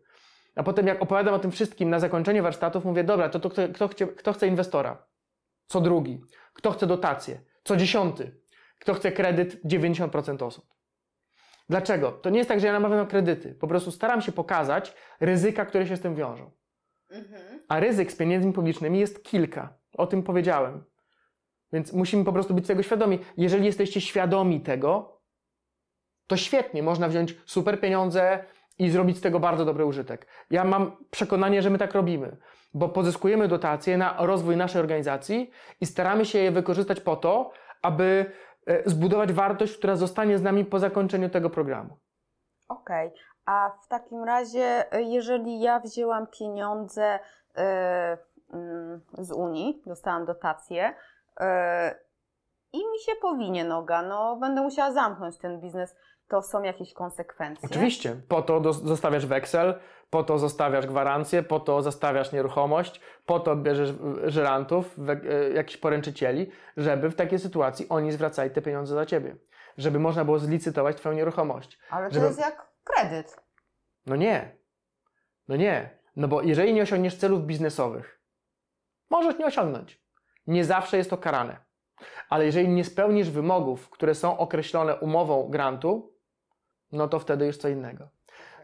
A 0.56 0.62
potem 0.62 0.86
jak 0.86 1.02
opowiadam 1.02 1.34
o 1.34 1.38
tym 1.38 1.50
wszystkim 1.50 1.90
na 1.90 1.98
zakończenie 1.98 2.42
warsztatów, 2.42 2.84
mówię, 2.84 3.04
dobra, 3.04 3.28
to, 3.28 3.40
to 3.40 3.50
kto, 3.50 3.68
kto, 3.68 3.88
chce, 3.88 4.06
kto 4.06 4.32
chce 4.32 4.46
inwestora? 4.46 5.06
Co 5.66 5.80
drugi? 5.80 6.20
Kto 6.52 6.70
chce 6.70 6.86
dotację? 6.86 7.40
Co 7.64 7.76
dziesiąty? 7.76 8.41
Kto 8.82 8.94
chce 8.94 9.12
kredyt? 9.12 9.64
90% 9.64 10.44
osób. 10.44 10.66
Dlaczego? 11.68 12.12
To 12.12 12.30
nie 12.30 12.38
jest 12.38 12.48
tak, 12.48 12.60
że 12.60 12.66
ja 12.66 12.72
namawiam 12.72 12.98
na 12.98 13.06
kredyty. 13.06 13.54
Po 13.54 13.68
prostu 13.68 13.90
staram 13.90 14.22
się 14.22 14.32
pokazać 14.32 14.94
ryzyka, 15.20 15.64
które 15.64 15.86
się 15.86 15.96
z 15.96 16.00
tym 16.00 16.14
wiążą. 16.14 16.50
Mhm. 17.10 17.60
A 17.68 17.80
ryzyk 17.80 18.12
z 18.12 18.16
pieniędzmi 18.16 18.52
publicznymi 18.52 18.98
jest 19.00 19.24
kilka. 19.24 19.74
O 19.96 20.06
tym 20.06 20.22
powiedziałem. 20.22 20.84
Więc 21.72 21.92
musimy 21.92 22.24
po 22.24 22.32
prostu 22.32 22.54
być 22.54 22.66
tego 22.66 22.82
świadomi. 22.82 23.18
Jeżeli 23.36 23.64
jesteście 23.64 24.00
świadomi 24.00 24.60
tego, 24.60 25.20
to 26.26 26.36
świetnie, 26.36 26.82
można 26.82 27.08
wziąć 27.08 27.36
super 27.46 27.80
pieniądze 27.80 28.44
i 28.78 28.90
zrobić 28.90 29.18
z 29.18 29.20
tego 29.20 29.40
bardzo 29.40 29.64
dobry 29.64 29.84
użytek. 29.84 30.26
Ja 30.50 30.64
mam 30.64 30.96
przekonanie, 31.10 31.62
że 31.62 31.70
my 31.70 31.78
tak 31.78 31.94
robimy, 31.94 32.36
bo 32.74 32.88
pozyskujemy 32.88 33.48
dotacje 33.48 33.98
na 33.98 34.16
rozwój 34.18 34.56
naszej 34.56 34.80
organizacji 34.80 35.50
i 35.80 35.86
staramy 35.86 36.24
się 36.24 36.38
je 36.38 36.50
wykorzystać 36.50 37.00
po 37.00 37.16
to, 37.16 37.52
aby 37.82 38.32
zbudować 38.86 39.32
wartość, 39.32 39.78
która 39.78 39.96
zostanie 39.96 40.38
z 40.38 40.42
nami 40.42 40.64
po 40.64 40.78
zakończeniu 40.78 41.30
tego 41.30 41.50
programu. 41.50 41.96
Okej, 42.68 43.08
okay. 43.08 43.20
a 43.46 43.70
w 43.84 43.88
takim 43.88 44.24
razie, 44.24 44.92
e, 44.92 45.02
jeżeli 45.02 45.60
ja 45.60 45.80
wzięłam 45.80 46.26
pieniądze 46.26 47.18
yy, 47.56 47.62
z 49.24 49.32
Unii, 49.32 49.82
dostałam 49.86 50.24
dotację 50.24 50.94
yy, 51.40 51.46
i 52.72 52.78
mi 52.78 52.98
się 53.06 53.12
powinie 53.22 53.64
noga, 53.64 54.02
no 54.02 54.36
będę 54.36 54.60
musiała 54.60 54.92
zamknąć 54.92 55.38
ten 55.38 55.60
biznes, 55.60 55.96
to 56.28 56.42
są 56.42 56.62
jakieś 56.62 56.92
konsekwencje? 56.92 57.68
Oczywiście. 57.70 58.16
Po 58.28 58.42
to 58.42 58.72
zostawiasz 58.72 59.26
weksel, 59.26 59.80
po 60.12 60.22
to 60.22 60.38
zostawiasz 60.38 60.86
gwarancję, 60.86 61.42
po 61.42 61.60
to 61.60 61.82
zostawiasz 61.82 62.32
nieruchomość, 62.32 63.00
po 63.26 63.40
to 63.40 63.56
bierzesz 63.56 63.92
żerantów, 64.24 64.96
e, 65.08 65.50
jakichś 65.50 65.76
poręczycieli, 65.76 66.50
żeby 66.76 67.10
w 67.10 67.14
takiej 67.14 67.38
sytuacji 67.38 67.86
oni 67.88 68.12
zwracali 68.12 68.50
te 68.50 68.62
pieniądze 68.62 68.94
za 68.94 69.06
ciebie. 69.06 69.36
Żeby 69.78 69.98
można 69.98 70.24
było 70.24 70.38
zlicytować 70.38 70.96
twoją 70.96 71.14
nieruchomość. 71.14 71.78
Ale 71.90 72.08
to 72.08 72.14
żeby... 72.14 72.26
jest 72.26 72.38
jak 72.38 72.66
kredyt. 72.84 73.36
No 74.06 74.16
nie. 74.16 74.56
No 75.48 75.56
nie. 75.56 75.90
No 76.16 76.28
bo 76.28 76.42
jeżeli 76.42 76.74
nie 76.74 76.82
osiągniesz 76.82 77.16
celów 77.16 77.46
biznesowych, 77.46 78.20
możesz 79.10 79.38
nie 79.38 79.46
osiągnąć. 79.46 80.02
Nie 80.46 80.64
zawsze 80.64 80.96
jest 80.96 81.10
to 81.10 81.16
karane. 81.16 81.56
Ale 82.28 82.44
jeżeli 82.44 82.68
nie 82.68 82.84
spełnisz 82.84 83.30
wymogów, 83.30 83.90
które 83.90 84.14
są 84.14 84.38
określone 84.38 84.96
umową 84.96 85.48
grantu, 85.48 86.14
no 86.92 87.08
to 87.08 87.18
wtedy 87.18 87.46
już 87.46 87.56
co 87.56 87.68
innego. 87.68 88.08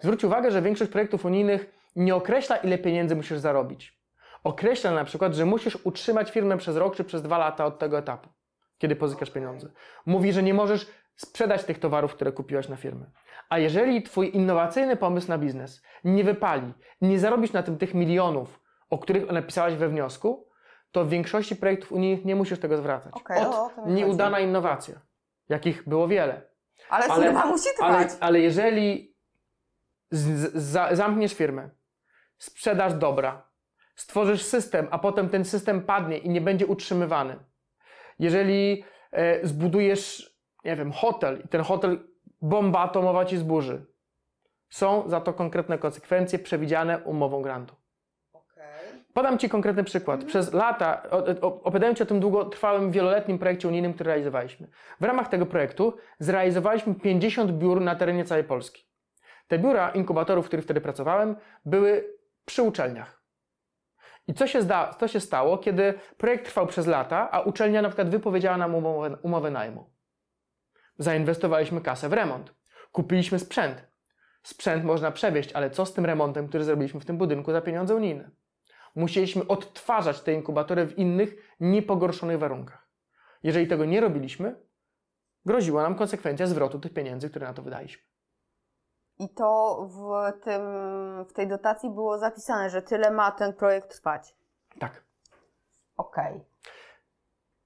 Zwróć 0.00 0.24
uwagę, 0.24 0.50
że 0.50 0.62
większość 0.62 0.90
projektów 0.90 1.24
unijnych 1.24 1.74
nie 1.96 2.14
określa, 2.14 2.56
ile 2.56 2.78
pieniędzy 2.78 3.16
musisz 3.16 3.38
zarobić. 3.38 3.98
Określa 4.44 4.90
na 4.90 5.04
przykład, 5.04 5.34
że 5.34 5.44
musisz 5.44 5.78
utrzymać 5.86 6.30
firmę 6.30 6.56
przez 6.56 6.76
rok 6.76 6.96
czy 6.96 7.04
przez 7.04 7.22
dwa 7.22 7.38
lata 7.38 7.66
od 7.66 7.78
tego 7.78 7.98
etapu, 7.98 8.28
kiedy 8.78 8.96
pozyskasz 8.96 9.30
pieniądze. 9.30 9.68
Mówi, 10.06 10.32
że 10.32 10.42
nie 10.42 10.54
możesz 10.54 10.86
sprzedać 11.16 11.64
tych 11.64 11.78
towarów, 11.78 12.14
które 12.14 12.32
kupiłaś 12.32 12.68
na 12.68 12.76
firmę. 12.76 13.10
A 13.48 13.58
jeżeli 13.58 14.02
Twój 14.02 14.36
innowacyjny 14.36 14.96
pomysł 14.96 15.28
na 15.28 15.38
biznes 15.38 15.82
nie 16.04 16.24
wypali, 16.24 16.72
nie 17.00 17.18
zarobisz 17.18 17.52
na 17.52 17.62
tym 17.62 17.78
tych 17.78 17.94
milionów, 17.94 18.60
o 18.90 18.98
których 18.98 19.32
napisałaś 19.32 19.74
we 19.74 19.88
wniosku, 19.88 20.48
to 20.92 21.04
w 21.04 21.08
większości 21.08 21.56
projektów 21.56 21.92
unijnych 21.92 22.24
nie 22.24 22.36
musisz 22.36 22.60
tego 22.60 22.76
zwracać. 22.76 23.14
Okay, 23.14 23.48
Od 23.48 23.72
nieudana 23.86 24.36
chodzi. 24.36 24.48
innowacja, 24.48 25.00
jakich 25.48 25.88
było 25.88 26.08
wiele. 26.08 26.42
Ale, 26.90 27.06
ale 27.06 27.24
firma 27.24 27.46
musi 27.46 27.68
trwać. 27.76 28.08
Ale, 28.08 28.16
ale 28.20 28.40
jeżeli 28.40 29.16
z, 30.10 30.52
z, 30.54 30.96
zamkniesz 30.96 31.34
firmę, 31.34 31.70
sprzedasz 32.38 32.94
dobra, 32.94 33.48
stworzysz 33.94 34.42
system, 34.42 34.88
a 34.90 34.98
potem 34.98 35.28
ten 35.28 35.44
system 35.44 35.82
padnie 35.82 36.18
i 36.18 36.28
nie 36.28 36.40
będzie 36.40 36.66
utrzymywany. 36.66 37.36
Jeżeli 38.18 38.84
e, 39.12 39.46
zbudujesz, 39.46 40.36
nie 40.64 40.76
wiem, 40.76 40.92
hotel 40.92 41.42
i 41.44 41.48
ten 41.48 41.62
hotel 41.62 41.98
bomba 42.42 42.78
atomowa 42.78 43.24
ci 43.24 43.36
zburzy, 43.36 43.86
są 44.68 45.08
za 45.08 45.20
to 45.20 45.32
konkretne 45.32 45.78
konsekwencje 45.78 46.38
przewidziane 46.38 46.98
umową 46.98 47.42
grantu. 47.42 47.76
Podam 49.12 49.38
Ci 49.38 49.48
konkretny 49.48 49.84
przykład. 49.84 50.14
Mhm. 50.14 50.28
Przez 50.28 50.52
lata 50.52 51.02
opowiadałem 51.40 51.96
Ci 51.96 52.02
o 52.02 52.06
tym 52.06 52.20
długotrwałym, 52.20 52.90
wieloletnim 52.90 53.38
projekcie 53.38 53.68
unijnym, 53.68 53.94
który 53.94 54.08
realizowaliśmy. 54.08 54.68
W 55.00 55.04
ramach 55.04 55.28
tego 55.28 55.46
projektu 55.46 55.96
zrealizowaliśmy 56.18 56.94
50 56.94 57.50
biur 57.52 57.80
na 57.80 57.96
terenie 57.96 58.24
całej 58.24 58.44
Polski. 58.44 58.87
Te 59.48 59.58
biura 59.58 59.90
inkubatorów, 59.90 60.44
w 60.44 60.48
których 60.48 60.64
wtedy 60.64 60.80
pracowałem, 60.80 61.36
były 61.64 62.18
przy 62.44 62.62
uczelniach. 62.62 63.22
I 64.26 64.34
co 64.34 64.46
się, 64.46 64.62
zda, 64.62 64.94
co 65.00 65.08
się 65.08 65.20
stało, 65.20 65.58
kiedy 65.58 65.94
projekt 66.16 66.44
trwał 66.44 66.66
przez 66.66 66.86
lata, 66.86 67.30
a 67.30 67.40
uczelnia 67.40 67.82
na 67.82 67.88
przykład 67.88 68.10
wypowiedziała 68.10 68.56
nam 68.56 68.74
umowę, 68.74 69.16
umowę 69.22 69.50
najmu? 69.50 69.90
Zainwestowaliśmy 70.98 71.80
kasę 71.80 72.08
w 72.08 72.12
remont. 72.12 72.54
Kupiliśmy 72.92 73.38
sprzęt. 73.38 73.88
Sprzęt 74.42 74.84
można 74.84 75.10
przewieźć, 75.10 75.52
ale 75.52 75.70
co 75.70 75.86
z 75.86 75.94
tym 75.94 76.06
remontem, 76.06 76.48
który 76.48 76.64
zrobiliśmy 76.64 77.00
w 77.00 77.04
tym 77.04 77.18
budynku 77.18 77.52
za 77.52 77.60
pieniądze 77.60 77.94
unijne? 77.94 78.30
Musieliśmy 78.94 79.46
odtwarzać 79.46 80.20
te 80.20 80.32
inkubatory 80.32 80.86
w 80.86 80.98
innych, 80.98 81.56
niepogorszonych 81.60 82.38
warunkach. 82.38 82.88
Jeżeli 83.42 83.66
tego 83.66 83.84
nie 83.84 84.00
robiliśmy, 84.00 84.56
groziła 85.44 85.82
nam 85.82 85.94
konsekwencja 85.94 86.46
zwrotu 86.46 86.78
tych 86.78 86.92
pieniędzy, 86.92 87.30
które 87.30 87.46
na 87.46 87.54
to 87.54 87.62
wydaliśmy. 87.62 88.07
I 89.18 89.28
to 89.28 89.78
w, 89.90 90.32
tym, 90.44 90.62
w 91.24 91.32
tej 91.32 91.48
dotacji 91.48 91.90
było 91.90 92.18
zapisane, 92.18 92.70
że 92.70 92.82
tyle 92.82 93.10
ma 93.10 93.30
ten 93.30 93.52
projekt 93.52 93.90
trwać. 93.90 94.34
Tak. 94.78 95.04
Okej. 95.96 96.34
Okay. 96.34 96.46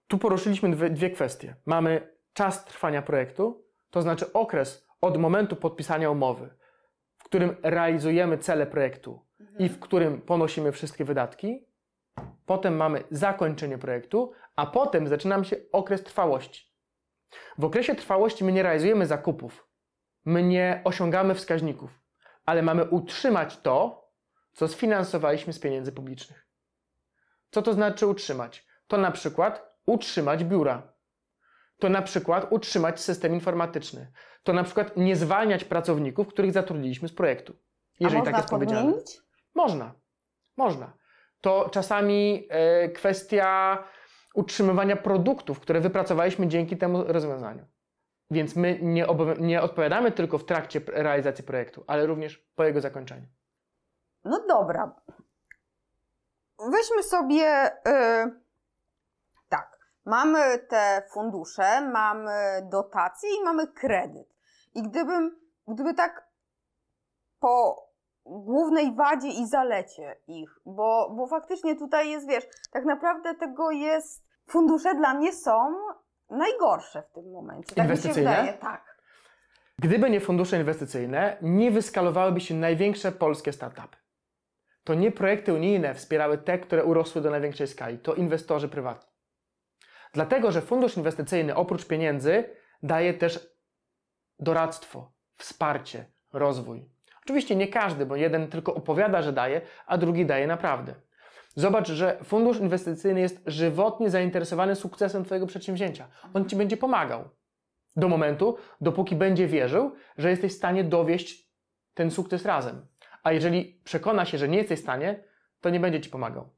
Tu 0.09 0.19
poruszyliśmy 0.19 0.71
dwie, 0.71 0.91
dwie 0.91 1.11
kwestie. 1.11 1.57
Mamy 1.67 2.17
czas 2.33 2.65
trwania 2.65 3.03
projektu, 3.03 3.65
to 3.91 4.03
znaczy 4.03 4.33
okres 4.33 4.87
od 5.01 5.17
momentu 5.17 5.57
podpisania 5.57 6.11
umowy, 6.11 6.51
w 7.19 7.25
którym 7.25 7.57
realizujemy 7.63 8.39
cele 8.39 8.67
projektu 8.67 9.21
mhm. 9.41 9.59
i 9.59 9.69
w 9.69 9.81
którym 9.81 10.21
ponosimy 10.21 10.73
wszystkie 10.73 11.05
wydatki. 11.05 11.67
Potem 12.47 12.77
mamy 12.77 13.05
zakończenie 13.11 13.79
projektu, 13.79 14.33
a 14.57 14.67
potem 14.67 15.09
zaczyna 15.09 15.45
się 15.45 15.57
okres 15.73 16.03
trwałości. 16.03 16.73
W 17.59 17.65
okresie 17.65 17.95
trwałości 17.95 18.45
my 18.45 18.53
nie 18.53 18.63
realizujemy 18.63 19.07
zakupów, 19.07 19.69
my 20.25 20.43
nie 20.43 20.81
osiągamy 20.85 21.35
wskaźników, 21.35 22.01
ale 22.47 22.63
mamy 22.63 22.85
utrzymać 22.85 23.57
to, 23.57 24.09
co 24.53 24.69
sfinansowaliśmy 24.69 25.53
z 25.53 25.59
pieniędzy 25.59 25.93
publicznych. 25.93 26.47
Co 27.51 27.63
to 27.63 27.73
znaczy 27.73 28.07
utrzymać? 28.07 28.67
To 28.87 28.97
na 28.97 29.11
przykład 29.11 29.77
utrzymać 29.87 30.45
biura. 30.45 30.93
To 31.79 31.89
na 31.89 32.03
przykład 32.03 32.47
utrzymać 32.51 33.01
system 33.01 33.35
informatyczny. 33.35 34.13
To 34.43 34.53
na 34.53 34.65
przykład 34.65 34.97
nie 34.97 35.17
zwalniać 35.17 35.65
pracowników, 35.65 36.29
których 36.29 36.53
zatrudniliśmy 36.53 37.09
z 37.09 37.15
projektu. 37.15 37.57
Jeżeli 38.01 38.23
A 38.23 38.25
tak 38.25 38.37
jest 38.37 38.49
powiedziane. 38.49 38.81
Podmienić? 38.81 39.21
Można. 39.55 39.95
Można. 40.57 40.93
To 41.41 41.69
czasami 41.73 42.47
e, 42.51 42.89
kwestia 42.89 43.79
utrzymywania 44.35 44.97
produktów, 44.97 45.61
które 45.61 45.81
wypracowaliśmy 45.81 46.49
dzięki 46.49 46.77
temu 46.77 47.05
rozwiązaniu. 47.05 47.67
Więc 48.33 48.57
my 48.57 48.79
nie, 48.83 49.07
nie 49.39 49.63
odpowiadamy 49.63 50.13
tylko 50.13 50.39
w 50.39 50.45
trakcie 50.45 50.81
realizacji 50.87 51.45
projektu, 51.45 51.85
ale 51.87 52.07
również 52.07 52.39
po 52.57 52.65
jego 52.65 52.81
zakończeniu. 52.81 53.27
No 54.25 54.47
dobra. 54.49 54.95
Weźmy 56.59 57.03
sobie 57.03 57.71
yy, 57.87 58.41
tak. 59.49 59.79
Mamy 60.05 60.59
te 60.59 61.03
fundusze, 61.11 61.81
mamy 61.81 62.69
dotacje 62.71 63.31
i 63.41 63.45
mamy 63.45 63.67
kredyt. 63.67 64.35
I 64.75 64.83
gdybym, 64.83 65.41
gdyby 65.69 65.95
tak 65.95 66.29
po 67.41 67.87
głównej 68.25 68.95
wadzie 68.95 69.29
i 69.29 69.47
zalecie 69.47 70.17
ich, 70.27 70.61
bo, 70.67 71.15
bo 71.17 71.27
faktycznie 71.27 71.77
tutaj 71.77 72.11
jest, 72.11 72.29
wiesz, 72.29 72.45
tak 72.71 72.85
naprawdę 72.85 73.35
tego 73.35 73.71
jest, 73.71 74.25
fundusze 74.47 74.95
dla 74.95 75.15
mnie 75.15 75.33
są 75.33 75.75
najgorsze 76.33 77.03
w 77.03 77.13
tym 77.13 77.31
momencie. 77.31 77.75
Tak 77.75 77.85
Inwestycyjne? 77.85 78.31
Mi 78.31 78.37
się 78.37 78.43
wydaje, 78.43 78.59
tak. 78.59 78.93
Gdyby 79.79 80.11
nie 80.11 80.21
fundusze 80.21 80.57
inwestycyjne, 80.57 81.37
nie 81.43 81.71
wyskalowałyby 81.71 82.41
się 82.41 82.55
największe 82.55 83.13
polskie 83.13 83.53
startupy. 83.53 83.97
To 84.85 84.95
nie 84.95 85.13
projekty 85.13 85.55
unijne 85.55 85.95
wspierały 85.95 86.39
te, 86.39 86.59
które 86.59 86.85
urosły 86.85 87.23
do 87.23 87.31
największej 87.31 87.67
skali, 87.67 87.99
to 87.99 88.15
inwestorzy 88.15 88.69
prywatni. 88.69 89.13
Dlatego, 90.13 90.53
że 90.53 90.61
fundusz 90.61 90.97
inwestycyjny 90.97 91.55
oprócz 91.55 91.87
pieniędzy 91.87 92.45
daje 92.83 93.15
też 93.15 93.57
doradztwo, 94.39 95.13
wsparcie, 95.37 96.05
rozwój. 96.33 96.91
Oczywiście 97.25 97.57
nie 97.57 97.69
każdy, 97.69 98.07
bo 98.07 98.17
jeden 98.17 98.49
tylko 98.49 98.75
opowiada, 98.75 99.23
że 99.23 99.33
daje, 99.33 99.61
a 99.87 99.99
drugi 99.99 100.27
daje 100.27 100.47
naprawdę. 100.47 100.95
Zobacz, 101.55 101.89
że 101.89 102.19
fundusz 102.25 102.61
inwestycyjny 102.61 103.21
jest 103.21 103.43
żywotnie 103.47 104.11
zainteresowany 104.11 104.77
sukcesem 104.77 105.25
Twojego 105.25 105.47
przedsięwzięcia. 105.47 106.09
On 106.35 106.49
Ci 106.49 106.57
będzie 106.57 106.77
pomagał. 106.77 107.29
Do 107.97 108.09
momentu, 108.09 108.57
dopóki 108.81 109.17
będzie 109.17 109.47
wierzył, 109.47 109.93
że 110.19 110.31
jesteś 110.31 110.53
w 110.53 110.57
stanie 110.57 110.85
dowieść 110.85 111.53
ten 111.95 112.11
sukces 112.11 112.45
razem. 112.45 112.87
A 113.23 113.33
jeżeli 113.33 113.81
przekona 113.85 114.25
się, 114.25 114.39
że 114.39 114.49
nie 114.49 114.59
jesteś 114.59 114.79
w 114.79 114.83
stanie, 114.83 115.25
to 115.61 115.71
nie 115.71 115.81
będzie 115.81 116.01
Ci 116.01 116.11
pomagał. 116.11 116.49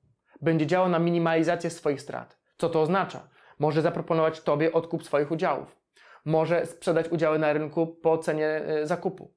Będzie 0.40 0.66
działał 0.66 0.88
na 0.88 0.98
minimalizację 0.98 1.70
swoich 1.70 2.00
strat. 2.00 2.38
Co 2.58 2.68
to 2.68 2.82
oznacza? 2.82 3.28
Może 3.58 3.82
zaproponować 3.82 4.40
Tobie 4.40 4.72
odkup 4.72 5.04
swoich 5.04 5.30
udziałów. 5.30 5.76
Może 6.24 6.66
sprzedać 6.66 7.08
udziały 7.08 7.38
na 7.38 7.52
rynku 7.52 7.86
po 7.86 8.18
cenie 8.18 8.46
e, 8.46 8.86
zakupu. 8.86 9.34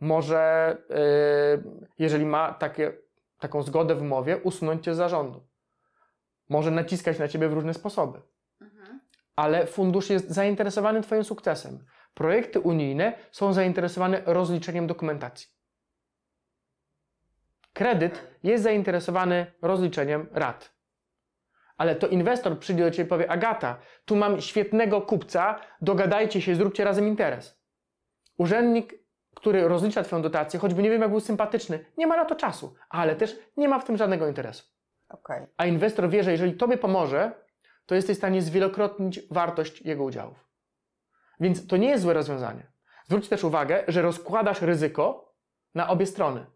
Może, 0.00 0.76
e, 0.90 0.98
jeżeli 1.98 2.26
ma 2.26 2.52
takie 2.52 3.03
taką 3.44 3.62
zgodę 3.62 3.94
w 3.94 4.02
umowie, 4.02 4.36
usunąć 4.36 4.84
cię 4.84 4.94
z 4.94 4.96
zarządu. 4.96 5.46
Może 6.48 6.70
naciskać 6.70 7.18
na 7.18 7.28
ciebie 7.28 7.48
w 7.48 7.52
różne 7.52 7.74
sposoby. 7.74 8.22
Mhm. 8.60 9.00
Ale 9.36 9.66
fundusz 9.66 10.10
jest 10.10 10.30
zainteresowany 10.30 11.02
Twoim 11.02 11.24
sukcesem. 11.24 11.84
Projekty 12.14 12.60
unijne 12.60 13.12
są 13.32 13.52
zainteresowane 13.52 14.22
rozliczeniem 14.26 14.86
dokumentacji. 14.86 15.48
Kredyt 17.72 18.26
jest 18.42 18.64
zainteresowany 18.64 19.46
rozliczeniem 19.62 20.28
rat. 20.32 20.74
Ale 21.76 21.96
to 21.96 22.06
inwestor 22.06 22.58
przyjdzie 22.58 22.84
do 22.84 22.90
Ciebie 22.90 23.06
i 23.06 23.08
powie: 23.08 23.30
Agata, 23.30 23.78
tu 24.04 24.16
mam 24.16 24.40
świetnego 24.40 25.02
kupca, 25.02 25.60
dogadajcie 25.80 26.40
się, 26.42 26.54
zróbcie 26.54 26.84
razem 26.84 27.08
interes. 27.08 27.60
Urzędnik 28.38 29.03
który 29.44 29.68
rozlicza 29.68 30.02
Twoją 30.02 30.22
dotację, 30.22 30.60
choćby 30.60 30.82
nie 30.82 30.90
wiem, 30.90 31.00
jak 31.00 31.10
był 31.10 31.20
sympatyczny, 31.20 31.84
nie 31.96 32.06
ma 32.06 32.16
na 32.16 32.24
to 32.24 32.34
czasu, 32.34 32.74
ale 32.88 33.16
też 33.16 33.38
nie 33.56 33.68
ma 33.68 33.78
w 33.78 33.84
tym 33.84 33.96
żadnego 33.96 34.28
interesu. 34.28 34.64
Okay. 35.08 35.46
A 35.56 35.66
inwestor 35.66 36.10
wie, 36.10 36.24
że 36.24 36.32
jeżeli 36.32 36.54
Tobie 36.54 36.78
pomoże, 36.78 37.32
to 37.86 37.94
jesteś 37.94 38.16
w 38.16 38.18
stanie 38.18 38.42
zwielokrotnić 38.42 39.20
wartość 39.30 39.82
jego 39.82 40.04
udziałów. 40.04 40.48
Więc 41.40 41.66
to 41.66 41.76
nie 41.76 41.88
jest 41.88 42.02
złe 42.02 42.14
rozwiązanie. 42.14 42.72
Zwróć 43.06 43.28
też 43.28 43.44
uwagę, 43.44 43.84
że 43.88 44.02
rozkładasz 44.02 44.62
ryzyko 44.62 45.34
na 45.74 45.88
obie 45.88 46.06
strony. 46.06 46.46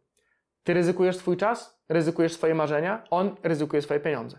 Ty 0.62 0.74
ryzykujesz 0.74 1.16
swój 1.16 1.36
czas, 1.36 1.82
ryzykujesz 1.88 2.32
swoje 2.32 2.54
marzenia, 2.54 3.04
on 3.10 3.36
ryzykuje 3.42 3.82
swoje 3.82 4.00
pieniądze. 4.00 4.38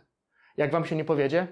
Jak 0.57 0.71
wam 0.71 0.85
się 0.85 0.95
nie 0.95 1.05
powiedzie, 1.05 1.47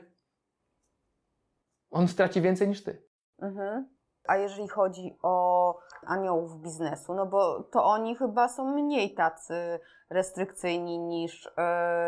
on 1.89 2.08
straci 2.08 2.41
więcej 2.41 2.68
niż 2.68 2.84
ty. 2.84 3.04
Mhm. 3.39 3.97
A 4.28 4.38
jeżeli 4.38 4.67
chodzi 4.67 5.17
o 5.23 5.78
aniołów 6.05 6.61
biznesu, 6.61 7.13
no 7.13 7.25
bo 7.25 7.63
to 7.63 7.86
oni 7.86 8.15
chyba 8.15 8.47
są 8.47 8.71
mniej 8.71 9.13
tacy 9.13 9.80
restrykcyjni 10.09 10.99
niż, 10.99 11.49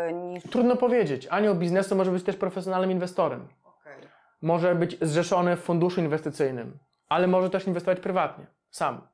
yy, 0.06 0.12
niż... 0.12 0.42
Trudno 0.42 0.76
powiedzieć. 0.76 1.28
Anioł 1.30 1.54
biznesu 1.54 1.96
może 1.96 2.10
być 2.10 2.24
też 2.24 2.36
profesjonalnym 2.36 2.90
inwestorem. 2.90 3.48
Okay. 3.64 4.08
Może 4.42 4.74
być 4.74 4.98
zrzeszony 5.00 5.56
w 5.56 5.60
funduszu 5.60 6.00
inwestycyjnym, 6.00 6.78
ale 7.08 7.26
może 7.26 7.50
też 7.50 7.66
inwestować 7.66 8.00
prywatnie, 8.00 8.46
sam. 8.70 9.08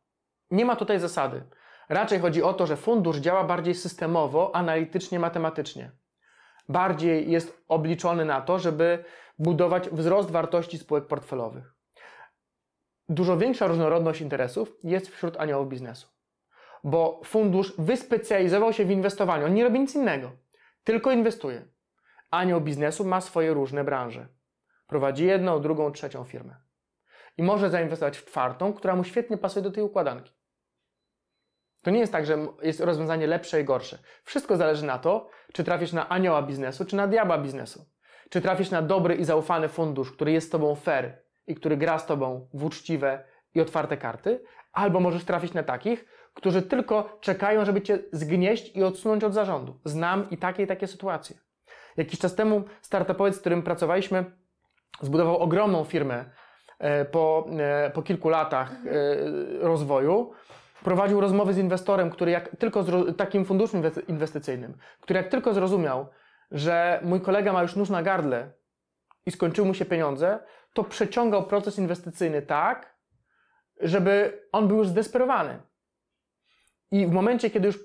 Nie 0.50 0.64
ma 0.64 0.76
tutaj 0.76 1.00
zasady. 1.00 1.42
Raczej 1.88 2.20
chodzi 2.20 2.42
o 2.42 2.54
to, 2.54 2.66
że 2.66 2.76
fundusz 2.76 3.16
działa 3.16 3.44
bardziej 3.44 3.74
systemowo, 3.74 4.54
analitycznie, 4.54 5.18
matematycznie. 5.18 5.90
Bardziej 6.68 7.30
jest 7.30 7.64
obliczony 7.68 8.24
na 8.24 8.40
to, 8.40 8.59
żeby 8.59 9.04
budować 9.38 9.90
wzrost 9.90 10.30
wartości 10.30 10.78
spółek 10.78 11.07
portfelowych. 11.07 11.76
Dużo 13.09 13.36
większa 13.36 13.66
różnorodność 13.66 14.20
interesów 14.20 14.76
jest 14.84 15.09
wśród 15.09 15.36
aniołów 15.36 15.68
biznesu. 15.68 16.09
Bo 16.84 17.20
fundusz 17.24 17.74
wyspecjalizował 17.78 18.72
się 18.72 18.84
w 18.84 18.90
inwestowaniu. 18.90 19.46
On 19.46 19.54
nie 19.54 19.64
robi 19.64 19.80
nic 19.80 19.94
innego, 19.94 20.32
tylko 20.84 21.12
inwestuje. 21.12 21.68
Anioł 22.30 22.61
biznesu 22.61 23.04
ma 23.04 23.20
swoje 23.20 23.54
różne 23.54 23.84
branże. 23.84 24.28
Prowadzi 24.86 25.24
jedną, 25.24 25.61
drugą, 25.61 25.92
trzecią 25.92 26.24
firmę. 26.24 26.57
I 27.38 27.42
może 27.42 27.70
zainwestować 27.70 28.18
w 28.18 28.24
czwartą, 28.24 28.72
która 28.72 28.96
mu 28.96 29.04
świetnie 29.04 29.38
pasuje 29.38 29.62
do 29.62 29.70
tej 29.70 29.84
układanki. 29.84 30.32
To 31.82 31.90
nie 31.90 31.98
jest 31.98 32.12
tak, 32.12 32.26
że 32.26 32.46
jest 32.62 32.80
rozwiązanie 32.80 33.26
lepsze 33.26 33.61
i 33.61 33.64
gorsze. 33.64 33.98
Wszystko 34.24 34.57
zależy 34.57 34.86
na 34.86 34.98
to, 34.98 35.28
czy 35.52 35.64
trafisz 35.64 35.92
na 35.92 36.09
anioła 36.09 36.42
biznesu, 36.42 36.84
czy 36.84 36.96
na 36.96 37.07
diabła 37.07 37.38
biznesu. 37.38 37.86
Czy 38.30 38.40
trafisz 38.40 38.70
na 38.70 38.82
dobry 38.82 39.14
i 39.14 39.24
zaufany 39.24 39.68
fundusz, 39.68 40.12
który 40.12 40.32
jest 40.32 40.46
z 40.46 40.50
tobą 40.50 40.74
fair 40.74 41.26
i 41.47 41.55
który 41.55 41.76
gra 41.76 41.99
z 41.99 42.07
tobą 42.07 42.49
w 42.55 42.64
uczciwe 42.64 43.24
i 43.55 43.61
otwarte 43.61 43.97
karty, 43.97 44.44
albo 44.72 45.01
możesz 45.01 45.24
trafić 45.24 45.55
na 45.55 45.62
takich, 45.62 46.05
którzy 46.34 46.62
tylko 46.62 47.18
czekają, 47.20 47.64
żeby 47.64 47.82
cię 47.82 47.99
zgnieść 48.12 48.76
i 48.76 48.82
odsunąć 48.82 49.24
od 49.24 49.34
zarządu. 49.34 49.80
Znam 49.84 50.30
i 50.30 50.36
takie 50.38 50.62
i 50.62 50.66
takie 50.66 50.86
sytuacje. 50.86 51.36
Jakiś 51.97 52.18
czas 52.18 52.34
temu 52.34 52.64
startupowiec, 52.82 53.36
z 53.36 53.40
którym 53.40 53.62
pracowaliśmy, 53.62 54.24
zbudował 55.01 55.38
ogromną 55.38 55.84
firmę 55.84 56.24
e, 56.78 57.05
po, 57.05 57.47
e, 57.59 57.90
po 57.90 58.03
kilku 58.03 58.28
latach 58.28 58.72
e, 58.72 58.88
rozwoju. 59.61 60.32
Prowadził 60.84 61.20
rozmowy 61.20 61.55
z 61.55 61.59
inwestorem, 61.59 62.11
który 62.11 62.30
jak 62.30 62.57
tylko 62.57 62.84
takim 63.16 63.44
funduszem 63.44 63.82
inwestycyjnym, 64.09 64.76
który 65.01 65.16
jak 65.16 65.28
tylko 65.28 65.55
zrozumiał, 65.55 66.07
że 66.51 67.01
mój 67.05 67.20
kolega 67.20 67.53
ma 67.53 67.62
już 67.62 67.76
nóż 67.76 67.90
na 67.90 68.03
gardle 68.03 68.53
i 69.26 69.30
skończyły 69.30 69.68
mu 69.68 69.74
się 69.74 69.84
pieniądze, 69.84 70.38
to 70.77 70.85
przeciągał 70.85 71.47
proces 71.47 71.79
inwestycyjny 71.79 72.43
tak, 72.43 72.97
żeby 73.81 74.43
on 74.53 74.68
był 74.68 74.77
już 74.77 74.89
zdesperowany. 74.89 75.62
I 76.91 77.07
w 77.07 77.11
momencie, 77.12 77.51
kiedy 77.51 77.66
już 77.66 77.79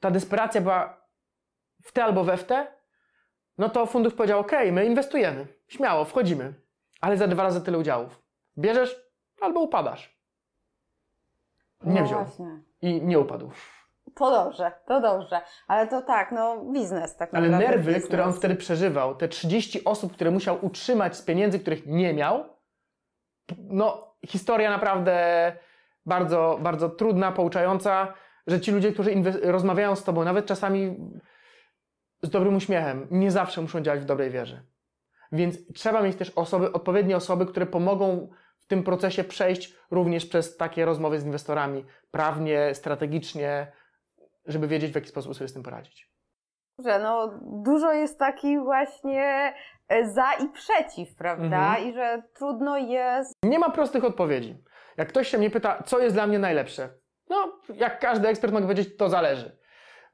ta 0.00 0.10
desperacja 0.10 0.60
była 0.60 1.06
w 1.82 1.92
te 1.92 2.04
albo 2.04 2.24
we 2.24 2.36
w 2.36 2.44
te, 2.44 2.66
no 3.58 3.68
to 3.68 3.86
fundusz 3.86 4.14
powiedział: 4.14 4.40
OK, 4.40 4.52
my 4.72 4.86
inwestujemy, 4.86 5.46
śmiało, 5.68 6.04
wchodzimy, 6.04 6.54
ale 7.00 7.16
za 7.16 7.28
dwa 7.28 7.42
razy 7.42 7.60
tyle 7.60 7.78
udziałów. 7.78 8.22
Bierzesz 8.58 8.96
albo 9.40 9.60
upadasz. 9.60 10.18
Nie 11.84 12.00
no 12.00 12.06
wziął. 12.06 12.24
Właśnie. 12.24 12.62
I 12.82 13.02
nie 13.02 13.18
upadł. 13.18 13.50
To 14.14 14.30
dobrze, 14.30 14.72
to 14.86 15.00
dobrze. 15.00 15.40
Ale 15.68 15.86
to 15.86 16.02
tak, 16.02 16.32
no 16.32 16.64
biznes 16.72 17.16
tak 17.16 17.34
Ale 17.34 17.48
nerwy, 17.48 17.92
biznes. 17.92 18.06
które 18.06 18.24
on 18.24 18.32
wtedy 18.32 18.54
przeżywał, 18.54 19.14
te 19.14 19.28
30 19.28 19.84
osób, 19.84 20.12
które 20.12 20.30
musiał 20.30 20.58
utrzymać 20.66 21.16
z 21.16 21.22
pieniędzy, 21.22 21.58
których 21.58 21.86
nie 21.86 22.14
miał, 22.14 22.44
no 23.58 24.14
historia 24.26 24.70
naprawdę 24.70 25.52
bardzo, 26.06 26.58
bardzo 26.62 26.88
trudna, 26.88 27.32
pouczająca, 27.32 28.14
że 28.46 28.60
ci 28.60 28.72
ludzie, 28.72 28.92
którzy 28.92 29.10
rozmawiają 29.42 29.96
z 29.96 30.04
tobą, 30.04 30.24
nawet 30.24 30.46
czasami 30.46 30.96
z 32.22 32.30
dobrym 32.30 32.56
uśmiechem, 32.56 33.06
nie 33.10 33.30
zawsze 33.30 33.60
muszą 33.60 33.80
działać 33.80 34.00
w 34.00 34.04
dobrej 34.04 34.30
wierze. 34.30 34.62
Więc 35.32 35.72
trzeba 35.74 36.02
mieć 36.02 36.16
też 36.16 36.30
osoby, 36.30 36.72
odpowiednie 36.72 37.16
osoby, 37.16 37.46
które 37.46 37.66
pomogą 37.66 38.28
w 38.58 38.66
tym 38.66 38.82
procesie 38.82 39.24
przejść 39.24 39.74
również 39.90 40.26
przez 40.26 40.56
takie 40.56 40.84
rozmowy 40.84 41.20
z 41.20 41.24
inwestorami, 41.24 41.84
prawnie, 42.10 42.74
strategicznie, 42.74 43.72
żeby 44.48 44.68
wiedzieć, 44.68 44.92
w 44.92 44.94
jaki 44.94 45.08
sposób 45.08 45.34
sobie 45.34 45.48
z 45.48 45.52
tym 45.52 45.62
poradzić. 45.62 46.10
Że 46.78 46.98
no, 46.98 47.40
dużo 47.42 47.92
jest 47.92 48.18
takich 48.18 48.60
właśnie 48.60 49.54
e, 49.88 50.08
za 50.10 50.32
i 50.32 50.48
przeciw, 50.48 51.14
prawda? 51.16 51.68
Mhm. 51.68 51.88
I 51.88 51.92
że 51.92 52.22
trudno 52.34 52.78
jest. 52.78 53.32
Nie 53.44 53.58
ma 53.58 53.70
prostych 53.70 54.04
odpowiedzi. 54.04 54.56
Jak 54.96 55.08
ktoś 55.08 55.28
się 55.28 55.38
mnie 55.38 55.50
pyta, 55.50 55.82
co 55.82 55.98
jest 55.98 56.16
dla 56.16 56.26
mnie 56.26 56.38
najlepsze, 56.38 56.88
no, 57.28 57.60
jak 57.74 58.00
każdy 58.00 58.28
ekspert 58.28 58.52
mogę 58.52 58.66
powiedzieć, 58.66 58.96
to 58.96 59.08
zależy. 59.08 59.58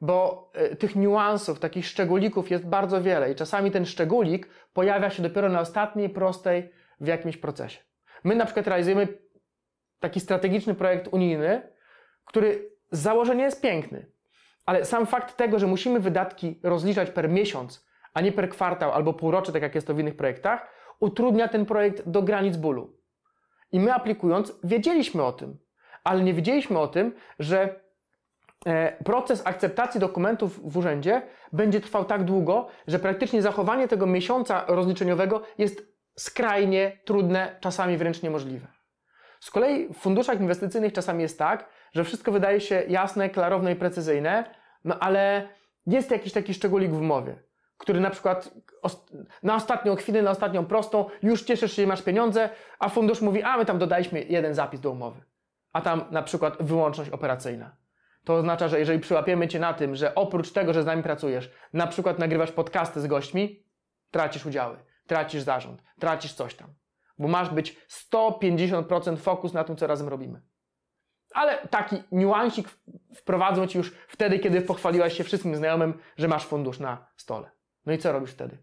Bo 0.01 0.51
y, 0.73 0.77
tych 0.77 0.97
niuansów, 0.97 1.61
takich 1.61 1.87
szczególików 1.87 2.51
jest 2.51 2.67
bardzo 2.67 3.03
wiele 3.03 3.33
i 3.33 3.35
czasami 3.35 3.71
ten 3.71 3.87
szczególik 3.87 4.49
pojawia 4.73 5.11
się 5.11 5.23
dopiero 5.23 5.49
na 5.49 5.61
ostatniej 5.61 6.11
prostej 6.11 6.73
w 7.01 7.07
jakimś 7.07 7.37
procesie. 7.37 7.81
My 8.25 8.35
na 8.35 8.45
przykład 8.45 8.67
realizujemy 8.67 9.09
taki 10.01 10.21
strategiczny 10.21 10.75
projekt 10.75 11.09
unijny, 11.13 11.73
który 12.25 12.71
z 12.91 12.99
założenia 12.99 13.45
jest 13.45 13.63
piękny, 13.63 14.07
ale 14.67 14.85
sam 14.85 15.07
fakt 15.07 15.37
tego, 15.37 15.59
że 15.59 15.67
musimy 15.67 16.01
wydatki 16.01 16.61
rozliczać 16.63 17.11
per 17.11 17.29
miesiąc, 17.29 17.87
a 18.15 18.21
nie 18.21 18.33
per 18.33 18.49
kwartał 18.49 18.93
albo 18.93 19.13
półrocze, 19.13 19.53
tak 19.53 19.63
jak 19.63 19.75
jest 19.75 19.87
to 19.87 19.95
w 19.95 19.99
innych 19.99 20.17
projektach, 20.17 20.69
utrudnia 21.01 21.49
ten 21.49 21.67
projekt 21.67 22.09
do 22.09 22.23
granic 22.23 22.57
bólu. 22.57 22.97
I 23.73 23.81
my 23.81 23.95
aplikując, 23.95 24.53
wiedzieliśmy 24.65 25.23
o 25.23 25.33
tym, 25.33 25.59
ale 26.05 26.23
nie 26.23 26.35
wiedzieliśmy 26.35 26.79
o 26.79 26.89
tym, 26.89 27.15
że 27.39 27.81
e, 28.67 29.05
proces 29.05 29.47
akceptacji 29.47 30.01
dokumentów 30.01 30.73
w 30.73 30.77
urzędzie 30.77 31.23
będzie 31.53 31.81
trwał 31.81 32.05
tak 32.05 32.25
długo, 32.25 32.69
że 32.87 32.99
praktycznie 32.99 33.43
zachowanie 33.43 33.89
tego 33.89 34.07
miesiąca 34.07 34.65
rozliczeniowego 34.69 35.43
jest 35.59 35.95
skrajnie 36.17 36.99
trudne, 37.05 37.57
czasami 37.61 37.97
wręcz 37.97 38.23
niemożliwe. 38.23 38.67
Z 39.41 39.51
kolei 39.51 39.89
w 39.89 39.97
funduszach 39.97 40.41
inwestycyjnych 40.41 40.93
czasami 40.93 41.23
jest 41.23 41.39
tak, 41.39 41.69
że 41.95 42.05
wszystko 42.05 42.33
wydaje 42.33 42.61
się 42.61 42.83
jasne, 42.89 43.31
klarowne 43.31 43.73
i 43.73 43.77
precyzyjne, 43.77 44.45
no 44.85 44.99
ale 44.99 45.49
jest 45.87 46.11
jakiś 46.11 46.33
taki 46.33 46.55
szczególik 46.55 46.91
w 46.91 47.01
umowie, 47.01 47.43
który 47.79 48.01
na 48.01 48.11
przykład 48.11 48.55
na 49.43 49.55
ostatnią 49.55 49.97
chwilę, 49.97 50.23
na 50.23 50.31
ostatnią 50.31 50.67
prostą 50.67 51.07
już 51.23 51.43
cieszysz 51.43 51.73
się, 51.73 51.87
masz 51.87 52.03
pieniądze, 52.03 52.51
a 52.79 52.89
fundusz 52.89 53.21
mówi, 53.21 53.43
a 53.43 53.57
my 53.57 53.65
tam 53.65 53.79
dodaliśmy 53.79 54.23
jeden 54.23 54.55
zapis 54.55 54.81
do 54.81 54.91
umowy, 54.91 55.21
a 55.73 55.81
tam 55.81 56.05
na 56.11 56.23
przykład 56.23 56.57
wyłączność 56.61 57.11
operacyjna. 57.11 57.77
To 58.25 58.35
oznacza, 58.35 58.69
że 58.69 58.79
jeżeli 58.79 59.01
przyłapiemy 59.01 59.49
Cię 59.49 59.59
na 59.59 59.75
tym, 59.75 59.97
że 59.97 60.15
oprócz 60.15 60.53
tego, 60.53 60.73
że 60.73 60.83
z 60.83 60.87
nami 60.87 61.03
pracujesz, 61.03 61.51
na 61.73 61.87
przykład 61.87 62.19
nagrywasz 62.19 62.53
podcasty 62.53 63.01
z 63.01 63.07
gośćmi, 63.07 63.65
tracisz 64.11 64.47
udziały, 64.47 64.77
tracisz 65.07 65.43
zarząd, 65.43 65.83
tracisz 65.99 66.33
coś 66.33 66.55
tam 66.55 66.75
bo 67.19 67.29
masz 67.29 67.51
być 67.51 67.77
150% 68.13 69.17
fokus 69.17 69.53
na 69.53 69.65
tym, 69.65 69.77
co 69.77 69.87
razem 69.87 70.09
robimy. 70.09 70.43
Ale 71.35 71.69
taki 71.69 72.03
niuansik 72.13 72.69
wprowadzą 73.15 73.67
ci 73.67 73.79
już 73.79 73.95
wtedy, 74.09 74.39
kiedy 74.39 74.61
pochwaliłaś 74.61 75.17
się 75.17 75.25
wszystkim 75.25 75.57
znajomym, 75.57 75.99
że 76.17 76.29
masz 76.29 76.47
fundusz 76.47 76.79
na 76.79 77.07
stole. 77.17 77.51
No 77.87 77.93
i 77.93 77.99
co 77.99 78.13
robisz 78.13 78.31
wtedy? 78.31 78.59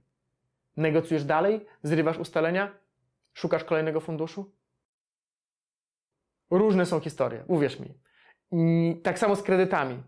Negocjujesz 0.78 1.24
dalej? 1.24 1.66
Zrywasz 1.84 2.18
ustalenia? 2.18 2.72
Szukasz 3.34 3.64
kolejnego 3.64 4.00
funduszu? 4.00 4.52
Różne 6.50 6.86
są 6.86 7.00
historie, 7.00 7.44
uwierz 7.48 7.80
mi. 7.80 7.94
I 8.52 8.96
tak 9.04 9.20
samo 9.20 9.36
z 9.36 9.44
kredytami. 9.44 10.04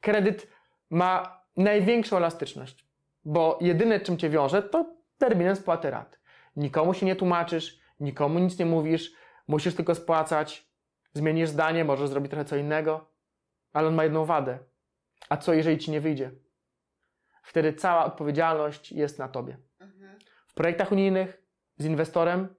Kredyt 0.00 0.46
ma 0.90 1.42
największą 1.56 2.16
elastyczność, 2.16 2.88
bo 3.24 3.58
jedyne 3.60 4.00
czym 4.00 4.16
cię 4.16 4.30
wiąże 4.30 4.62
to 4.62 4.96
terminem 5.18 5.56
spłaty 5.56 5.90
rat. 5.90 6.18
Nikomu 6.56 6.94
się 6.94 7.06
nie 7.06 7.16
tłumaczysz, 7.16 7.78
nikomu 8.00 8.38
nic 8.38 8.58
nie 8.58 8.66
mówisz, 8.66 9.12
musisz 9.48 9.74
tylko 9.74 9.94
spłacać, 9.94 10.67
zmienisz 11.14 11.48
zdanie, 11.48 11.84
możesz 11.84 12.08
zrobić 12.08 12.30
trochę 12.30 12.44
co 12.44 12.56
innego, 12.56 13.10
ale 13.72 13.88
on 13.88 13.94
ma 13.94 14.04
jedną 14.04 14.24
wadę. 14.24 14.58
A 15.28 15.36
co 15.36 15.54
jeżeli 15.54 15.78
ci 15.78 15.90
nie 15.90 16.00
wyjdzie? 16.00 16.30
Wtedy 17.42 17.72
cała 17.72 18.04
odpowiedzialność 18.04 18.92
jest 18.92 19.18
na 19.18 19.28
tobie. 19.28 19.58
W 20.46 20.54
projektach 20.54 20.92
unijnych 20.92 21.42
z 21.76 21.84
inwestorem 21.84 22.54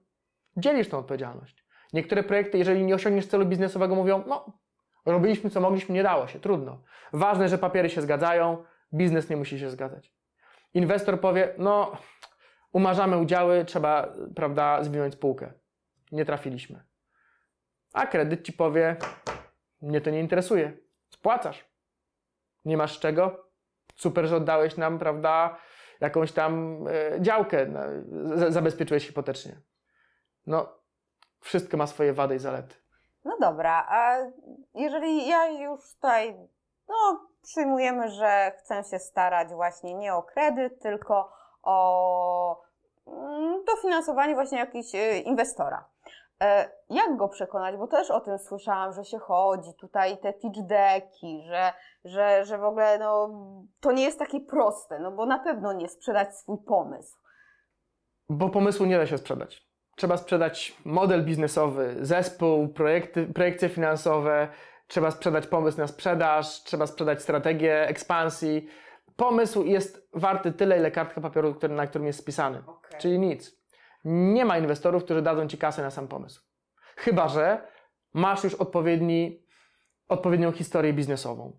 dzielisz 0.56 0.88
tą 0.88 0.98
odpowiedzialność. 0.98 1.66
Niektóre 1.92 2.22
projekty, 2.22 2.58
jeżeli 2.58 2.84
nie 2.84 2.94
osiągniesz 2.94 3.26
celu 3.26 3.46
biznesowego, 3.46 3.94
mówią: 3.94 4.24
No, 4.26 4.58
robiliśmy 5.06 5.50
co 5.50 5.60
mogliśmy, 5.60 5.94
nie 5.94 6.02
dało 6.02 6.26
się, 6.26 6.40
trudno. 6.40 6.82
Ważne, 7.12 7.48
że 7.48 7.58
papiery 7.58 7.90
się 7.90 8.02
zgadzają, 8.02 8.64
biznes 8.94 9.30
nie 9.30 9.36
musi 9.36 9.58
się 9.58 9.70
zgadzać. 9.70 10.12
Inwestor 10.74 11.20
powie: 11.20 11.54
No, 11.58 11.96
umarzamy 12.72 13.18
udziały, 13.18 13.64
trzeba, 13.64 14.14
prawda, 14.36 14.84
zwinąć 14.84 15.14
spółkę. 15.14 15.52
Nie 16.12 16.24
trafiliśmy. 16.24 16.89
A 17.92 18.06
kredyt 18.06 18.42
ci 18.42 18.52
powie, 18.52 18.96
mnie 19.82 20.00
to 20.00 20.10
nie 20.10 20.20
interesuje. 20.20 20.72
Spłacasz. 21.08 21.70
Nie 22.64 22.76
masz 22.76 23.00
czego? 23.00 23.50
Super, 23.96 24.26
że 24.26 24.36
oddałeś 24.36 24.76
nam, 24.76 24.98
prawda, 24.98 25.56
jakąś 26.00 26.32
tam 26.32 26.84
e, 26.88 27.20
działkę, 27.20 27.66
zabezpieczyłeś 28.48 29.06
hipotecznie. 29.06 29.60
No, 30.46 30.68
wszystko 31.40 31.76
ma 31.76 31.86
swoje 31.86 32.12
wady 32.12 32.34
i 32.34 32.38
zalety. 32.38 32.74
No 33.24 33.36
dobra, 33.40 33.86
a 33.88 34.16
jeżeli 34.74 35.28
ja 35.28 35.46
już 35.46 35.94
tutaj, 35.94 36.36
no, 36.88 37.28
przyjmujemy, 37.42 38.08
że 38.08 38.52
chcę 38.58 38.84
się 38.84 38.98
starać 38.98 39.48
właśnie 39.48 39.94
nie 39.94 40.14
o 40.14 40.22
kredyt, 40.22 40.82
tylko 40.82 41.32
o 41.62 42.62
mm, 43.06 43.64
dofinansowanie 43.64 44.34
właśnie 44.34 44.58
jakiegoś 44.58 44.94
e, 44.94 45.18
inwestora. 45.18 45.89
E, 46.42 46.70
jak 46.90 47.16
go 47.16 47.28
przekonać? 47.28 47.76
Bo 47.76 47.86
też 47.86 48.10
o 48.10 48.20
tym 48.20 48.38
słyszałam, 48.38 48.92
że 48.92 49.04
się 49.04 49.18
chodzi, 49.18 49.74
tutaj 49.80 50.18
te 50.18 50.32
pitch 50.32 50.60
decki, 50.60 51.42
że, 51.46 51.72
że, 52.04 52.44
że 52.44 52.58
w 52.58 52.64
ogóle 52.64 52.98
no, 52.98 53.30
to 53.80 53.92
nie 53.92 54.02
jest 54.02 54.18
takie 54.18 54.40
proste, 54.40 54.98
no 54.98 55.12
bo 55.12 55.26
na 55.26 55.38
pewno 55.38 55.72
nie 55.72 55.88
sprzedać 55.88 56.36
swój 56.36 56.58
pomysł. 56.66 57.16
Bo 58.28 58.48
pomysłu 58.48 58.86
nie 58.86 58.98
da 58.98 59.06
się 59.06 59.18
sprzedać. 59.18 59.66
trzeba 59.96 60.16
sprzedać 60.16 60.76
model 60.84 61.24
biznesowy, 61.24 61.96
zespół, 62.00 62.68
projekty, 62.68 63.26
projekcje 63.26 63.68
finansowe, 63.68 64.48
trzeba 64.86 65.10
sprzedać 65.10 65.46
pomysł 65.46 65.78
na 65.78 65.86
sprzedaż, 65.86 66.62
trzeba 66.62 66.86
sprzedać 66.86 67.22
strategię 67.22 67.88
ekspansji. 67.88 68.68
Pomysł 69.16 69.64
jest 69.64 70.08
warty 70.14 70.52
tyle, 70.52 70.78
ile 70.78 70.90
kartka 70.90 71.20
papieru, 71.20 71.54
na 71.68 71.86
którym 71.86 72.06
jest 72.06 72.18
spisany. 72.18 72.62
Okay. 72.66 73.00
Czyli 73.00 73.18
nic. 73.18 73.59
Nie 74.04 74.44
ma 74.44 74.58
inwestorów, 74.58 75.04
którzy 75.04 75.22
dadzą 75.22 75.48
ci 75.48 75.58
kasę 75.58 75.82
na 75.82 75.90
sam 75.90 76.08
pomysł. 76.08 76.42
Chyba, 76.96 77.28
że 77.28 77.68
masz 78.14 78.44
już 78.44 78.54
odpowiedni, 78.54 79.46
odpowiednią 80.08 80.52
historię 80.52 80.92
biznesową. 80.92 81.58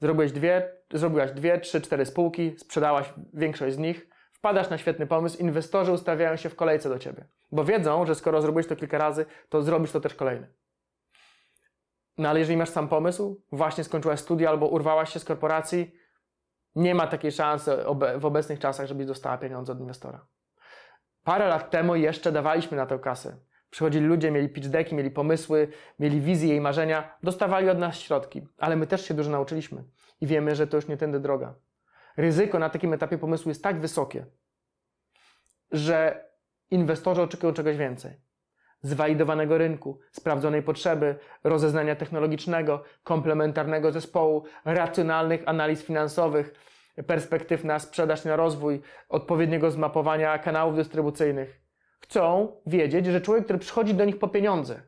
Zrobiłeś 0.00 0.32
dwie, 0.32 0.72
zrobiłaś 0.92 1.32
dwie, 1.32 1.60
trzy, 1.60 1.80
cztery 1.80 2.06
spółki, 2.06 2.54
sprzedałaś 2.58 3.14
większość 3.34 3.74
z 3.74 3.78
nich, 3.78 4.08
wpadasz 4.32 4.70
na 4.70 4.78
świetny 4.78 5.06
pomysł, 5.06 5.38
inwestorzy 5.38 5.92
ustawiają 5.92 6.36
się 6.36 6.48
w 6.48 6.56
kolejce 6.56 6.88
do 6.88 6.98
ciebie, 6.98 7.28
bo 7.52 7.64
wiedzą, 7.64 8.06
że 8.06 8.14
skoro 8.14 8.42
zrobiłeś 8.42 8.66
to 8.66 8.76
kilka 8.76 8.98
razy, 8.98 9.26
to 9.48 9.62
zrobisz 9.62 9.92
to 9.92 10.00
też 10.00 10.14
kolejny. 10.14 10.52
No 12.18 12.28
ale 12.28 12.38
jeżeli 12.38 12.56
masz 12.56 12.68
sam 12.68 12.88
pomysł, 12.88 13.42
właśnie 13.52 13.84
skończyłaś 13.84 14.20
studia 14.20 14.50
albo 14.50 14.68
urwałaś 14.68 15.12
się 15.12 15.18
z 15.20 15.24
korporacji, 15.24 15.94
nie 16.74 16.94
ma 16.94 17.06
takiej 17.06 17.32
szansy 17.32 17.76
w 18.18 18.24
obecnych 18.24 18.58
czasach, 18.58 18.86
żebyś 18.86 19.06
dostała 19.06 19.38
pieniądze 19.38 19.72
od 19.72 19.80
inwestora. 19.80 20.26
Parę 21.24 21.48
lat 21.48 21.70
temu 21.70 21.96
jeszcze 21.96 22.32
dawaliśmy 22.32 22.76
na 22.76 22.86
tę 22.86 22.98
kasę. 22.98 23.36
Przychodzili 23.70 24.06
ludzie, 24.06 24.30
mieli 24.30 24.48
pitch 24.48 24.68
decki, 24.68 24.94
mieli 24.94 25.10
pomysły, 25.10 25.68
mieli 25.98 26.20
wizje 26.20 26.56
i 26.56 26.60
marzenia, 26.60 27.16
dostawali 27.22 27.70
od 27.70 27.78
nas 27.78 27.96
środki, 27.96 28.46
ale 28.58 28.76
my 28.76 28.86
też 28.86 29.08
się 29.08 29.14
dużo 29.14 29.30
nauczyliśmy 29.30 29.84
i 30.20 30.26
wiemy, 30.26 30.54
że 30.54 30.66
to 30.66 30.76
już 30.76 30.88
nie 30.88 30.96
tędy 30.96 31.20
droga. 31.20 31.54
Ryzyko 32.16 32.58
na 32.58 32.70
takim 32.70 32.92
etapie 32.92 33.18
pomysłu 33.18 33.48
jest 33.48 33.62
tak 33.62 33.80
wysokie, 33.80 34.26
że 35.70 36.24
inwestorzy 36.70 37.22
oczekują 37.22 37.52
czegoś 37.52 37.76
więcej. 37.76 38.20
Zwalidowanego 38.82 39.58
rynku, 39.58 40.00
sprawdzonej 40.10 40.62
potrzeby, 40.62 41.18
rozeznania 41.44 41.96
technologicznego, 41.96 42.84
komplementarnego 43.04 43.92
zespołu, 43.92 44.44
racjonalnych 44.64 45.42
analiz 45.46 45.82
finansowych, 45.82 46.54
perspektyw 47.06 47.64
na 47.64 47.78
sprzedaż, 47.78 48.24
na 48.24 48.36
rozwój, 48.36 48.82
odpowiedniego 49.08 49.70
zmapowania 49.70 50.38
kanałów 50.38 50.76
dystrybucyjnych. 50.76 51.60
Chcą 52.00 52.56
wiedzieć, 52.66 53.06
że 53.06 53.20
człowiek, 53.20 53.44
który 53.44 53.58
przychodzi 53.58 53.94
do 53.94 54.04
nich 54.04 54.18
po 54.18 54.28
pieniądze, 54.28 54.82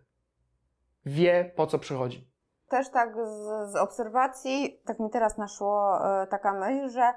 wie 1.06 1.52
po 1.56 1.66
co 1.66 1.78
przychodzi. 1.78 2.30
Też 2.68 2.90
tak 2.90 3.14
z, 3.14 3.72
z 3.72 3.76
obserwacji, 3.76 4.80
tak 4.86 5.00
mi 5.00 5.10
teraz 5.10 5.38
naszło 5.38 5.98
e, 6.22 6.26
taka 6.26 6.52
myśl, 6.52 6.88
że 6.88 7.12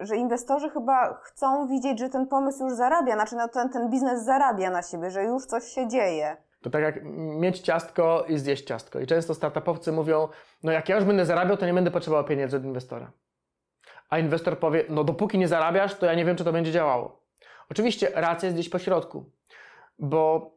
że 0.00 0.16
inwestorzy 0.16 0.70
chyba 0.70 1.20
chcą 1.22 1.68
widzieć, 1.68 1.98
że 1.98 2.08
ten 2.08 2.26
pomysł 2.26 2.64
już 2.64 2.74
zarabia, 2.74 3.14
znaczy 3.14 3.36
no 3.36 3.48
ten, 3.48 3.68
ten 3.68 3.90
biznes 3.90 4.24
zarabia 4.24 4.70
na 4.70 4.82
siebie, 4.82 5.10
że 5.10 5.24
już 5.24 5.46
coś 5.46 5.64
się 5.64 5.88
dzieje. 5.88 6.36
To 6.62 6.70
tak 6.70 6.82
jak 6.82 7.04
mieć 7.14 7.60
ciastko 7.60 8.24
i 8.28 8.38
zjeść 8.38 8.64
ciastko. 8.64 9.00
I 9.00 9.06
często 9.06 9.34
startupowcy 9.34 9.92
mówią, 9.92 10.28
no 10.62 10.72
jak 10.72 10.88
ja 10.88 10.96
już 10.96 11.04
będę 11.04 11.26
zarabiał, 11.26 11.56
to 11.56 11.66
nie 11.66 11.74
będę 11.74 11.90
potrzebował 11.90 12.24
pieniędzy 12.24 12.56
od 12.56 12.64
inwestora 12.64 13.10
a 14.08 14.18
inwestor 14.18 14.58
powie, 14.58 14.84
no 14.88 15.04
dopóki 15.04 15.38
nie 15.38 15.48
zarabiasz, 15.48 15.94
to 15.94 16.06
ja 16.06 16.14
nie 16.14 16.24
wiem, 16.24 16.36
czy 16.36 16.44
to 16.44 16.52
będzie 16.52 16.72
działało. 16.72 17.26
Oczywiście 17.70 18.10
racja 18.14 18.46
jest 18.46 18.56
gdzieś 18.56 18.68
po 18.68 18.78
środku, 18.78 19.30
bo 19.98 20.50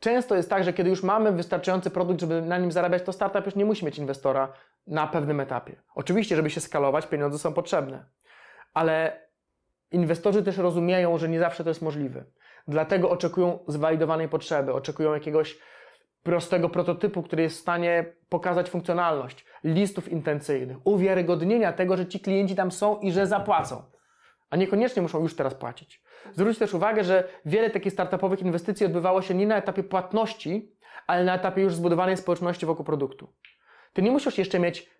często 0.00 0.36
jest 0.36 0.50
tak, 0.50 0.64
że 0.64 0.72
kiedy 0.72 0.90
już 0.90 1.02
mamy 1.02 1.32
wystarczający 1.32 1.90
produkt, 1.90 2.20
żeby 2.20 2.42
na 2.42 2.58
nim 2.58 2.72
zarabiać, 2.72 3.02
to 3.02 3.12
startup 3.12 3.46
już 3.46 3.54
nie 3.54 3.64
musi 3.64 3.84
mieć 3.84 3.98
inwestora 3.98 4.52
na 4.86 5.06
pewnym 5.06 5.40
etapie. 5.40 5.82
Oczywiście, 5.94 6.36
żeby 6.36 6.50
się 6.50 6.60
skalować, 6.60 7.06
pieniądze 7.06 7.38
są 7.38 7.52
potrzebne, 7.52 8.04
ale 8.74 9.26
inwestorzy 9.90 10.42
też 10.42 10.58
rozumieją, 10.58 11.18
że 11.18 11.28
nie 11.28 11.38
zawsze 11.38 11.64
to 11.64 11.70
jest 11.70 11.82
możliwe. 11.82 12.24
Dlatego 12.68 13.10
oczekują 13.10 13.58
zwalidowanej 13.68 14.28
potrzeby, 14.28 14.72
oczekują 14.72 15.14
jakiegoś 15.14 15.58
prostego 16.22 16.68
prototypu, 16.68 17.22
który 17.22 17.42
jest 17.42 17.56
w 17.56 17.60
stanie 17.60 18.12
pokazać 18.28 18.70
funkcjonalność, 18.70 19.44
listów 19.66 20.08
intencyjnych, 20.08 20.76
uwiarygodnienia 20.84 21.72
tego, 21.72 21.96
że 21.96 22.06
ci 22.06 22.20
klienci 22.20 22.54
tam 22.54 22.72
są 22.72 23.00
i 23.00 23.12
że 23.12 23.26
zapłacą, 23.26 23.82
a 24.50 24.56
niekoniecznie 24.56 25.02
muszą 25.02 25.22
już 25.22 25.36
teraz 25.36 25.54
płacić. 25.54 26.02
Zwróć 26.34 26.58
też 26.58 26.74
uwagę, 26.74 27.04
że 27.04 27.28
wiele 27.44 27.70
takich 27.70 27.92
startupowych 27.92 28.42
inwestycji 28.42 28.86
odbywało 28.86 29.22
się 29.22 29.34
nie 29.34 29.46
na 29.46 29.56
etapie 29.56 29.82
płatności, 29.82 30.76
ale 31.06 31.24
na 31.24 31.34
etapie 31.34 31.62
już 31.62 31.74
zbudowanej 31.74 32.16
społeczności 32.16 32.66
wokół 32.66 32.84
produktu. 32.84 33.32
Ty 33.92 34.02
nie 34.02 34.10
musisz 34.10 34.38
jeszcze 34.38 34.58
mieć 34.58 34.90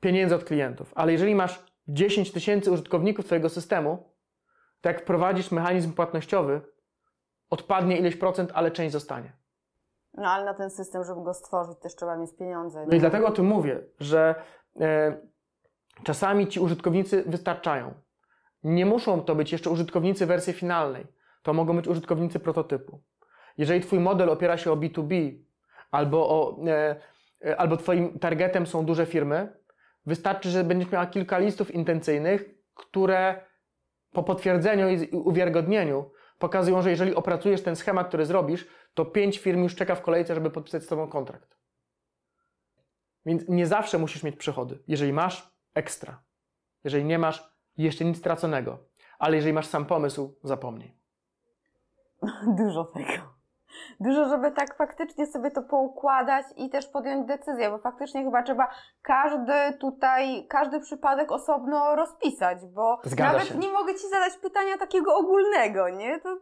pieniędzy 0.00 0.34
od 0.34 0.44
klientów, 0.44 0.92
ale 0.94 1.12
jeżeli 1.12 1.34
masz 1.34 1.64
10 1.88 2.32
tysięcy 2.32 2.70
użytkowników 2.72 3.24
Twojego 3.24 3.48
systemu, 3.48 4.12
to 4.80 4.88
jak 4.88 5.00
wprowadzisz 5.00 5.50
mechanizm 5.50 5.92
płatnościowy, 5.92 6.60
odpadnie 7.50 7.98
ileś 7.98 8.16
procent, 8.16 8.50
ale 8.54 8.70
część 8.70 8.92
zostanie. 8.92 9.32
No 10.14 10.28
ale 10.30 10.44
na 10.44 10.54
ten 10.54 10.70
system, 10.70 11.04
żeby 11.04 11.22
go 11.22 11.34
stworzyć, 11.34 11.78
też 11.78 11.96
trzeba 11.96 12.16
mieć 12.16 12.36
pieniądze. 12.36 12.86
No 12.88 12.96
i 12.96 13.00
dlatego 13.00 13.26
o 13.26 13.32
tym 13.32 13.46
mówię, 13.46 13.80
że 14.00 14.34
e, 14.80 15.16
czasami 16.02 16.46
ci 16.46 16.60
użytkownicy 16.60 17.22
wystarczają. 17.26 17.94
Nie 18.64 18.86
muszą 18.86 19.22
to 19.22 19.34
być 19.34 19.52
jeszcze 19.52 19.70
użytkownicy 19.70 20.26
wersji 20.26 20.52
finalnej. 20.52 21.06
To 21.42 21.52
mogą 21.52 21.76
być 21.76 21.88
użytkownicy 21.88 22.40
prototypu. 22.40 23.00
Jeżeli 23.58 23.80
Twój 23.80 24.00
model 24.00 24.30
opiera 24.30 24.56
się 24.56 24.72
o 24.72 24.76
B2B, 24.76 25.38
albo, 25.90 26.28
o, 26.28 26.56
e, 26.66 26.96
e, 27.44 27.56
albo 27.56 27.76
Twoim 27.76 28.18
targetem 28.18 28.66
są 28.66 28.84
duże 28.84 29.06
firmy, 29.06 29.56
wystarczy, 30.06 30.50
że 30.50 30.64
będziesz 30.64 30.90
miała 30.90 31.06
kilka 31.06 31.38
listów 31.38 31.70
intencyjnych, 31.70 32.54
które 32.74 33.40
po 34.12 34.22
potwierdzeniu 34.22 34.88
i 34.88 35.08
uwiarygodnieniu 35.10 36.10
pokazują, 36.38 36.82
że 36.82 36.90
jeżeli 36.90 37.14
opracujesz 37.14 37.62
ten 37.62 37.76
schemat, 37.76 38.08
który 38.08 38.26
zrobisz, 38.26 38.68
to 38.94 39.04
pięć 39.04 39.38
firm 39.38 39.62
już 39.62 39.74
czeka 39.74 39.94
w 39.94 40.02
kolejce, 40.02 40.34
żeby 40.34 40.50
podpisać 40.50 40.82
z 40.82 40.86
Tobą 40.86 41.08
kontrakt. 41.08 41.58
Więc 43.26 43.48
nie 43.48 43.66
zawsze 43.66 43.98
musisz 43.98 44.22
mieć 44.22 44.36
przychody. 44.36 44.78
Jeżeli 44.88 45.12
masz, 45.12 45.52
ekstra. 45.74 46.22
Jeżeli 46.84 47.04
nie 47.04 47.18
masz, 47.18 47.52
jeszcze 47.76 48.04
nic 48.04 48.18
straconego. 48.18 48.78
Ale 49.18 49.36
jeżeli 49.36 49.52
masz 49.52 49.66
sam 49.66 49.86
pomysł, 49.86 50.38
zapomnij. 50.44 50.96
Dużo 52.58 52.84
tego 52.84 53.31
dużo, 54.00 54.28
żeby 54.28 54.50
tak 54.50 54.76
faktycznie 54.76 55.26
sobie 55.26 55.50
to 55.50 55.62
poukładać 55.62 56.46
i 56.56 56.70
też 56.70 56.86
podjąć 56.86 57.26
decyzję, 57.26 57.70
bo 57.70 57.78
faktycznie 57.78 58.24
chyba 58.24 58.42
trzeba 58.42 58.68
każdy 59.02 59.52
tutaj, 59.80 60.46
każdy 60.48 60.80
przypadek 60.80 61.32
osobno 61.32 61.96
rozpisać, 61.96 62.58
bo 62.66 63.00
Zgadza 63.04 63.32
nawet 63.32 63.48
się. 63.48 63.58
nie 63.58 63.68
mogę 63.68 63.94
Ci 63.94 64.08
zadać 64.08 64.32
pytania 64.42 64.78
takiego 64.78 65.16
ogólnego, 65.16 65.88
nie? 65.88 66.20
To 66.20 66.36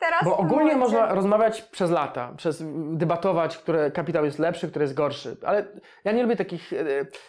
teraz... 0.00 0.24
Bo 0.24 0.36
ogólnie 0.36 0.56
momencie... 0.56 0.78
można 0.78 1.14
rozmawiać 1.14 1.62
przez 1.62 1.90
lata, 1.90 2.32
przez 2.36 2.64
debatować, 2.92 3.58
który 3.58 3.90
kapitał 3.90 4.24
jest 4.24 4.38
lepszy, 4.38 4.68
który 4.68 4.82
jest 4.82 4.94
gorszy, 4.94 5.36
ale 5.46 5.64
ja 6.04 6.12
nie 6.12 6.22
lubię 6.22 6.36
takich 6.36 6.72
e, 6.72 6.76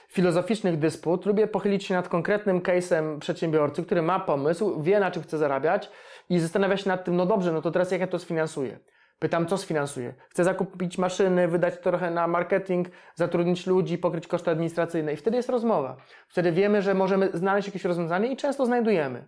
filozoficznych 0.07 0.79
dysput, 0.79 1.25
lubię 1.25 1.47
pochylić 1.47 1.85
się 1.85 1.93
nad 1.93 2.09
konkretnym 2.09 2.61
case'em 2.61 3.19
przedsiębiorcy, 3.19 3.83
który 3.83 4.01
ma 4.01 4.19
pomysł, 4.19 4.81
wie 4.81 4.99
na 4.99 5.11
czym 5.11 5.23
chce 5.23 5.37
zarabiać 5.37 5.91
i 6.29 6.39
zastanawia 6.39 6.77
się 6.77 6.89
nad 6.89 7.05
tym, 7.05 7.15
no 7.15 7.25
dobrze, 7.25 7.51
no 7.51 7.61
to 7.61 7.71
teraz 7.71 7.91
jak 7.91 8.01
ja 8.01 8.07
to 8.07 8.19
sfinansuję? 8.19 8.79
Pytam, 9.23 9.45
co 9.45 9.57
sfinansuje? 9.57 10.13
Chcę 10.29 10.43
zakupić 10.43 10.97
maszyny, 10.97 11.47
wydać 11.47 11.77
trochę 11.77 12.11
na 12.11 12.27
marketing, 12.27 12.87
zatrudnić 13.15 13.67
ludzi, 13.67 13.97
pokryć 13.97 14.27
koszty 14.27 14.51
administracyjne. 14.51 15.13
I 15.13 15.15
wtedy 15.15 15.37
jest 15.37 15.49
rozmowa. 15.49 15.97
Wtedy 16.27 16.51
wiemy, 16.51 16.81
że 16.81 16.93
możemy 16.93 17.29
znaleźć 17.33 17.67
jakieś 17.67 17.85
rozwiązanie 17.85 18.27
i 18.27 18.37
często 18.37 18.65
znajdujemy. 18.65 19.27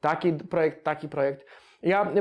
Taki 0.00 0.32
projekt, 0.32 0.84
taki 0.84 1.08
projekt. 1.08 1.46
Ja 1.82 2.02
e, 2.02 2.14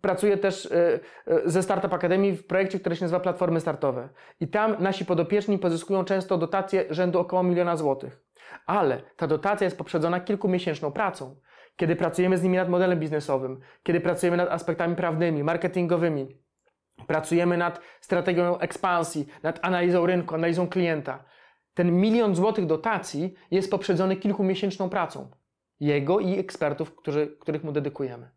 pracuję 0.00 0.36
też 0.36 0.66
e, 0.66 1.00
e, 1.26 1.40
ze 1.44 1.62
Startup 1.62 1.92
Akademii 1.92 2.32
w 2.32 2.46
projekcie, 2.46 2.80
który 2.80 2.96
się 2.96 3.04
nazywa 3.04 3.20
Platformy 3.20 3.60
Startowe. 3.60 4.08
I 4.40 4.48
tam 4.48 4.76
nasi 4.78 5.04
podopieczni 5.04 5.58
pozyskują 5.58 6.04
często 6.04 6.38
dotacje 6.38 6.84
rzędu 6.90 7.18
około 7.18 7.42
miliona 7.42 7.76
złotych. 7.76 8.20
Ale 8.66 9.02
ta 9.16 9.26
dotacja 9.26 9.64
jest 9.64 9.78
poprzedzona 9.78 10.20
kilkumiesięczną 10.20 10.92
pracą. 10.92 11.36
Kiedy 11.76 11.96
pracujemy 11.96 12.38
z 12.38 12.42
nimi 12.42 12.56
nad 12.56 12.68
modelem 12.68 12.98
biznesowym, 12.98 13.60
kiedy 13.82 14.00
pracujemy 14.00 14.36
nad 14.36 14.48
aspektami 14.48 14.96
prawnymi, 14.96 15.44
marketingowymi, 15.44 16.43
Pracujemy 17.06 17.56
nad 17.56 17.80
strategią 18.00 18.58
ekspansji, 18.58 19.26
nad 19.42 19.58
analizą 19.62 20.06
rynku, 20.06 20.34
analizą 20.34 20.68
klienta. 20.68 21.24
Ten 21.74 22.00
milion 22.00 22.34
złotych 22.34 22.66
dotacji 22.66 23.34
jest 23.50 23.70
poprzedzony 23.70 24.16
kilkumiesięczną 24.16 24.90
pracą. 24.90 25.30
Jego 25.80 26.20
i 26.20 26.38
ekspertów, 26.38 26.96
którzy, 26.96 27.36
których 27.40 27.64
mu 27.64 27.72
dedykujemy. 27.72 28.30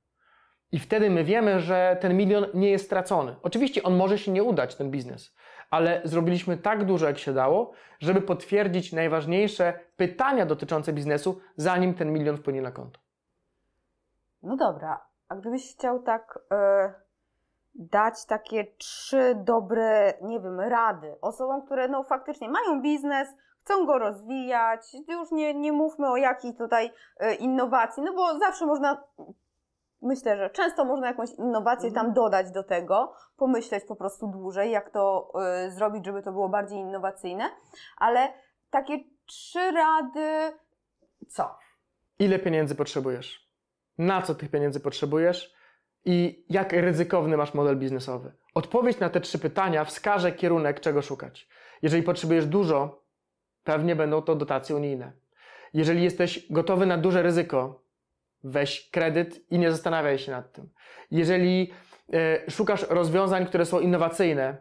I 0.72 0.80
wtedy 0.80 1.10
my 1.10 1.24
wiemy, 1.24 1.60
że 1.60 1.98
ten 2.02 2.18
milion 2.18 2.46
nie 2.54 2.70
jest 2.70 2.86
stracony. 2.86 3.36
Oczywiście 3.44 3.84
on 3.84 3.96
może 3.96 4.18
się 4.18 4.32
nie 4.32 4.44
udać, 4.44 4.76
ten 4.76 4.92
biznes, 4.92 5.36
ale 5.70 6.02
zrobiliśmy 6.04 6.58
tak 6.58 6.86
dużo, 6.86 7.08
jak 7.08 7.18
się 7.18 7.34
dało, 7.34 7.72
żeby 8.00 8.22
potwierdzić 8.22 8.94
najważniejsze 8.94 9.80
pytania 9.98 10.46
dotyczące 10.46 10.94
biznesu, 10.94 11.42
zanim 11.56 11.94
ten 11.94 12.14
milion 12.14 12.38
wpłynie 12.38 12.62
na 12.62 12.72
konto. 12.72 13.00
No 14.44 14.58
dobra, 14.58 15.06
a 15.30 15.36
gdybyś 15.36 15.74
chciał 15.74 16.04
tak. 16.04 16.40
Yy 16.52 17.07
dać 17.78 18.26
takie 18.26 18.66
trzy 18.78 19.36
dobre, 19.36 20.14
nie 20.22 20.40
wiem, 20.40 20.60
rady 20.60 21.16
osobom, 21.22 21.66
które 21.66 21.88
no 21.88 22.04
faktycznie 22.04 22.50
mają 22.50 22.82
biznes, 22.82 23.28
chcą 23.64 23.86
go 23.86 24.00
rozwijać, 24.00 24.94
już 25.08 25.32
nie, 25.32 25.54
nie 25.54 25.72
mówmy 25.72 26.10
o 26.10 26.18
jakiej 26.18 26.56
tutaj 26.56 26.92
e, 27.18 27.36
innowacji, 27.36 28.04
no 28.04 28.14
bo 28.14 28.40
zawsze 28.40 28.66
można 28.66 29.04
myślę, 30.02 30.38
że 30.38 30.50
często 30.50 30.86
można 30.86 31.08
jakąś 31.08 31.30
innowację 31.34 31.92
tam 31.92 32.14
dodać 32.14 32.52
do 32.52 32.64
tego, 32.64 33.14
pomyśleć 33.38 33.84
po 33.86 33.96
prostu 33.96 34.28
dłużej, 34.28 34.72
jak 34.72 34.90
to 34.90 35.34
y, 35.68 35.72
zrobić, 35.72 36.06
żeby 36.06 36.24
to 36.24 36.32
było 36.32 36.50
bardziej 36.50 36.80
innowacyjne, 36.80 37.50
ale 37.98 38.34
takie 38.70 39.00
trzy 39.26 39.72
rady, 39.72 40.58
co? 41.28 41.58
Ile 42.20 42.40
pieniędzy 42.40 42.76
potrzebujesz? 42.76 43.48
Na 43.98 44.22
co 44.22 44.36
tych 44.36 44.52
pieniędzy 44.52 44.80
potrzebujesz? 44.80 45.57
I 46.10 46.46
jak 46.50 46.74
ryzykowny 46.74 47.38
masz 47.38 47.54
model 47.54 47.78
biznesowy? 47.78 48.32
Odpowiedź 48.54 49.00
na 49.00 49.10
te 49.10 49.22
trzy 49.22 49.40
pytania 49.40 49.86
wskaże 49.86 50.32
kierunek, 50.32 50.80
czego 50.80 51.02
szukać. 51.02 51.48
Jeżeli 51.82 52.04
potrzebujesz 52.04 52.46
dużo, 52.46 53.04
pewnie 53.64 53.96
będą 53.96 54.22
to 54.22 54.36
dotacje 54.36 54.76
unijne. 54.76 55.12
Jeżeli 55.74 56.04
jesteś 56.04 56.52
gotowy 56.52 56.86
na 56.86 56.98
duże 56.98 57.22
ryzyko, 57.22 57.84
weź 58.44 58.90
kredyt 58.90 59.52
i 59.52 59.60
nie 59.60 59.72
zastanawiaj 59.72 60.20
się 60.20 60.32
nad 60.32 60.54
tym. 60.54 60.70
Jeżeli 61.12 61.72
e, 62.14 62.52
szukasz 62.52 62.86
rozwiązań, 62.90 63.46
które 63.46 63.66
są 63.66 63.80
innowacyjne, 63.80 64.58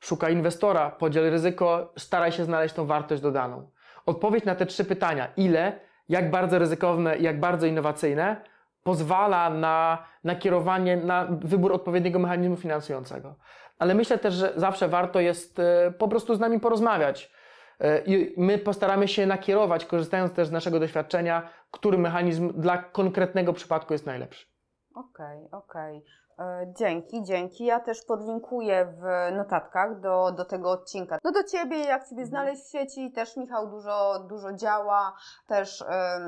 szukaj 0.00 0.32
inwestora, 0.32 0.90
podziel 0.90 1.30
ryzyko, 1.30 1.92
staraj 1.98 2.32
się 2.32 2.44
znaleźć 2.44 2.74
tą 2.74 2.86
wartość 2.86 3.22
dodaną. 3.22 3.70
Odpowiedź 4.06 4.44
na 4.44 4.54
te 4.54 4.66
trzy 4.66 4.84
pytania, 4.84 5.32
ile, 5.36 5.80
jak 6.08 6.30
bardzo 6.30 6.58
ryzykowne 6.58 7.18
jak 7.18 7.40
bardzo 7.40 7.66
innowacyjne, 7.66 8.55
pozwala 8.86 9.50
na, 9.50 10.04
na 10.24 10.36
kierowanie, 10.36 10.96
na 10.96 11.26
wybór 11.30 11.72
odpowiedniego 11.72 12.18
mechanizmu 12.18 12.56
finansującego. 12.56 13.34
Ale 13.78 13.94
myślę 13.94 14.18
też, 14.18 14.34
że 14.34 14.52
zawsze 14.56 14.88
warto 14.88 15.20
jest 15.20 15.58
e, 15.58 15.92
po 15.98 16.08
prostu 16.08 16.34
z 16.34 16.40
nami 16.40 16.60
porozmawiać. 16.60 17.32
E, 17.80 18.02
I 18.04 18.34
my 18.36 18.58
postaramy 18.58 19.08
się 19.08 19.26
nakierować, 19.26 19.84
korzystając 19.84 20.32
też 20.32 20.48
z 20.48 20.52
naszego 20.52 20.80
doświadczenia, 20.80 21.48
który 21.70 21.98
mechanizm 21.98 22.52
dla 22.60 22.78
konkretnego 22.78 23.52
przypadku 23.52 23.92
jest 23.92 24.06
najlepszy. 24.06 24.46
Okej, 24.94 25.46
okay, 25.46 25.58
okej. 25.60 25.98
Okay. 25.98 26.25
E, 26.38 26.72
dzięki, 26.72 27.22
dzięki. 27.22 27.64
Ja 27.64 27.80
też 27.80 28.02
podlinkuję 28.02 28.94
w 29.00 29.36
notatkach 29.36 30.00
do, 30.00 30.32
do 30.32 30.44
tego 30.44 30.70
odcinka. 30.70 31.18
No 31.24 31.32
do 31.32 31.44
Ciebie, 31.44 31.78
jak 31.78 32.08
Ciebie 32.08 32.22
mhm. 32.22 32.28
znaleźć 32.28 32.62
w 32.62 32.70
sieci, 32.70 33.12
też 33.12 33.36
Michał 33.36 33.70
dużo, 33.70 34.18
dużo 34.28 34.52
działa, 34.52 35.16
też 35.46 35.84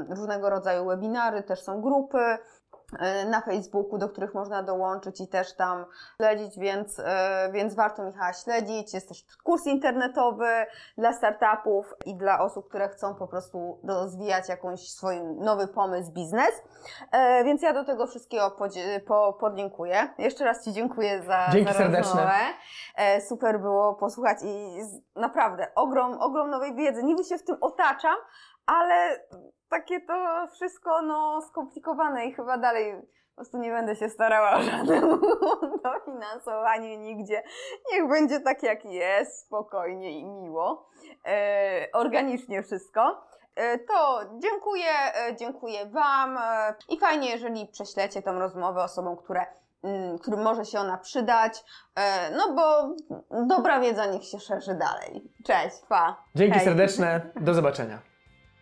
różnego 0.09 0.51
rodzaju 0.51 0.87
webinary, 0.87 1.43
też 1.43 1.63
są 1.63 1.81
grupy. 1.81 2.39
E, 2.99 3.25
na 3.25 3.41
Facebooku, 3.41 3.99
do 3.99 4.09
których 4.09 4.35
można 4.35 4.63
dołączyć 4.63 5.21
i 5.21 5.29
też 5.29 5.55
tam 5.57 5.85
śledzić, 6.17 6.59
więc, 6.59 6.99
e, 6.99 7.49
więc 7.53 7.75
warto 7.75 8.03
Michała 8.03 8.33
śledzić. 8.33 8.95
Jest 8.95 9.09
też 9.09 9.25
kurs 9.45 9.67
internetowy 9.67 10.47
dla 10.99 11.13
startupów 11.13 11.95
i 12.07 12.15
dla 12.15 12.41
osób, 12.41 12.69
które 12.69 12.89
chcą 12.89 13.15
po 13.15 13.27
prostu 13.27 13.81
rozwijać 13.89 14.49
jakąś 14.49 14.91
swój 14.91 15.21
nowy 15.23 15.69
pomysł, 15.69 16.13
biznes. 16.13 16.63
E, 17.13 17.45
więc 17.45 17.63
ja 17.63 17.73
do 17.73 17.85
tego 17.85 18.07
wszystkiego 18.07 18.57
po, 19.07 19.33
podlinkuję. 19.33 20.09
Jeszcze 20.19 20.45
raz 20.45 20.65
Ci 20.65 20.73
dziękuję 20.73 21.23
za, 21.23 21.49
Dzięki 21.53 21.73
za 21.73 21.79
serdeczne. 21.79 22.31
Super 23.29 23.61
było 23.61 23.95
posłuchać 23.95 24.39
i 24.45 24.81
naprawdę 25.17 25.75
ogrom, 25.75 26.21
ogrom 26.21 26.51
nowej 26.51 26.75
wiedzy. 26.75 27.03
Niby 27.03 27.25
się 27.25 27.39
w 27.39 27.45
tym 27.45 27.57
otaczam, 27.61 28.17
ale 28.67 29.19
takie 29.71 30.01
to 30.01 30.47
wszystko 30.53 31.03
no, 31.03 31.43
skomplikowane 31.43 32.27
i 32.27 32.35
chyba 32.35 32.59
dalej 32.59 32.95
po 33.39 33.41
prostu 33.41 33.59
nie 33.59 33.71
będę 33.71 33.97
się 33.97 34.09
starała 34.09 34.57
o 34.57 34.63
żadne 34.63 35.01
dofinansowanie 35.85 36.99
nigdzie. 36.99 37.43
Niech 37.93 38.09
będzie 38.09 38.41
tak 38.41 38.63
jak 38.63 38.85
jest, 38.85 39.47
spokojnie 39.47 40.21
i 40.21 40.25
miło, 40.25 40.89
e, 41.27 41.89
organicznie 41.93 42.63
wszystko. 42.63 43.29
E, 43.57 43.79
to 43.79 44.21
dziękuję, 44.43 44.91
e, 45.15 45.37
dziękuję 45.37 45.87
Wam 45.87 46.39
e, 46.39 46.75
i 46.89 46.99
fajnie, 46.99 47.31
jeżeli 47.31 47.67
prześlecie 47.67 48.23
tą 48.23 48.39
rozmowę 48.39 48.83
osobom, 48.83 49.17
które, 49.17 49.47
mm, 49.85 50.19
którym 50.19 50.43
może 50.43 50.65
się 50.65 50.81
ona 50.81 50.99
przydać, 50.99 51.65
e, 51.95 52.31
no 52.31 52.55
bo 52.55 52.95
dobra 53.47 53.81
wiedza 53.81 54.07
niech 54.07 54.25
się 54.25 54.41
szerzy 54.41 54.75
dalej. 54.75 55.33
Cześć, 55.47 55.77
pa! 55.89 56.23
Dzięki 56.35 56.55
Hej. 56.55 56.65
serdeczne, 56.65 57.31
do 57.37 57.55
zobaczenia. 57.55 58.08